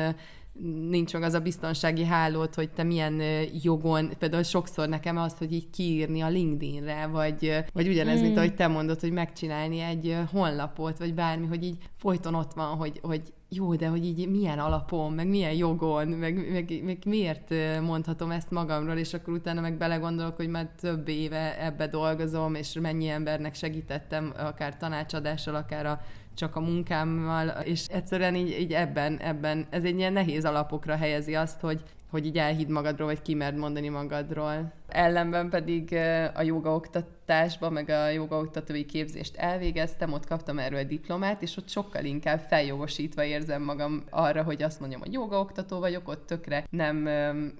nincs 0.89 1.13
meg 1.13 1.23
az 1.23 1.33
a 1.33 1.39
biztonsági 1.39 2.03
hálót, 2.03 2.55
hogy 2.55 2.69
te 2.69 2.83
milyen 2.83 3.21
jogon, 3.61 4.11
például 4.19 4.43
sokszor 4.43 4.87
nekem 4.87 5.17
az, 5.17 5.37
hogy 5.37 5.53
így 5.53 5.69
kiírni 5.69 6.21
a 6.21 6.29
LinkedInre, 6.29 7.07
vagy, 7.07 7.63
vagy 7.73 7.87
ugyanez, 7.87 8.19
mm. 8.19 8.23
mint 8.23 8.37
ahogy 8.37 8.55
te 8.55 8.67
mondod, 8.67 8.99
hogy 8.99 9.11
megcsinálni 9.11 9.79
egy 9.79 10.17
honlapot, 10.31 10.97
vagy 10.97 11.13
bármi, 11.13 11.47
hogy 11.47 11.63
így 11.63 11.77
folyton 11.97 12.33
ott 12.33 12.53
van, 12.53 12.77
hogy, 12.77 12.99
hogy 13.01 13.21
jó, 13.55 13.75
de 13.75 13.87
hogy 13.87 14.05
így 14.05 14.29
milyen 14.29 14.59
alapon, 14.59 15.11
meg 15.11 15.27
milyen 15.27 15.53
jogon, 15.53 16.07
meg, 16.07 16.51
meg, 16.51 16.81
meg 16.83 16.97
miért 17.05 17.53
mondhatom 17.81 18.31
ezt 18.31 18.51
magamról, 18.51 18.97
és 18.97 19.13
akkor 19.13 19.33
utána 19.33 19.61
meg 19.61 19.77
belegondolok, 19.77 20.35
hogy 20.35 20.47
már 20.47 20.69
több 20.79 21.07
éve 21.07 21.65
ebbe 21.65 21.87
dolgozom, 21.87 22.55
és 22.55 22.73
mennyi 22.73 23.07
embernek 23.07 23.53
segítettem, 23.55 24.33
akár 24.37 24.77
tanácsadással, 24.77 25.55
akár 25.55 25.85
a, 25.85 26.01
csak 26.33 26.55
a 26.55 26.59
munkámmal, 26.59 27.47
és 27.47 27.85
egyszerűen 27.87 28.35
így, 28.35 28.59
így 28.59 28.73
ebben, 28.73 29.19
ebben, 29.19 29.67
ez 29.69 29.83
egy 29.83 29.97
ilyen 29.97 30.13
nehéz 30.13 30.45
alapokra 30.45 30.95
helyezi 30.95 31.35
azt, 31.35 31.59
hogy 31.59 31.83
hogy 32.11 32.25
így 32.25 32.37
elhidd 32.37 32.71
magadról, 32.71 33.07
vagy 33.07 33.21
kimerd 33.21 33.57
mondani 33.57 33.89
magadról. 33.89 34.73
Ellenben 34.87 35.49
pedig 35.49 35.95
a 36.33 36.41
joga 36.41 36.75
oktatásban, 36.75 37.73
meg 37.73 37.89
a 37.89 38.09
joga 38.09 38.37
oktatói 38.39 38.85
képzést 38.85 39.35
elvégeztem, 39.35 40.13
ott 40.13 40.25
kaptam 40.25 40.59
erről 40.59 40.79
a 40.79 40.83
diplomát, 40.83 41.41
és 41.41 41.57
ott 41.57 41.69
sokkal 41.69 42.03
inkább 42.03 42.39
feljogosítva 42.39 43.23
érzem 43.23 43.63
magam 43.63 44.03
arra, 44.09 44.43
hogy 44.43 44.63
azt 44.63 44.79
mondjam, 44.79 45.01
hogy 45.01 45.13
joga 45.13 45.39
oktató 45.39 45.79
vagyok, 45.79 46.07
ott 46.07 46.25
tökre 46.25 46.65
nem 46.69 47.09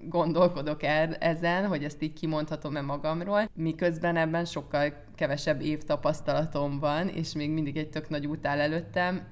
gondolkodok 0.08 0.82
el 0.82 1.14
ezen, 1.14 1.66
hogy 1.66 1.84
ezt 1.84 2.02
így 2.02 2.12
kimondhatom-e 2.12 2.80
magamról, 2.80 3.48
miközben 3.54 4.16
ebben 4.16 4.44
sokkal 4.44 4.92
kevesebb 5.14 5.62
év 5.62 5.82
tapasztalatom 5.82 6.78
van, 6.78 7.08
és 7.08 7.32
még 7.32 7.50
mindig 7.50 7.76
egy 7.76 7.90
tök 7.90 8.08
nagy 8.08 8.26
út 8.26 8.46
áll 8.46 8.60
előttem, 8.60 9.22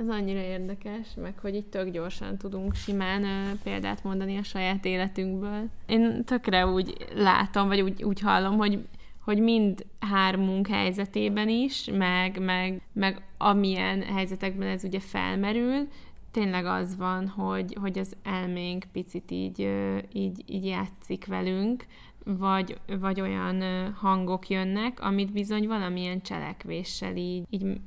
ez 0.00 0.08
annyira 0.08 0.40
érdekes, 0.40 1.06
meg 1.22 1.38
hogy 1.38 1.54
itt 1.54 1.70
tök 1.70 1.90
gyorsan 1.90 2.36
tudunk 2.36 2.74
simán 2.74 3.24
ö, 3.24 3.52
példát 3.62 4.04
mondani 4.04 4.36
a 4.36 4.42
saját 4.42 4.84
életünkből. 4.84 5.68
Én 5.86 6.24
tökre 6.24 6.66
úgy 6.66 7.06
látom, 7.14 7.68
vagy 7.68 7.80
úgy, 7.80 8.02
úgy 8.02 8.20
hallom, 8.20 8.56
hogy 8.56 8.78
hogy 9.24 9.40
mind 9.40 9.84
hármunk 9.98 10.66
helyzetében 10.66 11.48
is, 11.48 11.88
meg, 11.92 12.38
meg, 12.38 12.82
meg 12.92 13.22
amilyen 13.38 14.02
helyzetekben 14.02 14.68
ez 14.68 14.84
ugye 14.84 15.00
felmerül, 15.00 15.88
tényleg 16.30 16.64
az 16.64 16.96
van, 16.96 17.28
hogy, 17.28 17.76
hogy 17.80 17.98
az 17.98 18.16
elménk 18.22 18.84
picit 18.92 19.30
így, 19.30 19.70
így, 20.12 20.42
így 20.46 20.66
játszik 20.66 21.26
velünk, 21.26 21.86
vagy, 22.24 22.80
vagy 23.00 23.20
olyan 23.20 23.62
hangok 23.92 24.48
jönnek, 24.48 25.00
amit 25.00 25.32
bizony 25.32 25.66
valamilyen 25.66 26.22
cselekvéssel 26.22 27.16
így, 27.16 27.44
így 27.50 27.80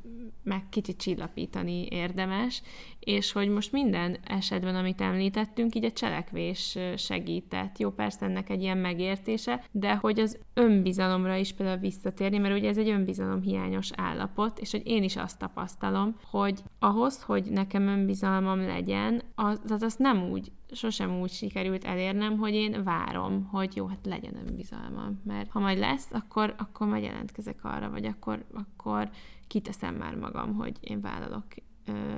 meg 0.43 0.69
kicsit 0.69 0.97
csillapítani 0.97 1.85
érdemes, 1.89 2.61
és 2.99 3.31
hogy 3.31 3.49
most 3.49 3.71
minden 3.71 4.17
esetben, 4.23 4.75
amit 4.75 5.01
említettünk, 5.01 5.75
így 5.75 5.85
a 5.85 5.91
cselekvés 5.91 6.77
segített. 6.97 7.77
Jó, 7.77 7.91
persze 7.91 8.25
ennek 8.25 8.49
egy 8.49 8.61
ilyen 8.61 8.77
megértése, 8.77 9.63
de 9.71 9.95
hogy 9.95 10.19
az 10.19 10.39
önbizalomra 10.53 11.35
is 11.35 11.53
például 11.53 11.77
visszatérni, 11.77 12.37
mert 12.37 12.57
ugye 12.57 12.69
ez 12.69 12.77
egy 12.77 12.89
önbizalomhiányos 12.89 13.89
állapot, 13.95 14.59
és 14.59 14.71
hogy 14.71 14.81
én 14.85 15.03
is 15.03 15.15
azt 15.15 15.39
tapasztalom, 15.39 16.15
hogy 16.31 16.63
ahhoz, 16.79 17.21
hogy 17.21 17.43
nekem 17.43 17.87
önbizalmam 17.87 18.59
legyen, 18.59 19.21
az, 19.35 19.61
az 19.69 19.81
azt 19.81 19.99
nem 19.99 20.29
úgy 20.29 20.51
sosem 20.73 21.19
úgy 21.19 21.31
sikerült 21.31 21.83
elérnem, 21.83 22.37
hogy 22.37 22.53
én 22.53 22.83
várom, 22.83 23.47
hogy 23.51 23.75
jó, 23.75 23.85
hát 23.85 24.05
legyen 24.05 24.35
önbizalmam, 24.47 25.21
mert 25.25 25.49
ha 25.49 25.59
majd 25.59 25.77
lesz, 25.77 26.11
akkor, 26.11 26.55
akkor 26.57 26.87
majd 26.87 27.03
jelentkezek 27.03 27.63
arra, 27.63 27.89
vagy 27.89 28.05
akkor, 28.05 28.45
akkor 28.53 29.09
kiteszem 29.47 29.95
már 29.95 30.15
magam, 30.15 30.53
hogy 30.53 30.77
én 30.81 31.01
vállalok 31.01 31.45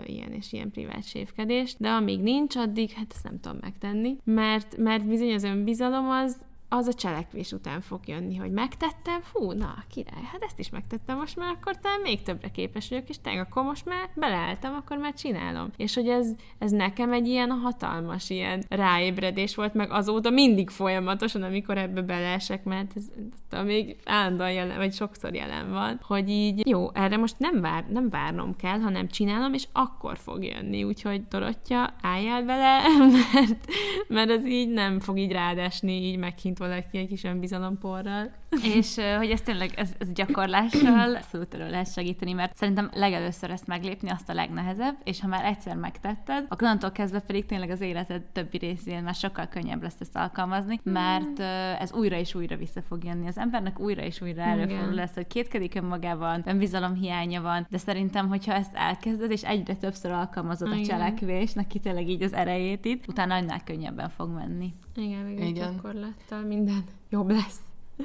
ilyen 0.05 0.31
és 0.31 0.53
ilyen 0.53 0.71
privát 0.71 1.07
sévkedést, 1.07 1.77
de 1.79 1.89
amíg 1.89 2.21
nincs, 2.21 2.55
addig 2.55 2.91
hát 2.91 3.11
ezt 3.13 3.23
nem 3.23 3.39
tudom 3.39 3.57
megtenni, 3.61 4.17
mert, 4.23 4.77
mert 4.77 5.07
bizony 5.07 5.33
az 5.33 5.43
önbizalom 5.43 6.09
az, 6.09 6.37
az 6.69 6.87
a 6.87 6.93
cselekvés 6.93 7.51
után 7.51 7.81
fog 7.81 7.99
jönni, 8.07 8.35
hogy 8.35 8.51
megtettem, 8.51 9.21
fú, 9.21 9.51
na, 9.51 9.75
király, 9.89 10.23
hát 10.31 10.43
ezt 10.43 10.59
is 10.59 10.69
megtettem, 10.69 11.17
most 11.17 11.35
már 11.35 11.49
akkor 11.49 11.79
talán 11.79 12.01
még 12.01 12.21
többre 12.21 12.51
képes 12.51 12.89
vagyok, 12.89 13.09
és 13.09 13.21
tényleg 13.21 13.45
akkor 13.45 13.63
most 13.63 13.85
már 13.85 14.09
beleálltam, 14.15 14.73
akkor 14.73 14.97
már 14.97 15.13
csinálom. 15.13 15.69
És 15.77 15.95
hogy 15.95 16.07
ez, 16.07 16.31
ez 16.57 16.71
nekem 16.71 17.13
egy 17.13 17.27
ilyen 17.27 17.49
hatalmas 17.49 18.29
ilyen 18.29 18.63
ráébredés 18.69 19.55
volt, 19.55 19.73
meg 19.73 19.91
azóta 19.91 20.29
mindig 20.29 20.69
folyamatosan, 20.69 21.43
amikor 21.43 21.77
ebbe 21.77 22.01
beleesek, 22.01 22.63
mert 22.63 22.91
ez, 22.95 23.03
ez 23.49 23.65
még 23.65 23.95
állandóan 24.05 24.51
jelen, 24.51 24.77
vagy 24.77 24.93
sokszor 24.93 25.33
jelen 25.33 25.71
van, 25.71 25.99
hogy 26.03 26.29
így 26.29 26.67
jó, 26.67 26.89
erre 26.93 27.17
most 27.17 27.39
nem, 27.39 27.61
vár, 27.61 27.85
nem 27.89 28.09
várnom 28.09 28.55
kell, 28.55 28.79
hanem 28.79 29.07
csinálom, 29.07 29.53
és 29.53 29.67
akkor 29.71 30.17
fog 30.17 30.43
jönni. 30.43 30.83
Úgyhogy 30.83 31.27
Dorottya, 31.27 31.93
álljál 32.01 32.43
bele, 32.43 32.81
mert, 33.33 33.65
mert 34.07 34.29
ez 34.29 34.45
így 34.45 34.69
nem 34.69 34.99
fog 34.99 35.17
így 35.17 35.31
rádesni, 35.31 35.93
így 35.93 36.17
meghint 36.17 36.54
valaki 36.57 36.97
egy 36.97 37.07
kis 37.07 37.23
önbizalomporral. 37.23 38.31
És 38.63 38.95
hogy 39.17 39.29
ez 39.29 39.41
tényleg, 39.41 39.73
ez, 39.75 39.93
ez 39.97 40.11
gyakorlással 40.11 41.15
abszolút 41.15 41.53
elő 41.53 41.69
lehet 41.69 41.93
segíteni, 41.93 42.33
mert 42.33 42.55
szerintem 42.55 42.89
legelőször 42.93 43.51
ezt 43.51 43.67
meglépni 43.67 44.09
azt 44.09 44.29
a 44.29 44.33
legnehezebb, 44.33 44.95
és 45.03 45.21
ha 45.21 45.27
már 45.27 45.45
egyszer 45.45 45.75
megtetted, 45.75 46.45
akkor 46.49 46.63
onnantól 46.67 46.91
kezdve 46.91 47.19
pedig 47.19 47.45
tényleg 47.45 47.69
az 47.69 47.81
életed 47.81 48.21
többi 48.21 48.57
részén 48.57 49.03
már 49.03 49.15
sokkal 49.15 49.47
könnyebb 49.47 49.81
lesz 49.81 49.99
ezt 49.99 50.15
alkalmazni, 50.15 50.79
mert 50.83 51.39
ez 51.79 51.93
újra 51.93 52.17
és 52.17 52.35
újra 52.35 52.55
vissza 52.55 52.81
fog 52.81 53.03
jönni. 53.03 53.27
Az 53.27 53.37
embernek 53.37 53.79
újra 53.79 54.01
és 54.01 54.21
újra 54.21 54.41
előfordul 54.41 54.93
lesz, 54.93 55.13
hogy 55.13 55.27
kétkedik 55.27 55.75
önmagában, 55.75 56.41
önbizalom 56.45 56.93
hiánya 56.93 57.41
van, 57.41 57.67
de 57.69 57.77
szerintem, 57.77 58.27
hogyha 58.27 58.53
ezt 58.53 58.75
elkezded, 58.75 59.31
és 59.31 59.43
egyre 59.43 59.75
többször 59.75 60.11
alkalmazod 60.11 60.67
Igen. 60.67 60.79
a 60.79 60.85
cselekvést, 60.85 61.55
neki 61.55 61.79
tényleg 61.79 62.09
így 62.09 62.23
az 62.23 62.33
erejét 62.33 62.85
itt, 62.85 63.07
utána 63.07 63.35
annál 63.35 63.63
könnyebben 63.63 64.09
fog 64.09 64.29
menni. 64.29 64.73
Igen, 64.95 65.23
még 65.23 65.39
Igen. 65.39 65.53
gyakorlattal 65.53 66.41
minden 66.41 66.83
jobb 67.09 67.29
lesz. 67.29 67.59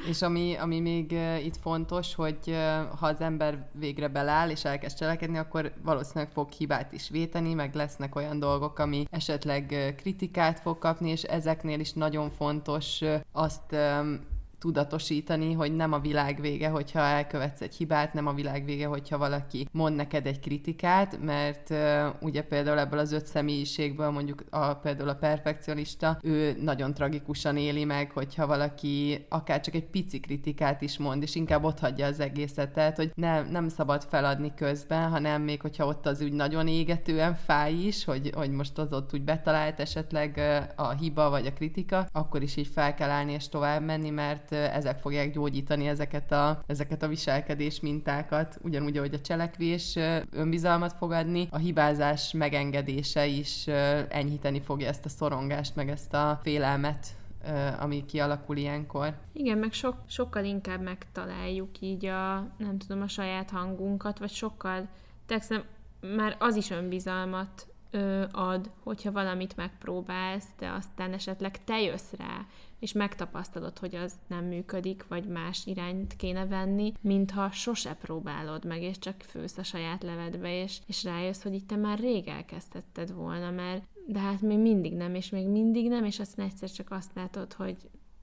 És 0.09 0.22
ami, 0.22 0.55
ami 0.55 0.80
még 0.80 1.12
itt 1.45 1.57
fontos, 1.57 2.14
hogy 2.14 2.57
ha 2.99 3.07
az 3.07 3.20
ember 3.20 3.68
végre 3.72 4.09
beláll 4.09 4.51
és 4.51 4.64
elkezd 4.64 4.97
cselekedni, 4.97 5.38
akkor 5.38 5.72
valószínűleg 5.82 6.30
fog 6.32 6.51
hibát 6.51 6.93
is 6.93 7.09
véteni, 7.09 7.55
meg 7.55 7.74
lesznek 7.74 8.14
olyan 8.14 8.38
dolgok, 8.38 8.78
ami 8.78 9.05
esetleg 9.11 9.95
kritikát 9.97 10.61
fog 10.61 10.78
kapni, 10.78 11.11
és 11.11 11.22
ezeknél 11.22 11.80
is 11.80 11.93
nagyon 11.93 12.30
fontos 12.30 13.01
azt 13.32 13.76
tudatosítani, 14.61 15.53
hogy 15.53 15.77
nem 15.77 15.93
a 15.93 15.99
világ 15.99 16.41
vége, 16.41 16.69
hogyha 16.69 17.01
elkövetsz 17.01 17.61
egy 17.61 17.75
hibát, 17.75 18.15
nem 18.15 18.27
a 18.27 18.33
világ 18.33 18.65
vége, 18.65 18.87
hogyha 18.87 19.19
valaki 19.19 19.69
mond 19.73 19.97
neked 19.97 20.27
egy 20.27 20.41
kritikát, 20.41 21.19
mert 21.23 21.71
uh, 21.71 21.79
ugye 22.21 22.43
például 22.43 22.79
ebből 22.79 22.99
az 22.99 23.13
öt 23.13 23.27
személyiségből 23.27 24.11
mondjuk 24.11 24.45
a, 24.51 24.75
például 24.75 25.09
a 25.09 25.15
perfekcionista, 25.15 26.19
ő 26.23 26.57
nagyon 26.63 26.95
tragikusan 26.95 27.57
éli 27.57 27.85
meg, 27.85 28.11
hogyha 28.11 28.47
valaki 28.47 29.27
akár 29.29 29.61
csak 29.61 29.75
egy 29.75 29.87
pici 29.87 30.21
kritikát 30.21 30.83
is 30.83 30.99
mond, 30.99 31.23
és 31.23 31.35
inkább 31.35 31.65
ott 31.65 31.79
hagyja 31.79 32.07
az 32.07 32.21
egészet, 32.21 32.73
tehát 32.73 32.97
hogy 32.97 33.13
ne, 33.15 33.43
nem 33.51 33.69
szabad 33.69 34.03
feladni 34.03 34.53
közben, 34.57 35.09
hanem 35.09 35.43
még 35.43 35.61
hogyha 35.61 35.87
ott 35.87 36.07
az 36.07 36.21
úgy 36.21 36.33
nagyon 36.33 36.69
égetően 36.69 37.35
fáj 37.35 37.73
is, 37.73 38.05
hogy, 38.05 38.31
hogy 38.35 38.51
most 38.51 38.79
az 38.79 38.93
ott 38.93 39.15
úgy 39.15 39.23
betalált 39.23 39.81
esetleg 39.81 40.41
a 40.77 40.91
hiba 40.91 41.31
vagy 41.31 41.47
a 41.47 41.53
kritika, 41.53 42.07
akkor 42.13 42.43
is 42.43 42.57
így 42.57 42.67
fel 42.67 42.95
kell 42.95 43.11
állni 43.11 43.33
és 43.33 43.49
tovább 43.49 43.83
menni, 43.83 44.11
mert 44.11 44.50
ezek 44.53 44.99
fogják 44.99 45.33
gyógyítani 45.33 45.87
ezeket 45.87 46.33
a, 46.33 46.63
ezeket 46.67 47.03
a 47.03 47.09
viselkedés 47.09 47.81
mintákat, 47.81 48.59
ugyanúgy, 48.63 48.97
ahogy 48.97 49.15
a 49.15 49.21
cselekvés 49.21 49.99
önbizalmat 50.31 50.93
fog 50.93 51.13
adni, 51.13 51.49
a 51.51 51.59
hibázás 51.59 52.33
megengedése 52.33 53.27
is 53.27 53.67
enyhíteni 54.09 54.61
fogja 54.61 54.89
ezt 54.89 55.05
a 55.05 55.09
szorongást, 55.09 55.77
meg 55.77 55.89
ezt 55.89 56.15
a 56.15 56.41
félelmet, 56.43 57.07
ami 57.79 58.05
kialakul 58.05 58.57
ilyenkor. 58.57 59.15
Igen, 59.33 59.59
meg 59.59 59.73
sok, 59.73 59.95
sokkal 60.07 60.45
inkább 60.45 60.83
megtaláljuk 60.83 61.81
így 61.81 62.07
a, 62.07 62.49
nem 62.59 62.79
tudom, 62.79 63.03
a 63.03 63.09
saját 63.09 63.51
hangunkat, 63.51 64.19
vagy 64.19 64.31
sokkal, 64.31 64.89
tehát 65.27 65.65
már 66.01 66.37
az 66.39 66.57
is 66.57 66.71
önbizalmat 66.71 67.70
ad, 68.30 68.70
hogyha 68.82 69.12
valamit 69.12 69.57
megpróbálsz, 69.57 70.49
de 70.59 70.68
aztán 70.68 71.12
esetleg 71.12 71.64
te 71.64 71.80
jössz 71.80 72.12
rá, 72.12 72.47
és 72.78 72.93
megtapasztalod, 72.93 73.78
hogy 73.78 73.95
az 73.95 74.14
nem 74.26 74.45
működik, 74.45 75.07
vagy 75.09 75.24
más 75.24 75.66
irányt 75.66 76.16
kéne 76.16 76.47
venni, 76.47 76.93
mintha 77.01 77.51
sose 77.51 77.95
próbálod 77.95 78.64
meg, 78.64 78.82
és 78.82 78.99
csak 78.99 79.20
fősz 79.20 79.59
a 79.59 79.62
saját 79.62 80.03
levedbe, 80.03 80.62
és, 80.62 80.78
és 80.86 81.05
rájössz, 81.05 81.43
hogy 81.43 81.55
itt 81.55 81.66
te 81.66 81.76
már 81.76 81.99
rég 81.99 82.28
elkezdtetted 82.28 83.12
volna, 83.12 83.51
mert 83.51 83.84
de 84.07 84.18
hát 84.18 84.41
még 84.41 84.59
mindig 84.59 84.95
nem, 84.95 85.14
és 85.14 85.30
még 85.30 85.47
mindig 85.47 85.88
nem, 85.88 86.05
és 86.05 86.20
aztán 86.20 86.47
egyszer 86.47 86.70
csak 86.70 86.91
azt 86.91 87.11
látod, 87.14 87.53
hogy 87.53 87.76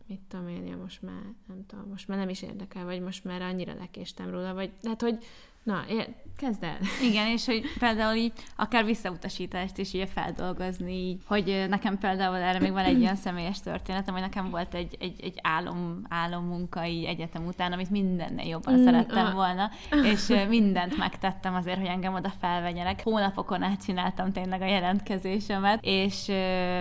mit 0.08 0.22
tudom 0.28 0.48
én, 0.48 0.66
ja, 0.66 0.78
most 0.78 1.02
már, 1.02 1.34
nem 1.48 1.66
tudom, 1.66 1.90
most 1.90 2.08
már 2.08 2.18
nem 2.18 2.30
is 2.30 2.42
érdekel, 2.42 2.86
vagy 2.86 3.02
most 3.02 3.24
már 3.24 3.42
annyira 3.42 3.74
lekéstem 3.74 4.30
róla, 4.30 4.54
vagy 4.54 4.72
hát, 4.84 5.02
hogy 5.02 5.24
Na, 5.68 5.84
ér, 5.90 6.08
kezd 6.38 6.64
el. 6.64 6.78
Igen, 7.10 7.28
és 7.28 7.46
hogy 7.46 7.62
például 7.80 8.16
így 8.16 8.32
akár 8.56 8.86
visszautasítást 8.86 9.78
is 9.78 9.94
így 9.94 10.10
feldolgozni, 10.14 10.94
így, 10.94 11.22
hogy 11.26 11.66
nekem 11.70 11.98
például 11.98 12.36
erre 12.36 12.60
még 12.60 12.72
van 12.72 12.84
egy 12.84 13.02
olyan 13.02 13.16
személyes 13.16 13.60
történetem, 13.60 14.14
hogy 14.14 14.24
nekem 14.24 14.50
volt 14.50 14.74
egy, 14.74 14.96
egy, 15.00 15.20
egy 15.22 15.40
álom, 15.42 16.02
álommunka 16.10 16.86
így 16.86 17.04
egyetem 17.04 17.46
után, 17.46 17.72
amit 17.72 17.90
mindennél 17.90 18.48
jobban 18.48 18.74
mm, 18.74 18.84
szerettem 18.84 19.26
uh. 19.26 19.34
volna, 19.34 19.70
és 20.04 20.34
mindent 20.50 20.98
megtettem 20.98 21.56
azért, 21.56 21.78
hogy 21.78 21.88
engem 21.88 22.14
oda 22.14 22.32
felvegyenek. 22.40 23.04
Hónapokon 23.04 23.64
át 23.64 23.84
csináltam 23.84 24.32
tényleg 24.32 24.62
a 24.62 24.66
jelentkezésemet, 24.66 25.80
és 25.82 26.30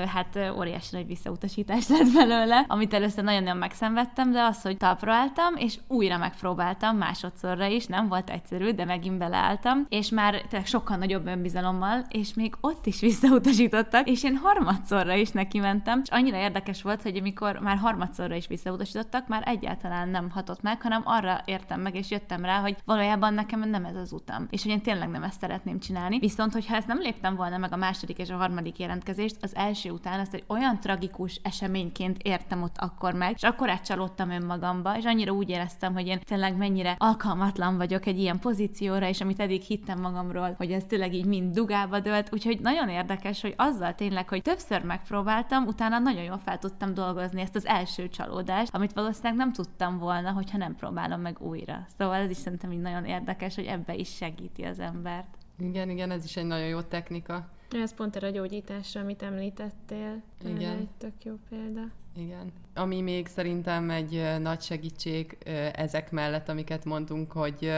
hát 0.07 0.39
óriási 0.57 0.97
nagy 0.97 1.07
visszautasítás 1.07 1.89
lett 1.89 2.13
belőle, 2.13 2.65
amit 2.69 2.95
először 2.95 3.25
nagyon-nagyon 3.25 3.59
megszenvedtem, 3.59 4.33
de 4.33 4.43
az, 4.43 4.63
hogy 4.63 4.77
talpra 4.77 5.13
álltam, 5.13 5.57
és 5.57 5.79
újra 5.89 6.19
megpróbáltam 6.19 6.97
másodszorra 6.97 7.67
is, 7.67 7.87
nem 7.87 8.09
volt 8.09 8.31
egyszerű, 8.31 8.73
de 8.77 8.85
megint 8.85 9.19
beleálltam, 9.19 9.87
és 9.89 10.11
már 10.11 10.41
tényleg 10.41 10.69
sokkal 10.69 10.97
nagyobb 10.97 11.27
önbizalommal, 11.27 12.05
és 12.09 12.35
még 12.35 12.55
ott 12.61 12.87
is 12.87 13.01
visszautasítottak, 13.01 14.09
és 14.09 14.25
én 14.25 14.37
harmadszorra 14.37 15.15
is 15.15 15.31
neki 15.31 15.59
mentem, 15.59 16.01
és 16.03 16.11
annyira 16.11 16.37
érdekes 16.37 16.83
volt, 16.83 17.03
hogy 17.03 17.17
amikor 17.17 17.59
már 17.59 17.77
harmadszorra 17.77 18.35
is 18.35 18.47
visszautasítottak, 18.47 19.29
már 19.29 19.43
egyáltalán 19.47 20.09
nem 20.09 20.31
hatott 20.31 20.63
meg, 20.63 20.83
hanem 20.83 21.03
arra 21.05 21.43
értem 21.45 21.81
meg, 21.81 21.95
és 21.95 22.11
jöttem 22.11 22.45
rá, 22.45 22.61
hogy 22.61 22.77
valójában 22.85 23.35
nekem 23.35 23.69
nem 23.69 23.85
ez 23.85 23.97
az 23.97 24.13
utam, 24.13 24.47
és 24.51 24.63
hogy 24.63 24.73
én 24.73 24.83
tényleg 24.83 25.09
nem 25.09 25.23
ezt 25.23 25.41
szeretném 25.41 25.79
csinálni. 25.79 26.19
Viszont, 26.19 26.53
hogyha 26.53 26.77
ezt 26.77 26.87
nem 26.87 27.01
léptem 27.01 27.37
volna 27.37 27.59
meg 27.59 27.73
a 27.73 27.77
második 27.77 28.19
és 28.19 28.31
a 28.31 28.37
harmadik 28.37 28.79
jelentkezést, 28.79 29.37
az 29.41 29.55
első 29.55 29.91
után 29.91 30.21
ezt 30.21 30.35
egy 30.35 30.45
olyan 30.47 30.81
tragikus 30.81 31.41
eseményként 31.43 32.23
értem 32.23 32.63
ott 32.63 32.77
akkor 32.79 33.15
meg, 33.15 33.33
és 33.35 33.43
akkor 33.43 33.71
átcsalódtam 33.71 34.31
önmagamba, 34.31 34.97
és 34.97 35.05
annyira 35.05 35.33
úgy 35.33 35.49
éreztem, 35.49 35.93
hogy 35.93 36.07
én 36.07 36.21
tényleg 36.21 36.57
mennyire 36.57 36.95
alkalmatlan 36.99 37.77
vagyok 37.77 38.07
egy 38.07 38.19
ilyen 38.19 38.39
pozícióra, 38.67 39.09
és 39.09 39.21
amit 39.21 39.41
eddig 39.41 39.63
hittem 39.63 40.01
magamról, 40.01 40.55
hogy 40.57 40.73
ez 40.73 40.85
tényleg 40.85 41.15
így 41.15 41.25
mind 41.25 41.55
dugába 41.55 42.01
dölt, 42.01 42.33
úgyhogy 42.33 42.61
nagyon 42.61 42.89
érdekes, 42.89 43.41
hogy 43.41 43.55
azzal 43.57 43.95
tényleg, 43.95 44.29
hogy 44.29 44.43
többször 44.43 44.83
megpróbáltam, 44.83 45.67
utána 45.67 45.99
nagyon 45.99 46.23
jól 46.23 46.39
fel 46.39 46.59
tudtam 46.59 46.95
dolgozni 46.95 47.41
ezt 47.41 47.57
az 47.57 47.67
első 47.67 48.09
csalódást, 48.09 48.75
amit 48.75 48.93
valószínűleg 48.93 49.37
nem 49.37 49.53
tudtam 49.53 49.99
volna, 49.99 50.31
hogyha 50.33 50.59
nem 50.59 50.75
próbálom 50.75 51.21
meg 51.21 51.41
újra. 51.41 51.87
Szóval 51.99 52.15
ez 52.15 52.31
is 52.31 52.37
szerintem 52.37 52.73
így 52.73 52.81
nagyon 52.81 53.05
érdekes, 53.05 53.55
hogy 53.55 53.65
ebbe 53.65 53.95
is 53.95 54.15
segíti 54.15 54.63
az 54.63 54.79
embert. 54.79 55.37
Igen, 55.59 55.91
igen, 55.91 56.11
ez 56.11 56.25
is 56.25 56.37
egy 56.37 56.47
nagyon 56.47 56.69
jó 56.69 56.81
technika. 56.81 57.49
Ez 57.71 57.95
pont 57.95 58.17
erre 58.17 58.27
a 58.27 58.31
gyógyításra, 58.31 59.01
amit 59.01 59.23
említettél. 59.23 60.23
Igen. 60.45 60.77
egy 60.77 60.89
tök 60.99 61.25
jó 61.25 61.35
példa. 61.49 61.91
Igen. 62.17 62.53
Ami 62.75 63.01
még 63.01 63.27
szerintem 63.27 63.91
egy 63.91 64.23
nagy 64.41 64.61
segítség 64.61 65.39
ezek 65.73 66.11
mellett, 66.11 66.49
amiket 66.49 66.85
mondtunk, 66.85 67.33
hogy 67.33 67.73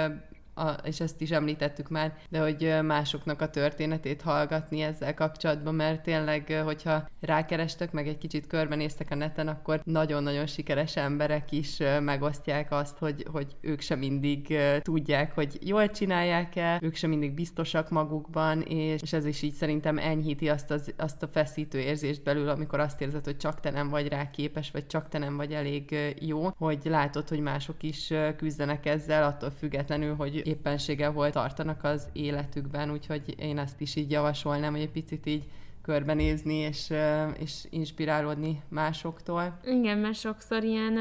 a, 0.59 0.77
és 0.85 1.01
ezt 1.01 1.21
is 1.21 1.31
említettük 1.31 1.89
már, 1.89 2.17
de 2.29 2.41
hogy 2.41 2.79
másoknak 2.83 3.41
a 3.41 3.51
történetét 3.51 4.23
hallgatni 4.23 4.81
ezzel 4.81 5.15
kapcsolatban, 5.15 5.75
mert 5.75 6.03
tényleg, 6.03 6.63
hogyha 6.65 7.09
rákerestek, 7.21 7.93
meg 7.93 8.09
egy 8.09 8.19
kicsit 8.19 8.47
körbenéztek 8.47 9.11
a 9.11 9.15
neten, 9.15 9.49
akkor 9.49 9.81
nagyon-nagyon 9.85 10.47
sikeres 10.47 10.97
emberek 10.97 11.53
is 11.53 11.79
megosztják 12.01 12.73
azt, 12.73 12.99
hogy, 12.99 13.27
hogy 13.33 13.57
ők 13.61 13.81
sem 13.81 13.99
mindig 13.99 14.59
tudják, 14.83 15.35
hogy 15.35 15.59
jól 15.61 15.91
csinálják-e, 15.91 16.79
ők 16.83 16.95
sem 16.95 17.11
mindig 17.11 17.33
biztosak 17.35 17.91
magukban, 17.91 18.61
és, 18.61 19.03
és 19.03 19.13
ez 19.13 19.25
is 19.25 19.43
így 19.43 19.55
szerintem 19.55 19.99
enyhíti 19.99 20.49
azt, 20.49 20.71
az, 20.71 20.95
azt 20.97 21.23
a 21.23 21.29
feszítő 21.29 21.79
érzést 21.79 22.23
belül, 22.23 22.49
amikor 22.49 22.81
azt 22.81 23.01
érzed, 23.01 23.25
hogy 23.25 23.37
csak 23.37 23.61
te 23.61 23.71
nem 23.71 23.89
vagy 23.89 24.09
rá 24.09 24.31
képes, 24.31 24.71
vagy 24.71 24.87
csak 24.87 25.09
te 25.09 25.19
nem 25.19 25.37
vagy 25.37 25.53
elég 25.53 25.97
jó, 26.21 26.49
hogy 26.57 26.81
látod, 26.85 27.29
hogy 27.29 27.41
mások 27.41 27.83
is 27.83 28.13
küzdenek 28.37 28.87
ezzel, 28.87 29.25
attól 29.25 29.51
függetlenül, 29.51 30.15
hogy 30.15 30.48
éppenséggel 30.49 31.13
hol 31.13 31.31
tartanak 31.31 31.85
az 31.85 32.09
életükben, 32.13 32.91
úgyhogy 32.91 33.35
én 33.39 33.59
ezt 33.59 33.81
is 33.81 33.97
így 33.97 34.11
javasolnám, 34.11 34.73
hogy 34.73 34.81
egy 34.81 34.91
picit 34.91 35.27
így 35.27 35.45
körbenézni 35.83 36.55
és, 36.55 36.93
és 37.39 37.67
inspirálódni 37.71 38.63
másoktól. 38.69 39.59
Igen, 39.65 39.99
mert 39.99 40.19
sokszor 40.19 40.65
ilyen 40.65 40.99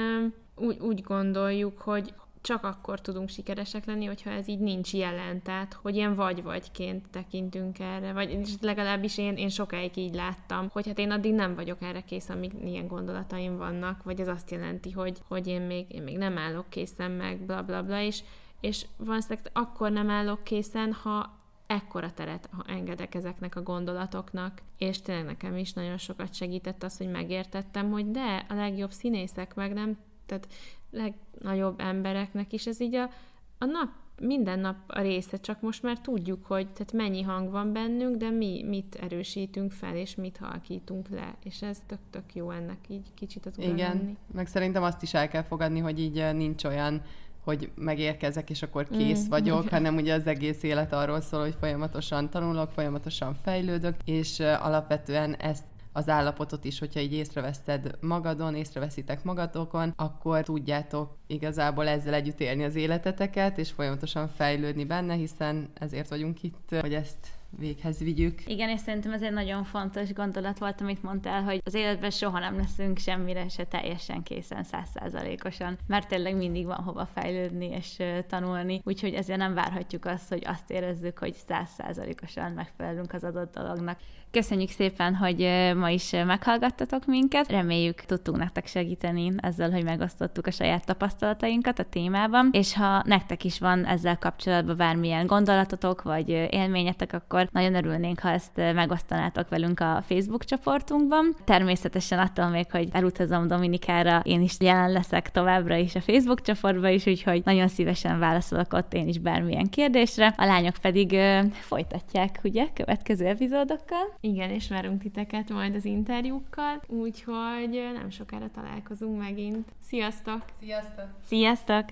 úgy, 0.56 0.80
úgy 0.80 1.02
gondoljuk, 1.02 1.82
hogy 1.82 2.14
csak 2.42 2.64
akkor 2.64 3.02
tudunk 3.02 3.30
sikeresek 3.30 3.86
lenni, 3.86 4.06
hogyha 4.06 4.30
ez 4.30 4.48
így 4.48 4.60
nincs 4.60 4.94
jelen, 4.94 5.42
tehát 5.42 5.74
hogy 5.74 5.96
ilyen 5.96 6.16
vagy-vagyként 6.16 7.10
tekintünk 7.12 7.80
erre, 7.80 8.14
vagy 8.14 8.40
legalábbis 8.62 9.18
én, 9.18 9.36
én 9.36 9.50
sokáig 9.50 9.98
így 9.98 10.16
láttam, 10.16 10.70
hogy 10.72 10.88
hát 10.88 11.00
én 11.00 11.12
addig 11.12 11.34
nem 11.34 11.56
vagyok 11.56 11.82
erre 11.82 12.02
kész, 12.02 12.30
amíg 12.30 12.52
ilyen 12.66 12.88
gondolataim 12.88 13.58
vannak, 13.58 14.04
vagy 14.04 14.20
ez 14.20 14.28
azt 14.28 14.52
jelenti, 14.52 14.92
hogy, 14.92 15.18
hogy 15.28 15.48
én, 15.48 15.62
még, 15.62 15.86
én 15.90 16.04
még 16.04 16.18
nem 16.18 16.38
állok 16.38 16.70
készen 16.70 17.12
meg, 17.12 17.46
bla 17.46 17.62
bla 17.62 17.84
bla, 17.84 18.02
és 18.02 18.24
és 18.60 18.86
valószínűleg 18.98 19.50
akkor 19.54 19.92
nem 19.92 20.10
állok 20.10 20.44
készen, 20.44 20.94
ha 20.94 21.36
ekkora 21.68 22.14
teret 22.14 22.50
engedek 22.68 23.16
ezeknek 23.16 23.56
a 23.56 23.62
gondolatoknak, 23.64 24.62
és 24.78 25.02
tényleg 25.02 25.26
nekem 25.26 25.58
is 25.58 25.74
nagyon 25.74 25.98
sokat 25.98 26.34
segített 26.34 26.84
az, 26.84 26.98
hogy 26.98 27.12
megértettem, 27.12 27.92
hogy 27.92 28.12
de 28.12 28.46
a 28.50 28.54
legjobb 28.54 28.92
színészek 28.92 29.56
meg 29.56 29.74
nem, 29.74 29.98
tehát 30.26 30.48
legnagyobb 30.92 31.80
embereknek 31.80 32.54
is. 32.54 32.68
Ez 32.68 32.80
így 32.80 32.96
a, 32.96 33.10
a 33.58 33.66
nap, 33.66 33.90
minden 34.22 34.60
nap 34.60 34.76
a 34.88 35.02
része, 35.02 35.38
csak 35.40 35.62
most 35.62 35.84
már 35.84 36.00
tudjuk, 36.00 36.46
hogy 36.46 36.68
tehát 36.68 36.94
mennyi 36.94 37.22
hang 37.22 37.52
van 37.52 37.74
bennünk, 37.74 38.16
de 38.16 38.30
mi 38.30 38.64
mit 38.64 38.96
erősítünk 38.96 39.72
fel, 39.72 39.96
és 39.96 40.16
mit 40.16 40.38
halkítunk 40.38 41.10
le, 41.10 41.36
és 41.44 41.62
ez 41.62 41.82
tök-tök 41.86 42.36
jó 42.36 42.52
ennek 42.52 42.80
így 42.90 43.14
kicsit 43.14 43.46
a 43.46 43.50
Igen, 43.58 43.98
lenni. 43.98 44.18
meg 44.34 44.48
szerintem 44.48 44.84
azt 44.84 45.02
is 45.02 45.14
el 45.14 45.28
kell 45.28 45.44
fogadni, 45.44 45.80
hogy 45.80 46.00
így 46.00 46.36
nincs 46.36 46.64
olyan 46.64 47.02
hogy 47.48 47.72
megérkezek, 47.76 48.50
és 48.50 48.62
akkor 48.62 48.88
kész 48.88 49.26
mm, 49.26 49.30
vagyok, 49.30 49.70
hanem 49.76 49.96
ugye 49.96 50.14
az 50.14 50.28
egész 50.28 50.64
élet 50.64 50.94
arról 50.94 51.22
szól, 51.22 51.42
hogy 51.42 51.56
folyamatosan 51.60 52.30
tanulok, 52.30 52.72
folyamatosan 52.72 53.36
fejlődök, 53.44 53.96
és 54.06 54.40
alapvetően 54.40 55.36
ezt 55.36 55.64
az 55.92 56.10
állapotot 56.10 56.64
is, 56.64 56.80
hogyha 56.80 57.00
így 57.00 57.14
észreveszed 57.14 57.98
magadon, 58.02 58.56
észreveszitek 58.56 59.24
magatokon, 59.24 59.94
akkor 59.96 60.44
tudjátok 60.44 61.18
igazából 61.28 61.88
ezzel 61.88 62.14
együtt 62.14 62.40
élni 62.40 62.64
az 62.64 62.76
életeteket, 62.76 63.58
és 63.58 63.72
folyamatosan 63.72 64.28
fejlődni 64.28 64.86
benne, 64.86 65.14
hiszen 65.14 65.70
ezért 65.74 66.10
vagyunk 66.10 66.44
itt, 66.44 66.76
hogy 66.82 66.94
ezt 66.94 67.37
véghez 67.50 68.00
vigyük. 68.00 68.42
Igen, 68.46 68.70
és 68.70 68.80
szerintem 68.80 69.12
ez 69.12 69.22
egy 69.22 69.34
nagyon 69.34 69.64
fontos 69.64 70.14
gondolat 70.14 70.60
volt, 70.60 70.82
amit 70.82 71.04
mondtál, 71.04 71.44
hogy 71.44 71.62
az 71.66 71.74
életben 71.74 72.10
soha 72.10 72.40
nem 72.40 72.58
leszünk 72.58 72.98
semmire 72.98 73.50
se 73.50 73.64
teljesen 73.64 74.24
készen, 74.24 74.64
százszázalékosan, 74.64 75.78
mert 75.88 76.08
tényleg 76.08 76.36
mindig 76.36 76.66
van 76.66 76.84
hova 76.84 77.06
fejlődni 77.06 77.66
és 77.66 78.04
tanulni, 78.28 78.82
úgyhogy 78.84 79.14
ezért 79.14 79.40
nem 79.40 79.54
várhatjuk 79.54 80.06
azt, 80.06 80.30
hogy 80.30 80.44
azt 80.46 80.72
érezzük, 80.72 81.18
hogy 81.18 81.34
százszázalékosan 81.34 82.52
megfelelünk 82.52 83.14
az 83.14 83.24
adott 83.24 83.54
dolognak. 83.54 84.00
Köszönjük 84.32 84.70
szépen, 84.70 85.16
hogy 85.16 85.50
ma 85.76 85.90
is 85.90 86.12
meghallgattatok 86.12 87.06
minket. 87.06 87.50
Reméljük, 87.50 87.96
tudtunk 87.96 88.38
nektek 88.38 88.68
segíteni 88.68 89.34
ezzel, 89.38 89.72
hogy 89.72 89.84
megosztottuk 89.84 90.48
a 90.48 90.52
saját 90.52 90.86
tapasztalatainkat 90.86 91.80
a 91.80 91.84
témában, 91.84 92.50
és 92.52 92.74
ha 92.74 93.04
nektek 93.06 93.44
is 93.44 93.60
van 93.60 93.86
ezzel 93.86 94.18
kapcsolatban 94.18 94.78
bármilyen 94.78 95.26
gondolatotok 95.26 96.02
vagy 96.02 96.30
élményetek, 96.30 97.14
akkor 97.14 97.50
nagyon 97.52 97.76
örülnénk, 97.76 98.20
ha 98.20 98.30
ezt 98.30 98.56
megosztanátok 98.56 99.50
velünk 99.50 99.80
a 99.80 100.04
Facebook 100.08 100.46
csoportunkban. 100.46 101.36
Természetesen 101.44 102.20
attól 102.20 102.48
még, 102.48 102.72
hogy 102.72 102.90
elutazom 102.92 103.48
Dominikára, 103.48 104.22
én 104.24 104.42
is 104.42 104.56
jelen 104.60 104.92
leszek 104.92 105.32
továbbra 105.32 105.76
is 105.76 105.96
a 105.96 106.02
Facebook 106.02 106.42
csoportban 106.42 106.92
is, 106.92 107.06
úgyhogy 107.06 107.42
nagyon 107.46 107.68
szívesen 107.68 108.20
válaszolok 108.20 108.74
ott 108.74 108.94
én 108.94 109.08
is 109.08 109.20
bármilyen 109.20 109.70
kérdésre. 109.70 110.34
A 110.38 110.46
lányok 110.46 110.76
pedig 110.82 111.18
folytatják, 111.52 112.40
ugye, 112.44 112.68
következő 112.74 113.26
epizódokkal. 113.26 114.16
Igen, 114.20 114.50
és 114.50 114.70
várunk 114.70 115.02
titeket 115.02 115.50
majd 115.50 115.76
az 115.76 115.86
interjúkkal, 115.86 116.82
úgyhogy 116.88 117.90
nem 117.94 118.10
sokára 118.10 118.50
találkozunk 118.52 119.20
megint. 119.20 119.68
Sziasztok! 119.82 120.46
Sziasztok! 120.60 121.08
Sziasztok! 121.24 121.86